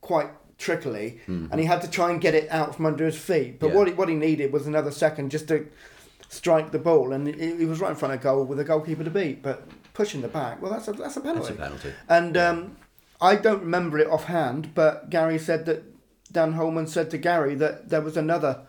quite 0.00 0.30
trickily, 0.58 1.20
and 1.26 1.60
he 1.60 1.66
had 1.66 1.80
to 1.82 1.90
try 1.90 2.10
and 2.10 2.20
get 2.20 2.34
it 2.34 2.48
out 2.50 2.74
from 2.74 2.86
under 2.86 3.04
his 3.06 3.16
feet. 3.18 3.60
But 3.60 3.66
Mm-hmm. 3.68 3.72
Yeah. 3.74 3.78
what 3.78 3.88
he, 3.88 3.94
what 3.94 4.08
he 4.08 4.14
needed 4.16 4.52
was 4.52 4.66
another 4.66 4.90
second 4.90 5.30
just 5.30 5.48
to 5.48 5.66
strike 6.28 6.72
the 6.72 6.78
ball, 6.78 7.12
and 7.12 7.26
he, 7.28 7.64
was 7.64 7.80
right 7.80 7.90
in 7.90 7.96
front 7.96 8.14
of 8.14 8.20
goal 8.20 8.44
with 8.44 8.58
a 8.60 8.64
goalkeeper 8.64 9.04
to 9.04 9.10
beat. 9.10 9.42
But 9.42 9.62
pushing 9.94 10.20
the 10.20 10.28
back, 10.28 10.60
well, 10.60 10.72
that's 10.72 10.88
a 10.88 10.92
that's 10.92 11.16
a 11.16 11.20
penalty. 11.20 11.54
That's 11.54 11.58
a 11.58 11.62
penalty. 11.62 11.92
And 12.08 12.36
um, 12.36 12.76
I 13.20 13.36
don't 13.36 13.60
remember 13.60 13.98
it 13.98 14.08
offhand, 14.08 14.74
but 14.74 15.10
Gary 15.10 15.38
said 15.38 15.64
that 15.66 15.84
Dan 16.32 16.52
Holman 16.54 16.86
said 16.86 17.10
to 17.10 17.18
Gary 17.18 17.54
that 17.56 17.88
there 17.88 18.00
was 18.02 18.16
another 18.16 18.60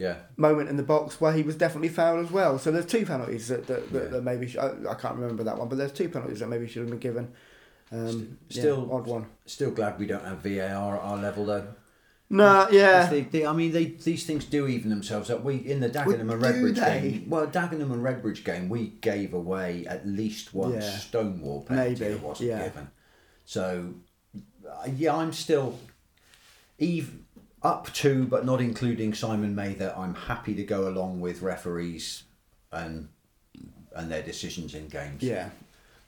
Yeah. 0.00 0.16
moment 0.36 0.68
in 0.70 0.76
the 0.76 0.82
box 0.82 1.20
where 1.20 1.32
he 1.32 1.42
was 1.42 1.56
definitely 1.56 1.90
fouled 1.90 2.24
as 2.24 2.30
well. 2.32 2.58
So 2.58 2.70
there's 2.72 2.86
two 2.86 3.04
penalties 3.04 3.48
that, 3.48 3.66
that, 3.66 3.92
that, 3.92 4.02
Yeah. 4.04 4.08
that 4.08 4.22
maybe 4.24 4.48
sh- 4.48 4.56
I, 4.56 4.68
I 4.88 4.94
can't 4.94 5.16
remember 5.16 5.44
that 5.44 5.58
one, 5.58 5.68
but 5.68 5.76
there's 5.76 5.92
two 5.92 6.08
penalties 6.08 6.40
that 6.40 6.48
maybe 6.48 6.66
should 6.66 6.80
have 6.82 6.90
been 6.90 6.98
given. 6.98 7.32
Um, 7.92 8.38
yeah, 8.48 8.60
Still- 8.62 8.88
odd 8.92 9.06
one. 9.06 9.26
Still 9.46 9.72
glad 9.72 9.98
we 9.98 10.06
don't 10.06 10.24
have 10.24 10.38
VAR 10.38 10.96
at 10.96 11.02
our 11.02 11.18
level 11.18 11.44
though. 11.44 11.66
No, 12.32 12.68
yeah, 12.70 13.06
They, 13.10 13.22
they, 13.22 13.44
I 13.44 13.52
mean, 13.52 13.72
they, 13.72 13.86
these 13.86 14.24
things 14.24 14.44
do 14.44 14.68
even 14.68 14.88
themselves 14.88 15.30
up. 15.30 15.42
We 15.42 15.56
in 15.56 15.80
the 15.80 15.90
Dagenham 15.90 16.30
and 16.32 16.40
Redbridge 16.40 16.76
game. 16.76 17.28
Well, 17.28 17.46
Dagenham 17.48 17.90
and 17.92 18.04
Redbridge 18.04 18.44
game, 18.44 18.68
we 18.68 18.86
gave 19.00 19.34
away 19.34 19.84
at 19.88 20.06
least 20.06 20.54
one 20.54 20.74
Yeah. 20.74 20.80
Stonewall 20.80 21.62
penalty 21.64 21.90
Maybe, 22.00 22.14
that 22.14 22.22
wasn't 22.22 22.48
yeah. 22.50 22.62
given. 22.68 22.88
So, 23.44 23.94
uh, 24.64 24.88
yeah, 24.96 25.16
I'm 25.16 25.32
still 25.32 25.76
even 26.78 27.24
up 27.62 27.92
to, 27.94 28.26
but 28.26 28.44
not 28.44 28.60
including 28.60 29.14
Simon 29.14 29.54
Mather. 29.54 29.94
I'm 29.96 30.14
happy 30.14 30.54
to 30.54 30.64
go 30.64 30.88
along 30.88 31.20
with 31.20 31.42
referees 31.42 32.24
and 32.72 33.08
and 33.94 34.10
their 34.10 34.22
decisions 34.22 34.74
in 34.74 34.88
games. 34.88 35.22
yeah. 35.22 35.50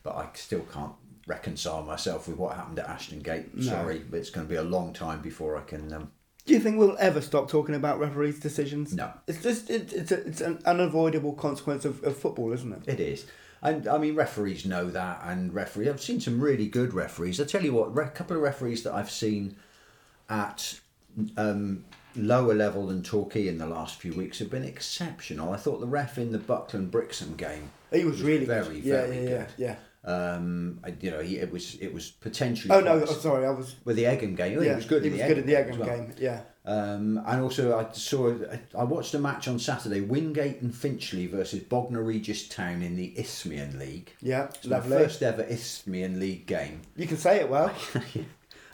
but 0.05 0.15
I 0.15 0.29
still 0.35 0.65
can't 0.73 0.93
reconcile 1.27 1.83
myself 1.83 2.29
with 2.29 2.37
what 2.37 2.55
happened 2.57 2.79
at 2.79 2.89
Ashton 2.89 3.21
Gate. 3.21 3.55
No. 3.55 3.63
Sorry, 3.63 3.99
but 4.09 4.19
it's 4.19 4.31
going 4.31 4.47
to 4.47 4.51
be 4.51 4.57
a 4.57 4.63
long 4.63 4.93
time 4.93 5.21
before 5.21 5.57
I 5.57 5.63
can. 5.63 5.93
Um, 5.93 6.13
Do 6.47 6.55
you 6.55 6.61
think 6.61 6.79
we'll 6.79 6.97
ever 6.99 7.21
stop 7.21 7.49
talking 7.51 7.75
about 7.75 7.99
referees' 7.99 8.39
decisions? 8.39 8.95
No. 8.95 9.13
It's 9.27 9.43
just 9.43 9.69
it, 9.69 9.93
it's 9.93 10.13
a, 10.13 10.27
it's 10.27 10.41
an 10.41 10.61
unavoidable 10.65 11.33
consequence 11.35 11.85
of, 11.85 12.03
of 12.05 12.17
football, 12.17 12.53
isn't 12.53 12.73
it? 12.73 12.83
It 12.87 13.01
is. 13.01 13.27
And 13.61 13.87
I 13.87 13.99
mean, 13.99 14.15
referees 14.17 14.65
know 14.65 14.91
that, 14.91 15.21
and 15.25 15.53
referee. 15.55 15.89
I've 15.89 16.01
seen 16.01 16.21
some 16.21 16.41
really 16.41 16.67
good 16.69 16.95
referees. 16.95 17.41
I 17.41 17.45
tell 17.45 17.63
you 17.65 17.73
what, 17.75 17.97
a 17.97 18.11
couple 18.11 18.37
of 18.37 18.43
referees 18.43 18.83
that 18.85 18.93
I've 18.93 19.11
seen 19.11 19.57
at 20.29 20.81
um, 21.37 21.85
lower 22.17 22.55
level 22.55 22.87
than 22.87 23.03
Torquay 23.03 23.49
in 23.49 23.59
the 23.59 23.67
last 23.67 24.01
few 24.01 24.13
weeks 24.13 24.39
have 24.41 24.51
been 24.51 24.65
exceptional. 24.65 25.53
I 25.53 25.57
thought 25.57 25.81
the 25.81 25.87
ref 25.87 26.19
in 26.19 26.33
the 26.33 26.39
Buckland 26.39 26.91
Brixham 26.91 27.35
game 27.37 27.71
He 27.93 28.05
was 28.05 28.23
really 28.23 28.45
very, 28.47 28.81
good. 28.81 28.85
Yeah, 28.85 29.07
very 29.07 29.17
yeah, 29.25 29.29
good. 29.29 29.47
yeah, 29.57 29.77
Um, 30.05 30.81
I, 30.85 30.95
you 31.01 31.11
know, 31.11 31.21
he, 31.21 31.39
it 31.39 31.51
was 31.53 31.77
it 31.81 31.93
was 31.95 32.11
potentially. 32.11 32.75
Oh 32.75 32.81
no, 32.81 33.01
oh, 33.01 33.05
sorry, 33.07 33.47
I 33.47 33.51
was. 33.51 33.77
with 33.85 33.97
the 33.97 34.05
Egham 34.05 34.37
game. 34.37 34.59
Oh, 34.59 34.63
yeah, 34.63 34.71
he 34.71 34.77
was 34.77 34.87
good. 34.87 35.03
He 35.03 35.09
in 35.09 35.15
was 35.15 35.23
the 35.23 35.29
good 35.29 35.39
at 35.39 35.47
the 35.47 35.55
Egham 35.55 35.79
well. 35.79 35.89
game. 35.89 36.13
Yeah. 36.19 36.41
Um, 36.65 37.21
and 37.27 37.43
also, 37.43 37.77
I 37.77 37.93
saw 37.93 38.33
I 38.79 38.85
watched 38.85 39.15
a 39.15 39.19
match 39.19 39.49
on 39.49 39.59
Saturday: 39.59 40.01
Wingate 40.01 40.61
and 40.61 40.73
Finchley 40.75 41.27
versus 41.27 41.59
Bognor 41.61 42.03
Regis 42.05 42.47
Town 42.49 42.83
in 42.83 42.95
the 42.95 43.13
Isthmian 43.19 43.81
League. 43.81 44.13
Yeah, 44.21 44.45
It's 44.45 44.67
my 44.67 44.77
lovely. 44.77 44.97
first 44.99 45.23
ever 45.25 45.43
Isthmian 45.43 46.21
League 46.21 46.47
game, 46.47 46.83
You 46.97 47.07
can 47.09 47.17
say 47.17 47.41
it 47.41 47.49
well. 47.49 47.75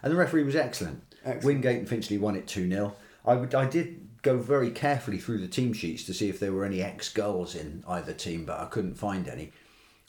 and 0.03 0.13
the 0.13 0.17
referee 0.17 0.43
was 0.45 0.55
excellent. 0.55 1.03
Excellent. 1.29 1.45
Wingate 1.45 1.79
and 1.79 1.89
Finchley 1.89 2.17
won 2.17 2.37
it 2.37 2.47
two 2.47 2.69
0 2.69 2.97
I 3.27 3.33
I 3.33 3.67
did 3.67 4.09
go 4.23 4.39
very 4.39 4.71
carefully 4.71 5.19
through 5.19 5.39
the 5.39 5.49
team 5.49 5.73
sheets 5.73 6.05
to 6.05 6.15
see 6.15 6.29
if 6.29 6.41
there 6.41 6.53
were 6.53 6.65
any 6.65 6.83
ex 6.83 7.09
goals 7.11 7.55
in 7.55 7.85
either 7.87 8.13
team, 8.13 8.45
but 8.45 8.59
I 8.59 8.65
couldn't 8.65 8.95
find 8.95 9.29
any. 9.29 9.53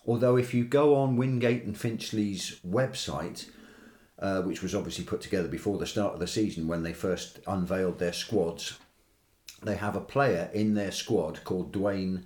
Although, 0.08 0.38
if 0.38 0.54
you 0.54 0.64
go 0.64 0.96
on 0.96 1.18
Wingate 1.18 1.66
and 1.66 1.78
Finchley's 1.78 2.60
website, 2.68 3.50
uh, 4.18 4.42
which 4.42 4.64
was 4.64 4.74
obviously 4.74 5.04
put 5.04 5.22
together 5.22 5.48
before 5.48 5.78
the 5.78 5.86
start 5.86 6.14
of 6.14 6.20
the 6.20 6.28
season 6.28 6.68
when 6.68 6.84
they 6.84 6.94
first 6.94 7.40
unveiled 7.46 8.00
their 8.00 8.14
squads, 8.14 8.80
they 9.62 9.76
have 9.76 9.96
a 9.96 10.02
player 10.02 10.50
in 10.54 10.74
their 10.74 10.92
squad 10.92 11.44
called 11.44 11.74
Dwayne 11.74 12.24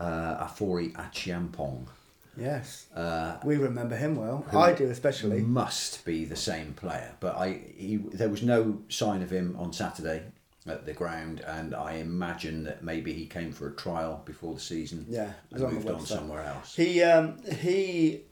uh, 0.00 0.44
Afori 0.44 0.92
Achiampong. 0.94 1.86
Yes. 2.36 2.86
Uh, 2.94 3.36
we 3.44 3.56
remember 3.56 3.96
him 3.96 4.16
well. 4.16 4.44
I 4.52 4.72
do 4.72 4.88
especially. 4.88 5.40
must 5.40 6.04
be 6.04 6.24
the 6.24 6.36
same 6.36 6.74
player, 6.74 7.12
but 7.20 7.36
I 7.36 7.60
he, 7.76 7.96
there 7.96 8.28
was 8.28 8.42
no 8.42 8.82
sign 8.88 9.22
of 9.22 9.30
him 9.30 9.56
on 9.58 9.72
Saturday 9.72 10.22
at 10.66 10.86
the 10.86 10.92
ground, 10.92 11.40
and 11.40 11.74
I 11.74 11.94
imagine 11.94 12.64
that 12.64 12.84
maybe 12.84 13.12
he 13.12 13.26
came 13.26 13.52
for 13.52 13.68
a 13.68 13.72
trial 13.74 14.22
before 14.24 14.54
the 14.54 14.60
season. 14.60 15.06
Yeah, 15.08 15.32
and 15.50 15.64
on 15.64 15.74
moved 15.74 15.90
on 15.90 16.06
somewhere 16.06 16.44
else. 16.44 16.76
He 16.76 17.02
um 17.02 17.38
he 17.60 18.22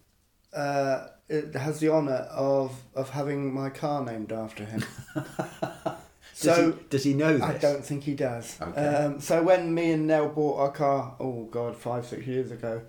uh 0.53 1.09
has 1.55 1.81
the 1.81 1.91
honour 1.91 2.29
of 2.31 2.83
of 2.95 3.11
having 3.11 3.53
my 3.53 3.71
car 3.71 4.05
named 4.05 4.33
after 4.33 4.65
him. 4.65 4.85
Does, 6.41 6.57
so 6.57 6.73
he, 6.73 6.79
does 6.89 7.05
he 7.05 7.13
know 7.13 7.35
this? 7.35 7.43
I 7.43 7.59
don't 7.59 7.85
think 7.85 8.05
he 8.05 8.15
does. 8.15 8.59
Okay. 8.63 8.81
Um, 8.81 9.21
so 9.21 9.43
when 9.43 9.75
me 9.75 9.91
and 9.93 10.07
Nell 10.07 10.31
bought 10.31 10.59
our 10.59 10.71
car, 10.71 11.15
oh 11.21 11.45
god, 11.51 11.77
five 11.77 12.07
six 12.07 12.27
years 12.27 12.51
ago, 12.51 12.81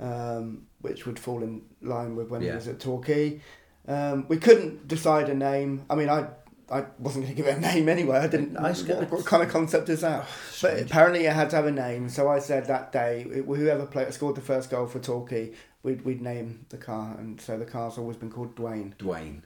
um, 0.00 0.66
which 0.80 1.06
would 1.06 1.18
fall 1.18 1.42
in 1.42 1.62
line 1.80 2.16
with 2.16 2.28
when 2.30 2.42
he 2.42 2.48
was 2.50 2.68
at 2.68 2.80
Torquay, 2.80 3.40
um, 3.88 4.26
we 4.28 4.36
couldn't 4.38 4.88
decide 4.88 5.28
a 5.28 5.34
name. 5.34 5.84
I 5.90 5.94
mean, 5.94 6.08
I 6.08 6.28
I 6.70 6.84
wasn't 6.98 7.24
going 7.26 7.36
to 7.36 7.42
give 7.42 7.46
it 7.46 7.58
a 7.58 7.60
name 7.72 7.88
anyway. 7.88 8.18
I 8.18 8.26
didn't. 8.26 8.56
I 8.56 8.70
what, 8.70 8.84
gonna- 8.86 9.06
what 9.06 9.26
kind 9.26 9.42
of 9.42 9.48
concept 9.50 9.88
is 9.88 10.00
that? 10.00 10.26
but 10.60 10.80
apparently, 10.80 11.26
it 11.26 11.32
had 11.32 11.50
to 11.50 11.56
have 11.56 11.66
a 11.66 11.72
name. 11.72 12.08
So 12.08 12.28
I 12.28 12.38
said 12.38 12.66
that 12.66 12.92
day, 12.92 13.24
whoever 13.24 13.86
played 13.86 14.12
scored 14.14 14.36
the 14.36 14.40
first 14.40 14.70
goal 14.70 14.86
for 14.86 14.98
Torquay, 14.98 15.52
we'd 15.82 16.04
we'd 16.04 16.22
name 16.22 16.66
the 16.70 16.78
car, 16.78 17.16
and 17.18 17.40
so 17.40 17.58
the 17.58 17.64
car's 17.64 17.98
always 17.98 18.16
been 18.16 18.30
called 18.30 18.54
Dwayne. 18.56 18.96
Dwayne. 18.96 19.42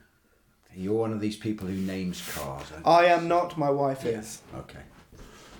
You're 0.74 0.92
one 0.92 1.12
of 1.12 1.20
these 1.20 1.36
people 1.36 1.66
who 1.66 1.74
names 1.74 2.22
cars. 2.34 2.66
I 2.84 3.06
am 3.06 3.28
not. 3.28 3.56
My 3.56 3.70
wife 3.70 4.04
you? 4.04 4.10
is. 4.10 4.42
Okay. 4.54 4.80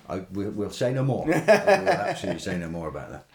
I, 0.07 0.23
we'll, 0.31 0.51
we'll 0.51 0.69
say 0.69 0.93
no 0.93 1.03
more. 1.03 1.25
I 1.33 1.79
will 1.79 1.89
absolutely 1.89 2.39
say 2.39 2.57
no 2.57 2.69
more 2.69 2.87
about 2.87 3.09
that. 3.09 3.25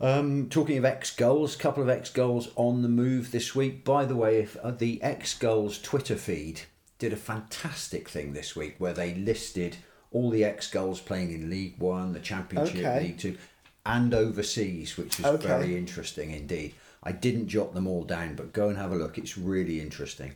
Um, 0.00 0.48
talking 0.48 0.78
of 0.78 0.84
ex 0.84 1.14
goals, 1.14 1.56
couple 1.56 1.82
of 1.82 1.88
ex 1.90 2.08
goals 2.10 2.48
on 2.56 2.82
the 2.82 2.88
move 2.88 3.32
this 3.32 3.54
week. 3.54 3.84
By 3.84 4.06
the 4.06 4.16
way, 4.16 4.38
if 4.38 4.56
uh, 4.56 4.70
the 4.70 5.02
ex 5.02 5.36
goals 5.38 5.78
Twitter 5.78 6.16
feed 6.16 6.62
did 6.98 7.12
a 7.12 7.16
fantastic 7.16 8.08
thing 8.08 8.32
this 8.32 8.56
week 8.56 8.76
where 8.78 8.94
they 8.94 9.14
listed 9.14 9.76
all 10.10 10.30
the 10.30 10.44
ex 10.44 10.70
goals 10.70 11.00
playing 11.00 11.32
in 11.32 11.50
League 11.50 11.76
One, 11.78 12.12
the 12.14 12.20
Championship, 12.20 12.76
Okay. 12.78 13.00
League 13.00 13.18
Two, 13.18 13.36
and 13.84 14.14
overseas, 14.14 14.96
which 14.96 15.20
is 15.20 15.26
Okay. 15.26 15.46
very 15.46 15.76
interesting 15.76 16.30
indeed. 16.30 16.74
I 17.02 17.12
didn't 17.12 17.48
jot 17.48 17.74
them 17.74 17.86
all 17.86 18.04
down, 18.04 18.36
but 18.36 18.52
go 18.52 18.68
and 18.68 18.78
have 18.78 18.92
a 18.92 18.96
look. 18.96 19.18
It's 19.18 19.36
really 19.38 19.80
interesting. 19.80 20.34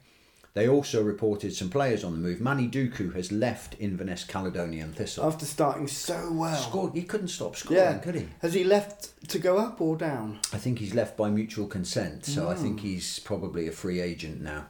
They 0.55 0.69
also 0.69 1.03
reported 1.03 1.53
some 1.53 1.69
players 1.69 2.05
on 2.05 2.12
the 2.12 2.19
move. 2.19 2.40
Manny 2.40 2.69
Duku 2.69 3.12
has 3.14 3.33
left 3.33 3.75
Inverness 3.81 4.23
Caledonian 4.23 4.93
Thistle. 4.93 5.25
After 5.27 5.45
starting 5.45 5.88
so 5.88 6.31
well. 6.33 6.55
Scored. 6.57 6.95
He 6.95 7.03
couldn't 7.03 7.29
stop 7.29 7.57
scoring, 7.57 7.83
Yeah. 7.83 7.99
could 7.99 8.14
he? 8.14 8.29
Has 8.40 8.55
he 8.55 8.62
left 8.62 9.29
to 9.31 9.38
go 9.40 9.59
up 9.59 9.81
or 9.81 9.97
down? 9.97 10.38
I 10.53 10.59
think 10.59 10.79
he's 10.79 10.95
left 10.95 11.17
by 11.17 11.29
mutual 11.29 11.67
consent, 11.67 12.25
so 12.25 12.49
I 12.49 12.55
Hmm. 12.55 12.62
think 12.62 12.81
he's 12.81 13.19
probably 13.19 13.67
a 13.67 13.73
free 13.73 14.01
agent 14.01 14.40
now. 14.43 14.67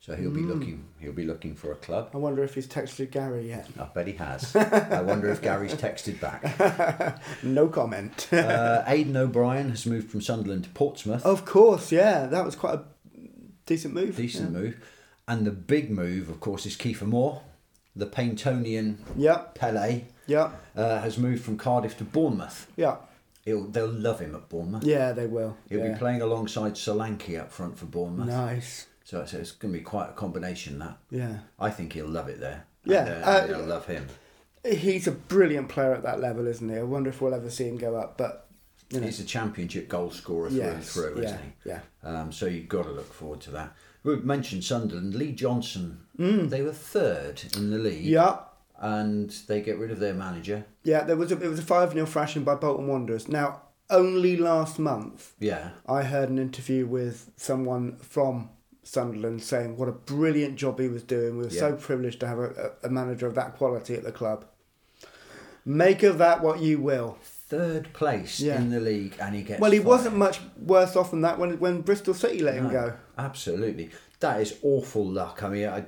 So 0.00 0.16
he'll 0.16 0.30
be 0.30 0.40
looking. 0.40 0.86
He'll 0.98 1.12
be 1.12 1.24
looking 1.26 1.54
for 1.54 1.70
a 1.70 1.74
club. 1.76 2.10
I 2.14 2.16
wonder 2.16 2.42
if 2.42 2.54
he's 2.54 2.66
texted 2.66 3.10
Gary 3.10 3.46
yet. 3.48 3.68
I 3.78 3.84
bet 3.94 4.06
he 4.06 4.14
has. 4.14 4.56
I 4.56 5.02
wonder 5.02 5.28
if 5.28 5.40
Gary's 5.42 5.74
texted 5.74 6.18
back. 6.18 7.20
No 7.44 7.68
comment. 7.68 8.26
Uh, 8.32 8.82
Aiden 8.88 9.14
O'Brien 9.16 9.70
has 9.70 9.86
moved 9.86 10.10
from 10.10 10.20
Sunderland 10.22 10.64
to 10.64 10.70
Portsmouth. 10.70 11.24
of 11.26 11.44
course, 11.44 11.92
yeah, 11.92 12.26
that 12.26 12.44
was 12.44 12.56
quite 12.56 12.74
a 12.78 12.82
decent 13.66 13.92
move. 13.94 14.16
Decent 14.16 14.50
move. 14.52 14.76
And 15.28 15.46
the 15.46 15.50
big 15.52 15.90
move, 15.90 16.28
of 16.28 16.40
course, 16.40 16.64
is 16.66 16.76
Kieffer 16.76 17.06
Moore, 17.06 17.42
the 17.94 18.06
Paigntonian 18.06 18.96
Yeah, 19.16 19.42
Pele, 19.54 20.04
yeah, 20.26 20.50
uh, 20.74 21.00
has 21.02 21.18
moved 21.18 21.44
from 21.44 21.56
Cardiff 21.58 21.96
to 21.98 22.04
Bournemouth. 22.04 22.66
yeah, 22.76 22.96
He'll, 23.44 23.64
they'll 23.64 23.86
love 23.92 24.20
him 24.20 24.34
at 24.34 24.48
Bournemouth. 24.48 24.84
yeah. 24.84 25.12
They 25.12 25.26
will. 25.26 25.56
He'll 25.70 25.78
yeah. 25.80 25.92
be 25.92 25.98
playing 25.98 26.20
alongside 26.22 26.72
Solanke 26.74 27.38
up 27.40 27.50
front 27.52 27.78
for 27.78 27.86
Bournemouth. 27.86 28.26
Nice. 28.28 28.86
So 29.04 29.20
it's, 29.22 29.32
it's 29.32 29.52
going 29.52 29.72
to 29.72 29.78
be 29.78 29.84
quite 29.84 30.10
a 30.10 30.12
combination 30.12 30.78
that. 30.80 30.98
Yeah, 31.10 31.38
I 31.58 31.70
think 31.70 31.92
he'll 31.94 32.08
love 32.08 32.28
it 32.28 32.40
there. 32.40 32.64
Yeah, 32.84 33.06
And, 33.06 33.24
uh, 33.24 33.46
they'll 33.46 33.66
love 33.66 33.86
him. 33.86 34.06
he's 34.66 35.06
a 35.06 35.12
brilliant 35.12 35.68
player 35.70 35.94
at 35.94 36.02
that 36.02 36.20
level, 36.20 36.46
isn't 36.46 36.68
he? 36.68 36.76
I 36.76 36.82
wonder 36.82 37.08
if 37.10 37.20
we'll 37.22 37.32
ever 37.34 37.48
see 37.50 37.68
him 37.68 37.78
go 37.78 37.96
up. 37.96 38.18
But 38.18 38.46
you 38.90 39.00
know, 39.00 39.06
He's 39.06 39.20
a 39.20 39.24
championship 39.24 39.88
goal 39.88 40.10
scorer 40.10 40.50
through 40.50 40.60
and 40.62 40.84
through, 40.84 41.14
yeah, 41.20 41.24
isn't 41.26 41.40
he? 41.40 41.68
yeah. 41.70 41.80
Um, 42.02 42.32
so 42.32 42.44
you've 42.46 42.68
got 42.68 42.84
to 42.84 42.90
look 42.90 43.12
forward 43.12 43.40
to 43.42 43.50
that. 43.52 43.74
We 44.08 44.16
mentioned 44.16 44.64
Sunderland. 44.64 45.14
Lee 45.14 45.32
Johnson, 45.32 45.98
Mm. 46.18 46.48
they 46.50 46.62
were 46.62 46.72
third 46.72 47.42
in 47.56 47.70
the 47.70 47.78
league. 47.78 48.04
Yeah, 48.04 48.38
And 48.80 49.30
they 49.48 49.60
get 49.60 49.78
rid 49.78 49.90
of 49.90 49.98
their 50.00 50.14
manager. 50.14 50.64
yeah. 50.82 51.02
There 51.04 51.16
was 51.16 51.30
a 51.32 51.36
it 51.40 51.48
was 51.48 51.58
a 51.58 51.62
five 51.62 51.92
0 51.92 52.06
thrashing 52.06 52.44
by 52.44 52.54
Bolton 52.54 52.86
Wanderers. 52.88 53.28
Now, 53.28 53.62
only 53.90 54.36
last 54.36 54.78
month 54.78 55.32
Yeah. 55.40 55.70
I 55.88 56.02
heard 56.02 56.28
an 56.30 56.38
interview 56.38 56.86
with 56.86 57.30
someone 57.36 57.96
from 57.98 58.50
Sunderland 58.82 59.42
saying 59.42 59.76
what 59.76 59.88
a 59.88 59.92
brilliant 59.92 60.56
job 60.56 60.78
he 60.80 60.88
was 60.88 61.02
doing. 61.02 61.36
We 61.36 61.44
were 61.44 61.50
so 61.50 61.74
privileged 61.74 62.20
to 62.20 62.26
have 62.26 62.38
a, 62.38 62.72
a 62.82 62.88
manager 62.88 63.26
of 63.26 63.34
that 63.34 63.56
quality 63.56 63.94
at 63.94 64.04
the 64.04 64.12
club. 64.12 64.44
Make 65.64 66.02
of 66.02 66.18
that 66.18 66.42
what 66.42 66.60
you 66.60 66.78
will. 66.80 67.18
Third 67.22 67.92
place 67.92 68.40
Yeah. 68.40 68.58
in 68.60 68.70
the 68.70 68.80
league, 68.80 69.14
and 69.20 69.34
he 69.34 69.42
gets. 69.42 69.60
Well, 69.60 69.70
he 69.70 69.78
fired. 69.78 69.86
wasn't 69.88 70.16
much 70.16 70.40
worse 70.60 70.96
off 70.96 71.10
than 71.10 71.22
that 71.22 71.38
when 71.38 71.58
when 71.58 71.80
Bristol 71.82 72.14
City 72.14 72.40
let 72.40 72.54
him 72.54 72.70
go. 72.70 72.92
Absolutely, 73.18 73.90
that 74.20 74.40
is 74.40 74.56
awful 74.62 75.04
luck. 75.04 75.42
I 75.42 75.48
mean, 75.48 75.68
I. 75.68 75.84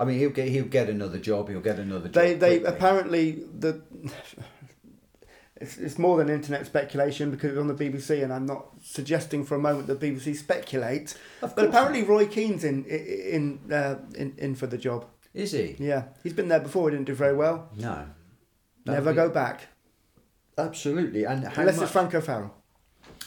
I 0.00 0.04
mean, 0.04 0.18
he'll 0.20 0.30
get 0.30 0.48
he'll 0.48 0.64
get 0.66 0.88
another 0.88 1.18
job. 1.18 1.48
He'll 1.48 1.60
get 1.60 1.78
another 1.80 2.04
job. 2.08 2.12
They 2.14 2.34
they 2.34 2.58
quickly. 2.60 2.76
apparently 2.76 3.30
the 3.58 3.82
it's, 5.56 5.76
it's 5.76 5.98
more 5.98 6.18
than 6.18 6.28
internet 6.28 6.66
speculation 6.66 7.32
because 7.32 7.50
it's 7.50 7.58
on 7.58 7.66
the 7.66 7.74
BBC, 7.74 8.22
and 8.22 8.32
I'm 8.32 8.46
not 8.46 8.68
suggesting 8.80 9.44
for 9.44 9.56
a 9.56 9.58
moment 9.58 9.88
that 9.88 9.98
BBC 9.98 10.36
speculate. 10.36 11.16
But 11.40 11.58
apparently, 11.58 12.04
Roy 12.04 12.26
Keane's 12.26 12.62
in 12.62 12.84
in 12.84 13.60
in, 13.66 13.72
uh, 13.72 13.98
in 14.14 14.34
in 14.38 14.54
for 14.54 14.68
the 14.68 14.78
job. 14.78 15.06
Is 15.34 15.50
he? 15.52 15.74
Yeah, 15.80 16.04
he's 16.22 16.32
been 16.32 16.48
there 16.48 16.60
before. 16.60 16.88
He 16.90 16.96
didn't 16.96 17.06
do 17.08 17.14
very 17.14 17.34
well. 17.36 17.68
No. 17.76 18.06
Never 18.86 19.12
That'd 19.12 19.16
go 19.16 19.28
be- 19.28 19.34
back 19.34 19.66
Absolutely. 20.56 21.24
And 21.24 21.44
how 21.44 21.60
unless 21.60 21.76
much, 21.76 21.84
it's 21.84 21.92
Franco 21.92 22.20
Farrell. 22.20 22.54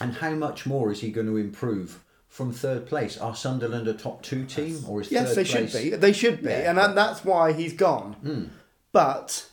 and 0.00 0.14
how 0.14 0.30
much 0.30 0.66
more 0.66 0.90
is 0.90 1.00
he 1.00 1.10
going 1.10 1.26
to 1.28 1.36
improve 1.36 2.02
from 2.32 2.50
third 2.50 2.86
place? 2.86 3.18
Are 3.18 3.36
Sunderland 3.36 3.86
a 3.86 3.92
top 3.92 4.22
two 4.22 4.46
team 4.46 4.82
or 4.88 5.02
is 5.02 5.10
Yes, 5.12 5.34
third 5.34 5.36
they 5.36 5.50
place? 5.50 5.70
should 5.72 5.90
be. 5.90 5.96
They 5.96 6.12
should 6.14 6.42
be, 6.42 6.48
Yeah, 6.48 6.70
and 6.70 6.76
but- 6.76 6.94
that's 6.94 7.22
why 7.26 7.52
he's 7.52 7.74
gone. 7.74 8.14
Hmm. 8.14 8.44
But 8.90 9.46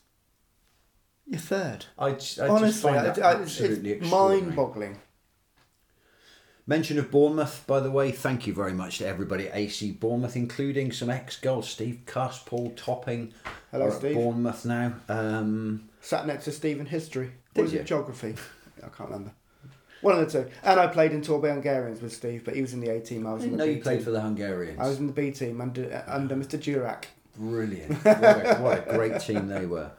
you're 1.28 1.42
third. 1.42 1.88
I, 1.98 2.12
just- 2.14 2.40
I 2.40 2.48
just 2.48 2.52
Honestly, 2.62 2.92
find 2.94 2.98
I- 3.08 3.12
that 3.12 3.20
I- 3.26 3.42
absolutely 3.42 3.92
it's 3.92 4.10
mind-boggling. 4.10 4.98
Mention 6.66 7.00
of 7.00 7.10
Bournemouth, 7.12 7.64
by 7.68 7.80
the 7.82 7.90
way. 7.92 8.12
Thank 8.12 8.46
you 8.48 8.54
very 8.54 8.74
much 8.74 9.00
to 9.00 9.08
everybody 9.08 9.48
at 9.50 9.56
AC 9.56 9.92
Bournemouth, 9.92 10.36
including 10.36 10.92
some 10.92 11.10
ex-goals. 11.10 11.68
Steve 11.68 12.02
Cuss, 12.06 12.44
Paul 12.44 12.72
Topping 12.78 13.34
Hello, 13.72 13.86
are 13.86 13.90
at 13.90 13.96
Steve. 13.98 14.16
Bournemouth 14.16 14.66
now. 14.66 14.94
Um, 15.10 15.90
Sat 16.00 16.28
next 16.28 16.46
to 16.46 16.52
Stephen 16.54 16.86
History. 16.86 17.32
Did 17.56 17.62
What 17.62 17.66
is 17.68 17.74
it? 17.74 17.86
Geography. 17.88 18.36
I 18.78 18.88
can't 18.90 19.10
remember. 19.10 19.32
One 20.02 20.18
of 20.20 20.32
the 20.32 20.44
two. 20.44 20.50
And 20.64 20.80
I 20.80 20.88
played 20.88 21.12
in 21.12 21.22
Torbay 21.22 21.50
Hungarians 21.52 22.02
with 22.02 22.14
Steve, 22.14 22.44
but 22.46 22.56
he 22.56 22.62
was 22.62 22.74
in 22.74 22.80
the 22.80 22.90
A 22.90 23.00
team. 23.02 23.28
I 23.28 23.32
I 23.32 23.34
was 23.34 23.44
in 23.44 23.50
didn't 23.52 23.60
the 23.60 23.66
know 23.66 23.72
B 23.72 23.78
you 23.78 23.84
played 23.84 23.96
team. 23.98 24.06
for 24.06 24.12
the 24.12 24.22
Hungarians. 24.22 24.80
I 24.80 24.88
was 24.88 25.00
in 25.00 25.08
the 25.08 25.14
B 25.14 25.32
team 25.32 25.60
under 25.62 26.04
uh, 26.08 26.14
under 26.16 26.36
Mr. 26.36 26.58
Durack. 26.58 27.06
Brilliant. 27.38 27.92
What 28.06 28.24
a, 28.24 28.60
what 28.62 28.88
a 28.90 28.98
great 28.98 29.20
team 29.22 29.48
they 29.48 29.66
were. 29.66 29.92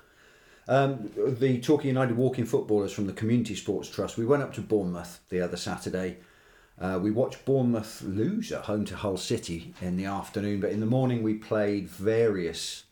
Um, 0.68 1.11
the 1.16 1.61
Torquay 1.61 1.88
United 1.88 2.16
walking 2.16 2.44
footballers 2.46 2.92
from 2.92 3.07
the 3.07 3.12
Community 3.12 3.55
Sports 3.57 3.88
Trust, 3.88 4.16
we 4.16 4.24
went 4.26 4.42
up 4.42 4.53
to 4.55 4.61
Bournemouth 4.61 5.20
the 5.28 5.40
other 5.40 5.57
Saturday. 5.57 6.18
Uh, 6.80 6.98
we 7.03 7.11
watched 7.11 7.44
Bournemouth 7.44 8.03
lose 8.03 8.53
at 8.53 8.62
home 8.62 8.84
to 8.86 8.96
Hull 8.96 9.16
City 9.16 9.74
in 9.82 9.96
the 9.96 10.05
afternoon, 10.07 10.61
but 10.61 10.70
in 10.70 10.80
the 10.80 10.86
morning 10.86 11.22
we 11.22 11.34
played 11.34 11.88
various 11.88 12.84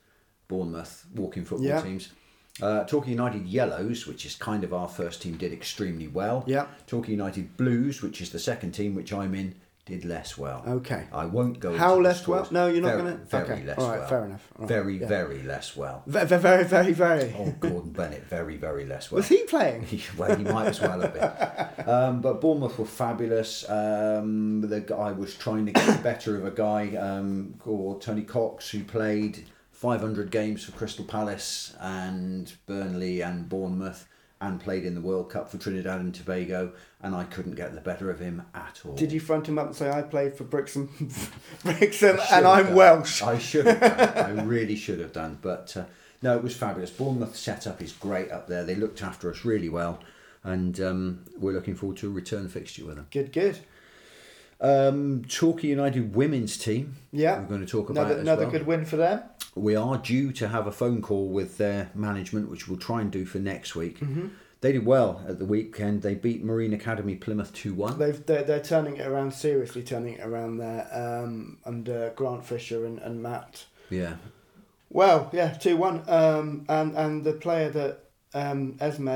Bournemouth 0.48 1.06
walking 1.14 1.44
football 1.44 1.68
Yeah. 1.68 1.80
teams. 1.82 2.11
Uh, 2.62 2.84
Torquay 2.84 3.11
United 3.11 3.46
Yellows, 3.46 4.06
which 4.06 4.26
is 4.26 4.34
kind 4.34 4.64
of 4.64 4.72
our 4.74 4.88
first 4.88 5.22
team, 5.22 5.36
did 5.36 5.52
extremely 5.52 6.09
well. 6.09 6.44
Yeah. 6.46 6.66
Torquay 6.86 7.12
United 7.12 7.56
Blues, 7.56 8.02
which 8.02 8.20
is 8.20 8.30
the 8.30 8.38
second 8.38 8.72
team, 8.72 8.94
which 8.94 9.12
I'm 9.12 9.34
in, 9.34 9.54
did 9.86 10.04
less 10.04 10.36
well. 10.36 10.62
Okay. 10.66 11.06
I 11.12 11.24
won't 11.24 11.61
go. 11.61 11.74
How 11.74 11.92
into 11.92 12.02
the 12.02 12.09
less 12.11 12.28
well? 12.28 12.46
No, 12.50 12.66
you're 12.66 12.82
not 12.82 12.88
Very- 12.96 13.02
gonna- 13.02 13.24
Very 13.24 13.44
okay. 13.44 13.64
less 13.64 13.78
All 13.78 13.88
right, 13.88 13.98
well. 14.00 14.09
fair 14.09 14.24
enough. 14.26 14.48
Right, 14.59 14.68
Very, 14.68 14.98
yeah. 14.98 15.06
very 15.06 15.42
less 15.42 15.76
well. 15.76 16.02
Very, 16.06 16.26
very, 16.38 16.64
very, 16.64 16.92
very. 16.92 17.34
Oh, 17.38 17.54
Gordon 17.59 17.92
Bennett, 17.92 18.24
very, 18.28 18.56
very 18.59 18.84
less 18.84 19.11
well. 19.11 19.16
Was 19.20 19.28
he 19.28 19.44
playing? 19.44 19.86
well, 20.18 20.36
he 20.36 20.44
might 20.44 20.66
as 20.66 20.80
well 20.80 21.00
have 21.00 21.14
been. 21.14 21.64
Um, 21.88 22.20
but 22.20 22.42
Bournemouth 22.42 22.78
were 22.78 22.84
fabulous. 22.84 23.66
Um, 23.70 24.61
the 24.61 24.80
guy 24.80 25.11
was 25.12 25.34
trying 25.34 25.64
to 25.66 25.72
get 25.72 26.02
better 26.02 26.36
of 26.36 26.44
a 26.44 26.50
guy 26.50 26.94
um, 26.96 27.54
called 27.61 28.02
Tony 28.02 28.24
Cox, 28.24 28.68
who 28.68 28.84
played 28.84 29.46
500 29.78 30.32
games 30.32 30.64
for 30.64 30.72
Crystal 30.72 31.04
Palace 31.04 31.72
and 31.78 32.52
Burnley 32.66 33.20
and 33.20 33.48
Bournemouth, 33.48 34.08
and 34.40 34.60
played 34.60 34.84
in 34.84 34.96
the 34.96 35.00
World 35.00 35.30
Cup 35.30 35.48
for 35.48 35.56
Trinidad 35.58 36.00
and 36.00 36.12
Tobago. 36.12 36.72
And 37.00 37.14
I 37.14 37.22
couldn't 37.22 37.54
get 37.54 37.76
the 37.76 37.80
better 37.80 38.10
of 38.10 38.18
him 38.18 38.42
at 38.54 38.80
all. 38.84 38.96
Did 38.96 39.12
you 39.12 39.20
front 39.20 39.46
him 39.48 39.56
up 39.56 39.66
and 39.66 39.76
say 39.76 39.88
I 39.88 40.02
played 40.02 40.34
for 40.34 40.42
Brixham, 40.42 40.88
Brixham, 41.64 42.18
and 42.32 42.44
I'm 42.44 42.66
done. 42.66 42.74
Welsh? 42.74 43.22
I 43.22 43.38
should 43.38 43.66
have 43.66 43.80
done. 43.80 44.16
I 44.40 44.42
really 44.42 44.74
should 44.74 44.98
have 44.98 45.12
done. 45.12 45.38
But 45.40 45.76
uh, 45.76 45.84
no, 46.22 46.36
it 46.36 46.42
was 46.42 46.56
fabulous. 46.56 46.90
Bournemouth 46.90 47.36
setup 47.36 47.80
is 47.80 47.92
great 47.92 48.32
up 48.32 48.48
there. 48.48 48.64
They 48.64 48.74
looked 48.74 49.00
after 49.00 49.30
us 49.30 49.44
really 49.44 49.68
well. 49.68 50.00
And 50.42 50.80
um, 50.80 51.24
we're 51.38 51.52
looking 51.52 51.76
forward 51.76 51.98
to 51.98 52.08
a 52.08 52.10
return 52.10 52.48
fixture 52.48 52.84
with 52.84 52.96
them. 52.96 53.06
Good, 53.12 53.32
good. 53.32 53.58
Um, 54.60 55.24
Torquay 55.28 55.68
United 55.68 56.16
women's 56.16 56.56
team. 56.58 56.96
Yeah. 57.12 57.38
We're 57.40 57.46
going 57.46 57.60
to 57.60 57.66
talk 57.70 57.90
about 57.90 58.06
Another, 58.06 58.20
another 58.20 58.42
well. 58.42 58.50
good 58.50 58.66
win 58.66 58.84
for 58.84 58.96
them. 58.96 59.22
We 59.61 59.76
are 59.76 59.98
due 59.98 60.32
to 60.32 60.48
have 60.48 60.66
a 60.66 60.72
phone 60.72 61.02
call 61.02 61.28
with 61.28 61.59
their 61.59 61.90
management, 61.94 62.50
which 62.50 62.68
we'll 62.68 62.78
try 62.78 63.00
and 63.00 63.11
do 63.11 63.24
for 63.24 63.38
next 63.38 63.74
week. 63.74 64.00
Mm-hmm. 64.00 64.28
They 64.61 64.72
did 64.72 64.84
well 64.84 65.22
at 65.28 65.38
the 65.38 65.44
weekend. 65.44 66.02
They 66.02 66.14
beat 66.16 66.42
Marine 66.42 66.72
Academy 66.72 67.14
Plymouth 67.14 67.52
2 67.54 67.74
1. 67.74 67.98
They've 67.98 68.26
they're, 68.26 68.42
they're 68.42 68.62
turning 68.62 68.96
it 68.96 69.06
around 69.06 69.32
seriously, 69.32 69.82
turning 69.82 70.14
it 70.14 70.26
around 70.26 70.59
there 70.59 70.88
um, 70.92 71.59
under 71.64 72.12
Grant 72.16 72.44
Fisher 72.44 72.84
and, 72.84 72.98
and 72.98 73.22
Matt. 73.22 73.66
Yeah. 73.88 74.16
Well, 74.90 75.30
yeah, 75.32 75.50
two 75.52 75.76
one. 75.76 76.02
Um, 76.09 76.64
and 76.68 76.96
and 76.96 77.22
the 77.24 77.34
player 77.34 77.68
that 77.70 78.00
um, 78.34 78.76
Esme, 78.80 79.06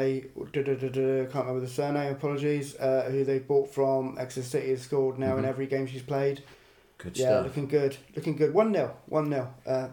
can't 0.52 1.34
remember 1.34 1.60
the 1.60 1.68
surname. 1.68 2.12
Apologies. 2.12 2.76
Uh, 2.76 3.08
who 3.10 3.24
they 3.24 3.38
bought 3.38 3.72
from 3.72 4.16
Exeter 4.18 4.46
City 4.46 4.70
has 4.70 4.82
scored 4.82 5.18
now 5.18 5.36
in 5.36 5.44
Mhm. 5.44 5.48
every 5.48 5.66
game 5.66 5.86
she's 5.86 6.02
played. 6.02 6.42
Good 6.98 7.18
yeah, 7.18 7.26
stuff. 7.26 7.44
looking 7.46 7.66
good, 7.66 7.96
looking 8.14 8.36
good. 8.36 8.54
One 8.54 8.72
0 8.72 8.96
one 9.06 9.28
0 9.30 9.52
uh, 9.66 9.88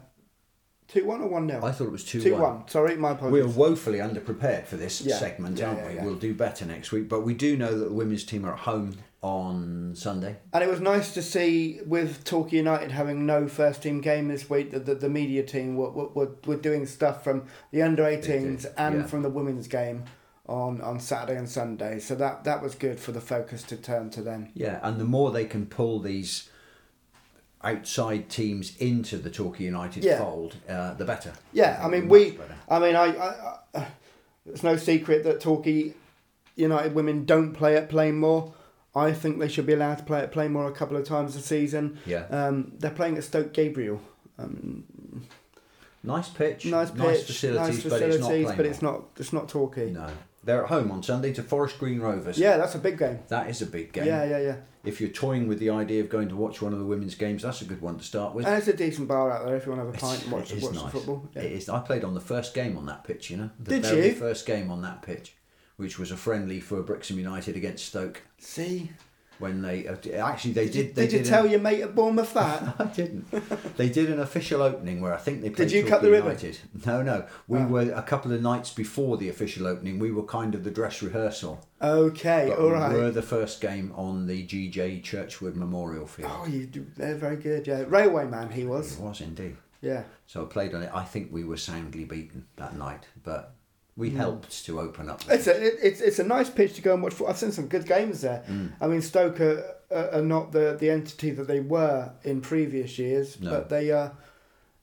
Two 0.90 1.06
one 1.06 1.22
or 1.22 1.28
one 1.28 1.48
0 1.48 1.64
I 1.64 1.72
thought 1.72 1.86
it 1.86 1.92
was 1.92 2.04
2 2.04 2.22
Two 2.22 2.36
1. 2.36 2.68
Sorry, 2.68 2.96
my 2.96 3.12
apologies. 3.12 3.56
We're 3.56 3.70
woefully 3.70 4.00
underprepared 4.00 4.66
for 4.66 4.76
this 4.76 5.02
Yeah, 5.02 5.18
segment, 5.18 5.60
yeah, 5.60 5.68
aren't 5.68 5.80
yeah, 5.94 6.02
we? 6.02 6.08
We'll 6.08 6.20
do 6.20 6.34
better 6.34 6.66
next 6.66 6.92
week, 6.92 7.08
but 7.08 7.22
we 7.22 7.36
do 7.36 7.56
know 7.56 7.78
that 7.78 7.86
the 7.86 7.94
women's 7.94 8.24
team 8.24 8.44
are 8.44 8.54
at 8.54 8.60
home 8.60 8.98
on 9.22 9.94
Sunday. 9.96 10.38
And 10.52 10.64
it 10.64 10.70
was 10.70 10.80
nice 10.80 11.14
to 11.14 11.22
see 11.22 11.80
with 11.86 12.24
Torquay 12.24 12.58
United 12.58 12.90
having 12.92 13.28
no 13.28 13.48
first 13.48 13.84
team 13.84 14.02
game 14.02 14.30
this 14.30 14.50
week 14.50 14.72
that 14.72 14.88
the, 14.88 14.96
the 14.96 15.10
media 15.10 15.44
team 15.44 15.76
were, 15.76 15.92
were, 15.92 16.32
were, 16.46 16.56
doing 16.56 16.88
stuff 16.88 17.24
from 17.24 17.44
the 17.72 17.84
under 17.84 18.04
18s 18.04 18.62
did, 18.64 18.74
and 18.78 19.08
from 19.08 19.22
the 19.22 19.30
women's 19.30 19.68
game 19.68 20.06
on, 20.48 20.82
on 20.82 21.00
Saturday 21.00 21.38
and 21.38 21.48
Sunday. 21.48 22.00
So 22.00 22.16
that, 22.16 22.46
that 22.46 22.64
was 22.64 22.74
good 22.74 23.00
for 23.00 23.12
the 23.12 23.22
focus 23.22 23.62
to 23.64 23.78
turn 23.78 24.10
to 24.12 24.24
them. 24.24 24.50
Yeah, 24.56 24.80
and 24.82 25.00
the 25.00 25.06
more 25.06 25.30
they 25.32 25.46
can 25.46 25.68
pull 25.68 26.00
these 26.00 26.50
outside 27.64 28.30
teams 28.30 28.76
into 28.78 29.18
the 29.18 29.30
Torquay 29.30 29.66
United 29.66 30.03
Yeah. 30.03 30.20
fold, 30.20 30.55
uh, 30.68 30.93
the 30.93 31.05
better. 31.05 31.34
Yeah, 31.51 31.78
I 31.80 31.89
think 31.89 32.05
mean, 32.05 32.10
we. 32.10 32.32
better. 32.32 32.55
I 32.70 32.80
mean, 32.80 32.95
I, 32.95 33.05
I, 33.16 33.55
I. 33.76 33.88
It's 34.45 34.64
no 34.64 34.78
secret 34.78 35.24
that 35.26 35.41
Torquay 35.41 35.93
United 36.55 36.95
women 36.95 37.26
don't 37.26 37.53
play 37.53 37.76
at 37.76 37.89
Plainmoor. 37.89 38.53
I 38.95 39.12
think 39.14 39.39
they 39.39 39.47
should 39.47 39.66
be 39.68 39.74
allowed 39.74 39.99
to 39.99 40.03
play 40.03 40.20
at 40.22 40.32
Plainmoor 40.32 40.68
a 40.68 40.72
couple 40.72 40.97
of 40.97 41.05
times 41.05 41.36
a 41.36 41.41
season. 41.41 41.99
Yeah. 42.05 42.26
Um, 42.32 42.72
they're 42.80 42.89
playing 42.91 43.18
at 43.18 43.24
Stoke 43.24 43.53
Gabriel. 43.53 44.01
Um, 44.38 45.28
Nice 46.01 46.30
pitch, 46.30 46.66
nice 46.66 46.91
pitch, 46.91 46.99
nice 47.01 47.26
facilities, 47.26 47.84
nice 47.84 47.84
but 47.84 48.01
it's 48.01 48.01
not 48.01 48.10
facilities, 48.12 48.22
playing 48.45 48.57
but 48.57 48.66
it's 48.66 48.82
not. 48.82 49.03
It's 49.18 49.34
not 49.34 49.49
Torquay. 49.49 49.91
No, 49.91 50.07
they're 50.50 50.64
at 50.64 50.70
home 50.70 50.89
on 50.89 51.04
Sunday 51.04 51.32
to 51.34 51.43
Forest 51.43 51.78
Green 51.78 52.00
Rovers. 52.00 52.39
Yeah, 52.39 52.58
that's 52.58 52.74
a 52.74 52.80
big 52.80 52.97
game. 52.97 53.20
that 53.28 53.50
is 53.50 53.62
a 53.62 53.68
big 53.68 53.93
game. 53.93 54.06
Yeah, 54.08 54.24
yeah, 54.26 54.39
yeah. 54.39 54.56
If 54.84 55.00
you're 55.00 55.12
toying 55.12 55.47
with 55.47 55.60
the 55.60 55.70
idea 55.70 56.02
of 56.02 56.10
going 56.10 56.30
to 56.30 56.36
watch 56.36 56.60
one 56.62 56.74
of 56.74 56.80
the 56.80 56.86
women's 56.86 57.14
games, 57.14 57.43
that's 57.43 57.62
a 57.62 57.66
good 57.66 57.82
one 57.82 57.97
to 57.97 58.04
start 58.04 58.34
with. 58.34 58.47
And 58.47 58.56
it's 58.58 58.68
a 58.68 58.74
decent 58.74 59.08
bar 59.08 59.30
out 59.32 59.45
there 59.45 59.56
if 59.58 59.66
you 59.68 59.72
want 59.74 59.82
to 59.82 59.86
have 59.86 59.93
a 59.93 59.97
It's- 59.97 60.10
pint 60.12 60.24
and 60.24 60.32
watch, 60.32 60.52
watch 60.54 60.74
nice. 60.74 60.84
the 60.84 60.89
football. 60.89 61.30
Yeah. 61.36 61.41
It 61.43 61.52
is. 61.52 61.70
I 61.70 61.80
played 61.82 62.04
on 62.04 62.14
the 62.16 62.20
first 62.22 62.54
game 62.56 62.78
on 62.78 62.86
that 62.88 63.04
pitch. 63.04 63.30
You 63.30 63.38
know, 63.38 63.50
the 63.60 63.72
Did 63.76 63.84
very 63.86 64.08
you? 64.08 64.14
first 64.16 64.45
game 64.47 64.72
on 64.72 64.82
that 64.82 65.02
pitch, 65.04 65.36
which 65.78 66.00
was 66.00 66.10
a 66.12 66.18
friendly 66.18 66.60
for 66.60 66.82
Brixham 66.82 67.20
United 67.20 67.56
against 67.56 67.86
Stoke. 67.86 68.24
See, 68.39 68.91
When 69.40 69.62
they 69.62 69.88
uh, 69.88 69.96
actually 70.26 70.52
they 70.52 70.66
did, 70.66 70.72
did. 70.74 70.88
you, 70.88 70.94
they 70.94 71.02
did 71.08 71.12
you 71.14 71.20
an- 71.20 71.26
tell 71.26 71.48
your 71.48 71.60
mate 71.62 71.82
at 71.82 71.96
Bournemouth 71.96 72.34
that? 72.36 72.76
I 72.78 72.84
didn't. 72.86 73.32
They 73.78 73.90
did 73.90 74.10
an 74.10 74.20
official 74.20 74.62
opening 74.62 75.00
where 75.02 75.14
I 75.14 75.18
think 75.18 75.42
they 75.42 75.50
played. 75.50 75.70
Did 75.70 75.72
you 75.76 75.82
Torquay 75.84 75.90
cut 75.92 76.02
the 76.02 76.12
ribbon? 76.12 76.28
United. 76.38 76.60
No, 76.86 77.02
no. 77.02 77.26
We 77.48 77.60
Oh. 77.60 77.68
were 77.68 77.92
a 77.94 78.02
couple 78.04 78.32
of 78.34 78.42
nights 78.42 78.74
before 78.74 79.18
the 79.18 79.30
official 79.30 79.66
opening. 79.68 79.98
We 80.00 80.12
were 80.12 80.24
kind 80.24 80.54
of 80.56 80.64
the 80.64 80.72
dress 80.72 81.02
rehearsal. 81.02 81.66
okay, 81.82 82.52
all 82.54 82.68
we 82.68 82.72
right. 82.74 82.92
were 82.94 83.12
the 83.12 83.22
first 83.22 83.62
game 83.62 83.94
on 83.96 84.28
the 84.28 84.46
GJ 84.46 85.02
Churchward 85.04 85.56
Memorial 85.56 86.06
Field. 86.06 86.32
Oh, 86.34 86.46
you 86.46 86.66
do. 86.66 86.86
They're 86.98 87.16
very 87.16 87.38
good. 87.38 87.66
Yeah, 87.68 87.86
railway 87.88 88.26
man 88.26 88.50
he 88.52 88.66
was. 88.66 88.94
It 88.98 89.02
was 89.02 89.22
indeed. 89.22 89.56
Yeah. 89.82 90.04
So 90.28 90.44
I 90.44 90.46
played 90.46 90.74
on 90.76 90.84
it. 90.84 90.92
I 90.94 91.04
think 91.06 91.32
we 91.32 91.46
were 91.46 91.56
soundly 91.58 92.04
beaten 92.04 92.46
that 92.58 92.76
night, 92.78 93.06
but 93.24 93.56
we 93.98 94.10
Hmm. 94.12 94.18
helped 94.18 94.66
to 94.66 94.80
open 94.80 95.10
up. 95.10 95.22
It's 95.30 95.48
a 95.48 95.62
it, 95.68 95.74
it's 95.82 96.02
it's 96.02 96.20
a 96.20 96.24
nice 96.24 96.50
pitch 96.50 96.76
to 96.76 96.82
go 96.82 96.94
and 96.94 97.04
watch. 97.04 97.16
I've 97.28 97.38
seen 97.38 97.52
some 97.52 97.68
good 97.68 97.86
games 97.86 98.22
there. 98.22 98.44
Mm. 98.48 98.72
I 98.82 98.88
mean, 98.88 99.02
Stoke 99.02 99.40
are, 99.42 99.76
are 99.92 100.10
are 100.16 100.22
not 100.22 100.52
the 100.52 100.78
the 100.80 100.90
entity 100.90 101.32
that 101.32 101.48
they 101.48 101.60
were 101.60 102.12
in 102.24 102.42
previous 102.42 102.98
years, 102.98 103.40
No. 103.42 103.50
but 103.52 103.70
they 103.70 103.92
are. 103.92 104.14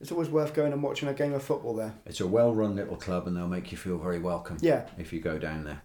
it's 0.01 0.13
always 0.13 0.29
worth 0.29 0.53
going 0.53 0.73
and 0.75 0.83
watching 0.83 1.09
a 1.09 1.15
game 1.15 1.33
of 1.33 1.43
football 1.43 1.75
there. 1.75 1.95
It's 2.05 2.21
a 2.21 2.27
well-run 2.27 2.77
little 2.77 2.97
club, 2.97 3.27
and 3.27 3.35
they'll 3.37 3.49
make 3.49 3.73
you 3.73 3.79
feel 3.79 3.97
very 3.97 4.19
welcome. 4.19 4.59
Yeah. 4.61 4.83
if 4.99 5.13
you 5.13 5.21
go 5.21 5.39
down 5.39 5.65
there. 5.65 5.81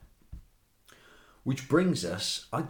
Which 1.43 1.67
brings 1.67 2.05
us, 2.05 2.45
I 2.53 2.65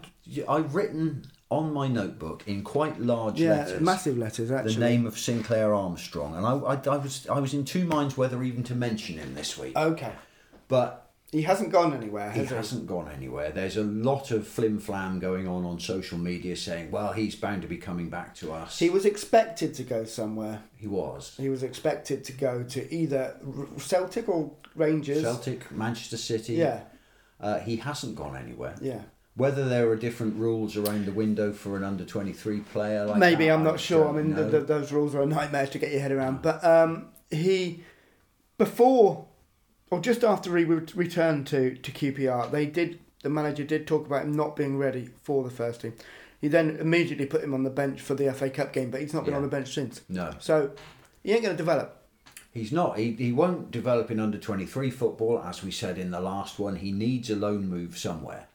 I've 0.48 0.76
written 0.76 1.26
on 1.50 1.74
my 1.74 1.90
notebook 1.90 2.44
in 2.48 2.64
quite 2.64 3.02
large 3.02 3.38
Yeah, 3.42 3.50
letters 3.58 3.82
massive 3.82 4.18
letters 4.18 4.50
actually. 4.52 4.76
the 4.76 4.80
name 4.80 5.06
of 5.06 5.20
Sinclair 5.20 5.74
Armstrong, 5.74 6.36
and 6.38 6.46
I, 6.46 6.54
I, 6.54 6.76
I 6.94 6.98
was 6.98 7.28
I 7.28 7.40
was 7.40 7.54
in 7.54 7.66
two 7.66 7.84
minds 7.86 8.16
whether 8.16 8.42
even 8.44 8.64
to 8.66 8.76
mention 8.76 9.18
him 9.18 9.36
this 9.36 9.58
week, 9.58 9.76
Okay, 9.76 10.14
but 10.72 11.12
he 11.34 11.42
hasn't 11.42 11.70
gone 11.70 11.94
anywhere, 11.94 12.32
he 12.32 12.40
has 12.40 12.50
he? 12.50 12.56
hasn't 12.56 12.88
gone 12.88 13.10
anywhere. 13.10 13.52
There's 13.52 13.76
a 13.76 13.84
lot 13.84 14.32
of 14.32 14.48
flim 14.48 14.80
flam 14.80 15.20
going 15.20 15.46
on 15.46 15.66
on 15.66 15.82
social 15.82 16.18
media 16.18 16.56
saying, 16.56 16.92
well, 16.92 17.12
he's 17.12 17.36
bound 17.36 17.62
to 17.64 17.68
be 17.68 17.76
coming 17.76 18.10
back 18.10 18.34
to 18.36 18.54
us. 18.54 18.80
He 18.80 18.90
was 18.90 19.06
expected 19.06 19.74
to 19.74 19.84
go 19.84 20.06
somewhere. 20.06 20.64
He 20.78 20.88
was. 20.88 21.36
He 21.38 21.50
was 21.50 21.62
expected 21.62 22.24
to 22.24 22.32
go 22.32 22.64
to 22.64 22.94
either 22.94 23.36
Celtic 23.78 24.30
or 24.30 24.52
Rangers. 24.74 25.24
Celtic, 25.24 25.70
Manchester 25.72 26.16
City. 26.16 26.54
Yeah. 26.54 26.84
Uh, 27.40 27.60
he 27.60 27.76
hasn't 27.76 28.16
gone 28.16 28.38
anywhere. 28.38 28.76
Yeah. 28.80 29.02
Whether 29.36 29.68
there 29.68 29.90
are 29.90 29.98
different 29.98 30.38
rules 30.38 30.78
around 30.78 31.06
the 31.06 31.12
window 31.12 31.52
for 31.52 31.76
an 31.76 31.84
under 31.84 32.06
23 32.06 32.62
player 32.62 33.06
like 33.06 33.18
Maybe 33.18 33.48
that, 33.48 33.54
I'm 33.54 33.64
not 33.64 33.82
sure. 33.82 34.08
I 34.08 34.14
mean, 34.14 34.36
the, 34.36 34.44
the, 34.44 34.60
those 34.62 34.94
rules 34.94 35.16
are 35.16 35.22
a 35.22 35.26
nightmare 35.26 35.68
to 35.68 35.80
get 35.80 35.92
your 35.92 36.00
head 36.00 36.14
around. 36.14 36.42
But 36.42 36.64
um, 36.64 37.10
he, 37.30 37.84
before 38.58 39.28
or 39.92 40.00
just 40.00 40.24
after 40.24 40.56
he 40.58 40.64
re- 40.64 40.86
returned 40.96 41.46
to, 41.48 41.76
to 41.76 41.92
QPR, 41.92 42.50
they 42.50 42.66
did. 42.66 43.00
The 43.24 43.30
manager 43.30 43.64
did 43.64 43.86
talk 43.86 44.08
about 44.08 44.24
him 44.24 44.32
not 44.36 44.56
being 44.56 44.78
ready 44.80 45.10
for 45.22 45.44
the 45.44 45.52
first 45.52 45.82
team. 45.82 45.94
He 46.40 46.48
then 46.48 46.78
immediately 46.80 47.28
put 47.28 47.44
him 47.44 47.54
on 47.54 47.62
the 47.64 47.70
bench 47.70 48.02
for 48.02 48.16
the 48.16 48.34
FA 48.34 48.50
Cup 48.50 48.74
game, 48.74 48.90
but 48.90 49.00
he's 49.02 49.14
not 49.14 49.26
been 49.26 49.34
Yeah. 49.34 49.38
on 49.38 49.44
the 49.44 49.50
bench 49.50 49.72
since. 49.76 50.02
no, 50.10 50.34
So 50.40 50.72
he 51.24 51.32
ain't 51.34 51.44
going 51.44 51.56
to 51.56 51.58
develop. 51.64 52.02
he's 52.52 52.72
not. 52.72 52.98
He, 52.98 53.12
he 53.12 53.32
won't 53.32 53.70
develop 53.70 54.10
in 54.10 54.20
under 54.20 54.40
23 54.40 54.90
football, 54.90 55.40
as 55.46 55.62
we 55.64 55.70
said 55.70 56.00
in 56.00 56.10
the 56.10 56.20
last 56.20 56.58
one. 56.58 56.78
He 56.78 56.92
needs 56.92 57.30
a 57.30 57.36
loan 57.36 57.68
move 57.70 57.96
somewhere. 57.96 58.48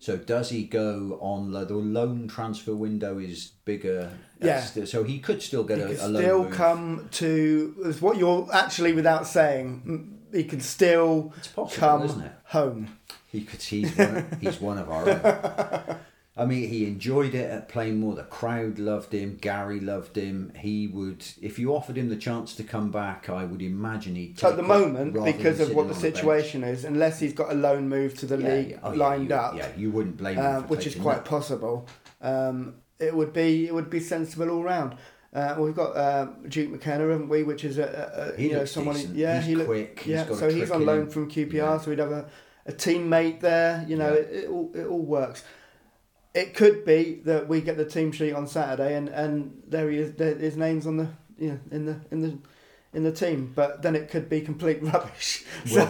So 0.00 0.16
does 0.16 0.48
he 0.50 0.62
go 0.64 1.18
on 1.20 1.50
the 1.50 1.64
loan 1.66 2.28
transfer 2.28 2.74
window 2.74 3.18
is 3.18 3.48
bigger? 3.66 4.12
Yeah. 4.40 4.64
So 4.64 5.02
he 5.04 5.18
could 5.18 5.42
still 5.42 5.64
get 5.64 5.78
He 5.78 5.82
a, 5.96 6.06
a 6.06 6.08
loan 6.08 6.22
still 6.22 6.44
move. 6.44 6.52
come 6.52 7.08
to 7.12 7.94
what 8.00 8.16
you're 8.16 8.48
actually 8.54 8.92
without 8.94 9.26
saying. 9.26 10.14
He 10.32 10.44
can 10.44 10.60
still 10.60 11.32
It's 11.38 11.48
possible, 11.48 11.86
come 11.86 12.02
isn't 12.04 12.20
it? 12.22 12.32
home. 12.44 12.96
He 13.26 13.42
could. 13.42 13.62
He's 13.62 13.96
one. 13.96 14.16
Of, 14.16 14.40
he's 14.40 14.60
one 14.60 14.78
of 14.78 14.90
our 14.90 15.08
own. 15.08 15.96
I 16.36 16.44
mean, 16.44 16.68
he 16.68 16.86
enjoyed 16.86 17.34
it 17.34 17.50
at 17.50 17.68
Plainmoor. 17.68 18.14
The 18.14 18.22
crowd 18.22 18.78
loved 18.78 19.12
him. 19.12 19.38
Gary 19.40 19.80
loved 19.80 20.16
him. 20.16 20.52
He 20.56 20.86
would, 20.86 21.24
if 21.42 21.58
you 21.58 21.74
offered 21.74 21.98
him 21.98 22.08
the 22.10 22.16
chance 22.16 22.54
to 22.54 22.62
come 22.62 22.92
back, 22.92 23.28
I 23.28 23.44
would 23.44 23.60
imagine 23.60 24.14
he'd. 24.14 24.42
At 24.44 24.56
the 24.56 24.62
moment, 24.62 25.14
because 25.24 25.58
of 25.58 25.74
what 25.74 25.88
the 25.88 25.94
situation 25.96 26.62
is, 26.62 26.84
unless 26.84 27.18
he's 27.18 27.32
got 27.32 27.50
a 27.50 27.54
loan 27.54 27.88
move 27.88 28.16
to 28.18 28.26
the. 28.26 28.36
Yeah, 28.38 28.54
league 28.54 28.70
yeah. 28.70 28.78
Oh, 28.84 28.92
yeah, 28.92 28.98
lined 28.98 29.28
you- 29.30 29.34
up, 29.34 29.56
Yeah, 29.56 29.68
you 29.76 29.90
wouldn't 29.90 30.16
blame 30.16 30.36
him. 30.36 30.44
uh, 30.46 30.60
for 30.62 30.66
which 30.68 30.86
is 30.86 30.94
quite 30.94 31.16
that. 31.16 31.24
possible. 31.24 31.86
Um, 32.20 32.76
it 33.00 33.14
would 33.14 33.32
be 33.32 33.66
it 33.66 33.74
would 33.74 33.90
be 33.90 34.00
sensible 34.00 34.48
all 34.50 34.62
round. 34.62 34.94
Uh, 35.32 35.56
we've 35.58 35.74
got 35.74 35.94
uh, 35.96 36.26
Duke 36.48 36.70
McKenna, 36.70 37.04
haven't 37.08 37.28
we? 37.28 37.42
Which 37.42 37.62
is 37.64 37.78
a, 37.78 38.34
a, 38.38 38.40
you 38.40 38.52
know 38.52 38.64
someone. 38.64 38.96
decent. 38.96 39.14
Yeah, 39.16 39.36
He's 39.38 39.46
he 39.46 39.54
look, 39.56 39.66
quick. 39.66 40.06
Yeah, 40.06 40.24
so 40.34 40.48
he's 40.50 40.70
on 40.70 40.86
loan 40.86 41.02
him. 41.02 41.10
from 41.10 41.30
QPR, 41.30 41.52
Yeah. 41.52 41.78
so 41.78 41.90
we'd 41.90 41.98
have 41.98 42.12
a, 42.12 42.26
a 42.66 42.72
teammate 42.72 43.40
there. 43.40 43.84
You 43.86 43.96
know, 43.96 44.08
Yeah. 44.14 44.20
it, 44.20 44.44
it 44.44 44.48
all 44.48 44.70
it 44.74 44.84
all 44.86 45.02
works. 45.02 45.44
It 46.34 46.54
could 46.54 46.84
be 46.84 47.20
that 47.24 47.48
we 47.48 47.60
get 47.60 47.76
the 47.76 47.84
team 47.84 48.12
sheet 48.12 48.32
on 48.32 48.46
Saturday, 48.46 48.94
and, 48.96 49.08
and 49.08 49.62
there 49.66 49.90
he 49.90 49.98
is. 49.98 50.14
There, 50.14 50.34
his 50.34 50.56
name's 50.56 50.86
on 50.86 50.96
the 50.96 51.08
you 51.38 51.50
know, 51.50 51.60
in 51.70 51.84
the 51.86 52.00
in 52.10 52.20
the 52.22 52.38
in 52.94 53.04
the 53.04 53.12
team, 53.12 53.52
but 53.54 53.82
then 53.82 53.94
it 53.94 54.08
could 54.10 54.28
be 54.28 54.40
complete 54.40 54.78
rubbish. 54.82 55.44
So. 55.66 55.84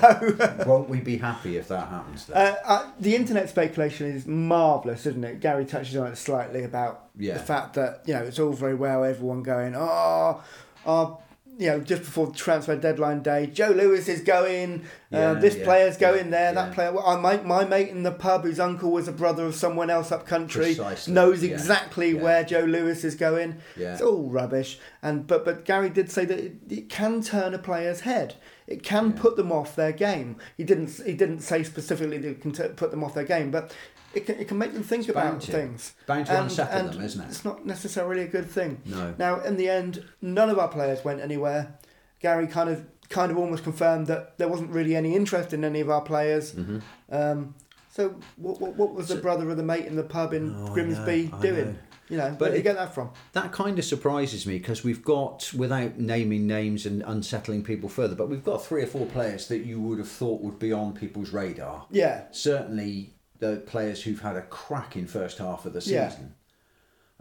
Won't 0.66 0.88
we 0.88 1.01
be 1.01 1.16
happy 1.18 1.57
if 1.57 1.68
that 1.68 1.88
happens? 1.88 2.26
Then? 2.26 2.36
Uh, 2.36 2.57
uh, 2.64 2.90
the 2.99 3.14
internet 3.14 3.49
speculation 3.49 4.07
is 4.09 4.26
marvellous, 4.26 5.07
isn't 5.07 5.22
it? 5.24 5.40
Gary 5.40 5.64
touches 5.64 5.96
on 5.96 6.09
it 6.09 6.16
slightly 6.16 6.64
about 6.64 7.07
Yeah. 7.16 7.34
the 7.34 7.40
fact 7.40 7.74
that 7.74 8.03
you 8.07 8.14
know 8.14 8.22
it's 8.24 8.38
all 8.38 8.53
very 8.53 8.74
well 8.74 9.05
everyone 9.05 9.42
going, 9.42 9.74
oh, 9.76 10.42
oh, 10.86 11.18
you 11.59 11.66
know, 11.66 11.80
just 11.80 12.02
before 12.02 12.28
the 12.28 12.34
transfer 12.34 12.76
deadline 12.76 13.20
day, 13.20 13.46
Joe 13.48 13.70
Lewis 13.70 14.09
is 14.09 14.20
going, 14.20 14.84
Yeah, 15.11 15.32
uh, 15.32 15.34
this 15.34 15.56
yeah, 15.56 15.64
player's 15.64 15.96
going 15.96 16.26
yeah, 16.26 16.30
there, 16.30 16.44
yeah. 16.44 16.52
that 16.52 16.72
player. 16.72 16.92
Well, 16.92 17.04
I, 17.04 17.16
my 17.20 17.38
my 17.42 17.64
mate 17.64 17.88
in 17.88 18.04
the 18.04 18.12
pub, 18.12 18.44
whose 18.44 18.61
uncle 18.61 18.92
was 18.92 19.09
a 19.09 19.12
brother 19.12 19.44
of 19.44 19.56
someone 19.56 19.90
else 19.90 20.12
up 20.12 20.24
country, 20.24 20.74
Precisely, 20.76 21.12
knows 21.12 21.42
exactly 21.42 22.12
yeah. 22.12 22.22
where 22.22 22.44
Joe 22.44 22.61
Lewis 22.61 23.02
is 23.02 23.16
going. 23.16 23.56
Yeah. 23.76 23.92
It's 23.94 24.00
all 24.02 24.30
rubbish. 24.30 24.78
And 25.02 25.26
but 25.26 25.44
but 25.44 25.64
Gary 25.64 25.90
did 25.90 26.11
say 26.12 26.24
that 26.26 26.38
it, 26.38 26.52
it 26.70 26.88
can 26.88 27.22
turn 27.22 27.54
a 27.54 27.59
player's 27.59 28.00
head. 28.00 28.36
It 28.68 28.82
can 28.84 29.11
Yeah. 29.16 29.20
put 29.22 29.36
them 29.36 29.50
off 29.50 29.74
their 29.74 29.92
game. 29.92 30.36
He 30.56 30.62
didn't 30.62 30.90
he 31.04 31.14
didn't 31.14 31.40
say 31.40 31.64
specifically 31.64 32.18
that 32.18 32.28
it 32.28 32.40
can 32.40 32.52
t- 32.52 32.68
put 32.76 32.92
them 32.92 33.02
off 33.02 33.14
their 33.14 33.24
game, 33.24 33.50
but 33.50 33.74
it 34.18 34.26
can, 34.26 34.38
it 34.38 34.48
can 34.48 34.58
make 34.58 34.72
them 34.74 34.82
think 34.82 35.00
It's 35.00 35.08
about 35.10 35.40
to. 35.42 35.50
things. 35.52 35.94
Bound 36.06 36.26
to 36.26 36.42
unsettle 36.42 36.90
them, 36.90 37.02
isn't 37.02 37.20
it? 37.24 37.28
It's 37.28 37.44
not 37.44 37.64
necessarily 37.64 38.22
a 38.22 38.26
good 38.28 38.50
thing. 38.50 38.80
No. 38.84 39.14
Now, 39.18 39.40
in 39.40 39.56
the 39.56 39.68
end, 39.68 40.04
none 40.20 40.50
of 40.50 40.58
our 40.58 40.68
players 40.68 41.04
went 41.04 41.20
anywhere. 41.20 41.78
Gary 42.20 42.46
kind 42.46 42.68
of 42.70 42.84
kind 43.08 43.30
of 43.32 43.38
almost 43.38 43.64
confirmed 43.64 44.06
that 44.08 44.36
there 44.38 44.48
wasn't 44.48 44.70
really 44.70 44.94
any 44.94 45.14
interest 45.16 45.52
in 45.54 45.64
any 45.64 45.80
of 45.80 45.88
our 45.88 46.02
players. 46.02 46.52
Mhm. 46.52 46.82
Um, 47.10 47.54
so, 47.90 48.14
what, 48.36 48.60
what, 48.60 48.76
what 48.76 48.94
was 48.94 49.08
the 49.08 49.16
brother 49.16 49.48
of 49.50 49.56
the 49.56 49.62
mate 49.62 49.86
in 49.86 49.96
the 49.96 50.02
pub 50.02 50.32
in 50.34 50.54
Oh, 50.54 50.72
Grimsby 50.74 51.30
know, 51.32 51.40
doing? 51.40 51.64
know. 51.72 51.74
You 52.10 52.16
know, 52.16 52.30
But 52.30 52.40
where 52.40 52.50
did 52.52 52.56
you 52.58 52.62
get 52.62 52.76
that 52.76 52.94
from? 52.94 53.10
That 53.34 53.52
kind 53.52 53.78
of 53.78 53.84
surprises 53.84 54.46
me 54.46 54.56
because 54.58 54.82
we've 54.82 55.04
got, 55.04 55.52
without 55.54 55.98
naming 55.98 56.46
names 56.46 56.86
and 56.86 57.02
unsettling 57.06 57.62
people 57.64 57.88
further, 57.90 58.14
but 58.14 58.30
we've 58.30 58.44
got 58.44 58.64
three 58.64 58.82
or 58.82 58.86
four 58.86 59.04
players 59.04 59.48
that 59.48 59.58
you 59.66 59.78
would 59.80 59.98
have 59.98 60.08
thought 60.08 60.40
would 60.40 60.58
be 60.58 60.72
on 60.72 60.94
people's 60.94 61.32
radar. 61.34 61.84
Yeah, 61.90 62.22
Certainly, 62.30 63.12
the 63.39 63.57
players 63.66 64.03
who've 64.03 64.20
had 64.20 64.36
a 64.36 64.43
cracking 64.43 65.07
first 65.07 65.39
half 65.39 65.64
of 65.66 65.72
the 65.72 65.80
Yeah. 65.80 66.09
season. 66.09 66.34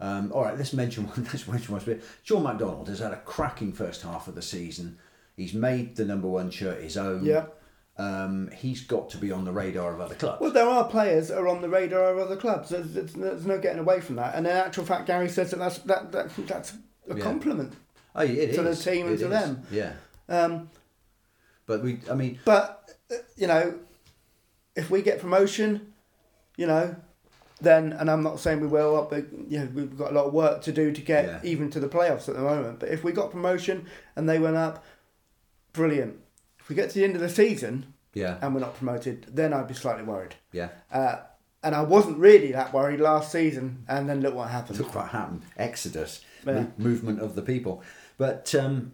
Um, 0.00 0.30
all 0.32 0.44
right, 0.44 0.56
let's 0.56 0.72
mention 0.72 1.06
one. 1.08 1.24
Let's 1.32 1.46
mention 1.48 1.74
one. 1.74 2.00
Sean 2.22 2.42
McDonald 2.42 2.88
has 2.88 3.00
had 3.00 3.12
a 3.12 3.16
cracking 3.20 3.72
first 3.72 4.02
half 4.02 4.28
of 4.28 4.34
the 4.34 4.42
season. 4.42 4.98
He's 5.36 5.54
made 5.54 5.96
the 5.96 6.04
number 6.04 6.28
one 6.28 6.50
shirt 6.50 6.82
his 6.82 6.96
own. 6.96 7.24
yeah. 7.24 7.46
Um, 7.96 8.48
he's 8.56 8.82
got 8.82 9.10
to 9.10 9.18
be 9.18 9.32
on 9.32 9.44
the 9.44 9.50
radar 9.50 9.92
of 9.92 10.00
other 10.00 10.14
clubs. 10.14 10.40
Well, 10.40 10.52
there 10.52 10.68
are 10.68 10.84
players 10.88 11.28
that 11.28 11.38
are 11.38 11.48
on 11.48 11.60
the 11.62 11.68
radar 11.68 12.04
of 12.12 12.18
other 12.18 12.36
clubs. 12.36 12.68
There's, 12.68 12.92
there's, 12.92 13.12
there's 13.12 13.44
no 13.44 13.58
getting 13.58 13.80
away 13.80 14.00
from 14.00 14.14
that. 14.16 14.36
And 14.36 14.46
in 14.46 14.52
actual 14.52 14.84
fact, 14.84 15.06
Gary 15.08 15.28
says 15.28 15.50
that 15.50 15.56
that's 15.58 15.78
that, 15.78 16.12
that 16.12 16.30
that's 16.46 16.74
a 17.10 17.16
Yeah. 17.16 17.24
compliment. 17.24 17.72
oh, 18.14 18.20
it 18.22 18.54
to 18.54 18.62
the 18.62 18.76
team 18.76 19.06
and 19.06 19.16
It 19.16 19.18
to 19.18 19.24
is. 19.24 19.30
them. 19.30 19.62
Yeah, 19.72 19.92
Um, 20.28 20.70
but 21.66 21.82
we. 21.82 21.98
I 22.08 22.14
mean, 22.14 22.38
but 22.44 22.88
uh, 23.10 23.16
you 23.36 23.48
know, 23.48 23.80
if 24.76 24.90
we 24.90 25.02
get 25.02 25.20
promotion, 25.20 25.92
you 26.58 26.66
know, 26.66 26.94
then 27.62 27.92
and 27.94 28.10
I'm 28.10 28.22
not 28.22 28.38
saying 28.38 28.60
we 28.60 28.66
will, 28.66 29.06
but 29.10 29.24
you 29.48 29.58
know, 29.60 29.68
we've 29.74 29.96
got 29.96 30.10
a 30.12 30.14
lot 30.14 30.26
of 30.26 30.32
work 30.34 30.60
to 30.62 30.72
do 30.72 30.92
to 30.92 31.00
get 31.00 31.24
Yeah. 31.24 31.40
even 31.42 31.70
to 31.70 31.80
the 31.80 31.88
playoffs 31.88 32.28
at 32.28 32.34
the 32.36 32.42
moment. 32.42 32.78
But 32.80 32.90
if 32.90 33.02
we 33.02 33.12
got 33.12 33.30
promotion 33.30 33.86
and 34.16 34.28
they 34.28 34.38
went 34.38 34.56
up, 34.56 34.84
brilliant. 35.72 36.16
If 36.60 36.68
we 36.68 36.74
get 36.76 36.90
to 36.90 36.94
the 36.98 37.04
end 37.04 37.14
of 37.14 37.22
the 37.22 37.28
season 37.28 37.94
yeah, 38.14 38.38
and 38.42 38.54
we're 38.54 38.60
not 38.60 38.76
promoted, 38.76 39.26
then 39.32 39.52
I'd 39.54 39.68
be 39.68 39.74
slightly 39.74 40.04
worried. 40.04 40.34
yeah. 40.52 40.68
Uh, 40.92 41.16
and 41.62 41.74
I 41.74 41.82
wasn't 41.82 42.18
really 42.18 42.52
that 42.52 42.72
worried 42.72 43.00
last 43.00 43.32
season, 43.32 43.84
and 43.88 44.08
then 44.08 44.20
look 44.20 44.32
what 44.34 44.48
happened. 44.48 44.78
Look 44.78 44.94
what 44.94 45.08
happened. 45.08 45.42
Exodus, 45.56 46.24
Yeah. 46.46 46.66
movement 46.76 47.20
of 47.20 47.34
the 47.34 47.42
people. 47.42 47.82
But 48.16 48.54
um, 48.54 48.92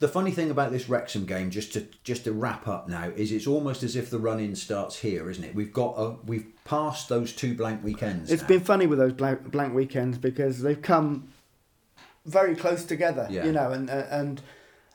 the 0.00 0.08
funny 0.08 0.30
thing 0.30 0.50
about 0.50 0.70
this 0.70 0.88
Wrexham 0.88 1.24
game, 1.26 1.50
just 1.50 1.72
to 1.72 1.86
just 2.04 2.24
to 2.24 2.32
wrap 2.32 2.68
up 2.68 2.88
now, 2.88 3.10
is 3.16 3.32
it's 3.32 3.46
almost 3.46 3.82
as 3.82 3.96
if 3.96 4.10
the 4.10 4.18
run-in 4.18 4.54
starts 4.54 4.98
here, 5.00 5.28
isn't 5.30 5.42
it? 5.42 5.54
We've 5.54 5.72
got 5.72 5.94
a, 5.98 6.10
we've 6.24 6.46
passed 6.64 7.08
those 7.08 7.32
two 7.32 7.54
blank 7.54 7.82
weekends. 7.82 8.30
It's 8.30 8.42
now. 8.42 8.48
been 8.48 8.60
funny 8.60 8.86
with 8.86 8.98
those 8.98 9.12
blank, 9.12 9.50
blank 9.50 9.74
weekends 9.74 10.16
because 10.18 10.60
they've 10.62 10.80
come 10.80 11.28
very 12.26 12.54
close 12.54 12.84
together, 12.84 13.26
Yeah. 13.30 13.44
you 13.46 13.52
know, 13.52 13.72
and 13.72 13.90
and 13.90 14.40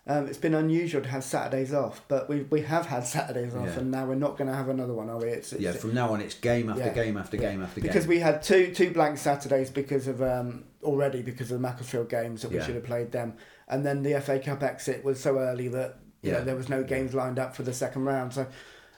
um, 0.06 0.28
it's 0.28 0.38
been 0.38 0.54
unusual 0.54 1.02
to 1.02 1.10
have 1.10 1.24
Saturdays 1.24 1.74
off, 1.74 2.02
but 2.08 2.30
we 2.30 2.44
we 2.44 2.62
have 2.62 2.86
had 2.86 3.06
Saturdays 3.06 3.56
off, 3.56 3.68
Yeah. 3.68 3.80
and 3.80 3.92
now 3.92 4.06
we're 4.06 4.16
not 4.16 4.38
going 4.38 4.50
to 4.50 4.56
have 4.56 4.70
another 4.70 4.94
one, 4.94 5.10
are 5.10 5.18
we? 5.18 5.28
It's, 5.30 5.52
it's 5.52 5.62
yeah. 5.62 5.72
From 5.74 5.94
now 5.94 6.14
on, 6.14 6.22
it's 6.22 6.36
game 6.36 6.70
after 6.70 6.84
Yeah. 6.86 6.94
game 6.94 7.18
after 7.18 7.36
game 7.38 7.62
after 7.62 7.82
game. 7.82 7.88
because 7.90 8.08
we 8.08 8.20
had 8.20 8.42
two 8.42 8.74
two 8.74 8.92
blank 8.92 9.18
Saturdays 9.18 9.70
because 9.70 10.08
of 10.08 10.22
um, 10.22 10.64
already 10.82 11.22
because 11.22 11.52
of 11.52 11.58
the 11.58 11.62
Macclesfield 11.68 12.10
games 12.10 12.42
that 12.44 12.52
we 12.52 12.62
should 12.62 12.76
have 12.76 12.84
played 12.86 13.12
them, 13.12 13.34
and 13.68 13.86
then 13.86 14.04
the 14.04 14.20
FA 14.22 14.40
Cup 14.40 14.64
exit 14.64 15.04
was 15.04 15.20
so 15.20 15.38
early 15.40 15.68
that 15.70 16.00
you 16.22 16.32
Yeah. 16.32 16.40
know 16.40 16.44
there 16.46 16.56
was 16.56 16.70
no 16.70 16.84
games 16.84 17.14
lined 17.14 17.40
up 17.40 17.56
for 17.56 17.64
the 17.64 17.74
second 17.74 18.06
round, 18.06 18.34
so. 18.34 18.48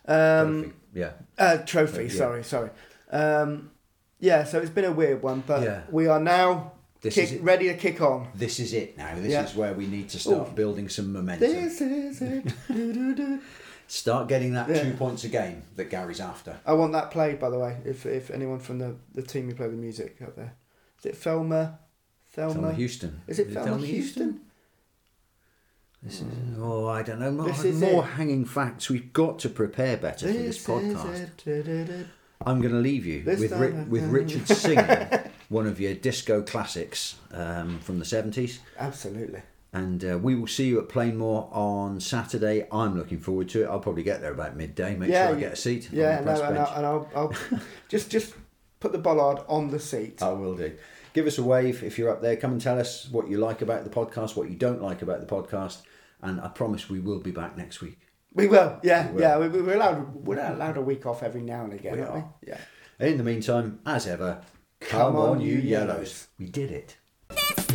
Um, 0.08 0.62
Trophy. 0.64 0.74
yeah, 0.94 1.12
uh, 1.40 1.58
trophy, 1.66 2.04
Yeah. 2.04 2.10
sorry, 2.18 2.44
sorry. 2.44 2.70
Um, 3.12 3.72
yeah, 4.20 4.44
so 4.44 4.60
it's 4.60 4.70
been 4.70 4.86
a 4.86 4.92
weird 4.92 5.24
one, 5.24 5.44
but 5.48 5.64
Yeah. 5.64 5.82
we 5.90 6.08
are 6.08 6.20
now 6.20 6.74
This 7.02 7.16
kick, 7.16 7.24
is 7.26 7.32
it. 7.34 7.42
ready 7.44 7.68
to 7.70 7.74
kick 7.76 8.02
on. 8.02 8.28
this 8.36 8.60
is 8.60 8.74
it 8.74 8.98
now. 8.98 9.16
This 9.16 9.50
is 9.50 9.56
where 9.56 9.74
we 9.74 9.88
need 9.88 10.10
to 10.10 10.20
start 10.20 10.50
Ooh. 10.50 10.52
building 10.52 10.90
some 10.90 11.12
momentum. 11.12 11.50
This 11.50 11.82
is 11.82 12.22
it. 12.22 12.54
Do-do-do. 12.68 13.40
Start 13.88 14.28
getting 14.28 14.54
that 14.54 14.68
two 14.68 14.94
points 14.94 15.24
a 15.24 15.28
game 15.28 15.62
that 15.76 15.90
Gary's 15.92 16.20
after. 16.20 16.58
I 16.66 16.74
want 16.74 16.94
that 16.94 17.12
played, 17.12 17.40
by 17.40 17.50
the 17.52 17.60
way. 17.60 17.78
If 17.86 18.06
if 18.08 18.32
anyone 18.32 18.60
from 18.60 18.80
the, 18.80 18.96
the 19.14 19.22
team 19.22 19.48
who 19.50 19.56
play 19.56 19.68
the 19.68 19.74
music 19.76 20.18
up 20.24 20.36
there, 20.36 20.54
is 21.00 21.06
it 21.06 21.18
Thelma? 21.18 21.80
Thelma. 22.32 22.54
Thelma 22.54 22.74
Houston. 22.74 23.22
Is 23.28 23.38
it 23.40 23.52
Thelma, 23.52 23.78
Houston? 23.86 24.42
This 26.06 26.22
is, 26.22 26.28
oh, 26.60 26.88
I 26.88 27.02
don't 27.02 27.20
know. 27.20 27.32
More, 27.32 27.50
This 27.50 27.80
more 27.80 28.06
hanging 28.06 28.46
facts. 28.46 28.90
We've 28.90 29.12
got 29.12 29.40
to 29.40 29.50
prepare 29.50 29.98
better 29.98 30.28
for 30.28 30.34
this 30.34 30.64
This 30.64 30.68
podcast. 30.68 32.06
I'm 32.46 32.62
going 32.62 32.74
to 32.74 32.80
leave 32.80 33.06
you 33.06 33.24
This 33.24 33.40
with 33.40 33.54
Ri- 33.54 33.84
with 33.86 34.04
Richard 34.04 34.48
singing 34.48 34.86
one 35.50 35.66
of 35.66 35.80
your 35.80 35.96
disco 35.96 36.44
classics 36.44 37.16
um, 37.32 37.80
from 37.80 37.98
the 37.98 38.06
70s. 38.06 38.60
Absolutely. 38.78 39.42
And 39.74 40.06
uh, 40.06 40.18
we 40.18 40.36
will 40.36 40.48
see 40.48 40.68
you 40.68 40.80
at 40.80 40.88
Plainmoor 40.90 41.50
on 41.52 42.00
Saturday. 42.00 42.68
I'm 42.72 42.98
looking 42.98 43.20
forward 43.20 43.50
to 43.50 43.64
it. 43.64 43.68
I'll 43.68 43.80
probably 43.80 44.04
get 44.04 44.22
there 44.22 44.32
about 44.32 44.56
midday. 44.56 44.96
Make 44.96 45.10
Yeah, 45.10 45.28
sure 45.30 45.38
I 45.38 45.40
get 45.40 45.54
a 45.54 45.58
seat. 45.58 45.90
Yeah, 45.92 46.22
no, 46.24 46.32
and. 46.42 46.58
I'll, 46.58 46.76
and 46.78 46.86
I'll, 46.86 47.10
I'll 47.16 47.34
just 47.90 48.10
just 48.12 48.36
put 48.80 48.92
the 48.92 49.00
bollard 49.00 49.40
on 49.50 49.72
the 49.72 49.80
seat. 49.80 50.22
I 50.22 50.32
will 50.32 50.56
do. 50.56 50.74
Give 51.14 51.28
us 51.28 51.38
a 51.38 51.44
wave 51.44 51.84
if 51.84 51.98
you're 51.98 52.10
up 52.10 52.22
there. 52.22 52.36
Come 52.38 52.52
and 52.52 52.62
tell 52.62 52.80
us 52.80 53.10
what 53.10 53.28
you 53.30 53.38
like 53.38 53.62
about 53.62 53.84
the 53.84 53.90
podcast, 53.90 54.36
what 54.36 54.50
you 54.50 54.56
don't 54.56 54.82
like 54.82 55.02
about 55.02 55.20
the 55.20 55.28
podcast. 55.28 55.80
And 56.26 56.42
I 56.42 56.48
promise 56.50 56.90
we 56.90 57.00
will 57.00 57.20
be 57.20 57.32
back 57.32 57.56
next 57.58 57.82
week. 57.82 58.00
We 58.34 58.48
will, 58.48 58.80
yeah, 58.84 59.08
We 59.10 59.14
will. 59.16 59.22
yeah. 59.22 59.38
We, 59.38 59.48
we're 59.48 59.76
allowed 59.76 60.14
we're 60.28 60.40
allowed 60.40 60.78
a 60.78 60.82
week 60.82 61.06
off 61.06 61.24
every 61.24 61.42
now 61.42 61.64
and 61.64 61.74
again, 61.74 61.94
We 61.94 62.02
aren't 62.02 62.12
are. 62.12 62.34
we? 62.42 62.48
Yeah. 62.50 62.58
In 63.00 63.18
the 63.18 63.24
meantime, 63.24 63.80
as 63.86 64.08
ever, 64.08 64.42
Come 64.82 65.14
come, 65.14 65.16
on, 65.16 65.30
on, 65.38 65.42
you 65.42 65.54
you 65.56 65.60
yellows. 65.62 65.88
yellows. 65.90 66.28
We 66.40 66.48
did 66.48 66.72
it. 66.72 66.98
This 67.30 67.75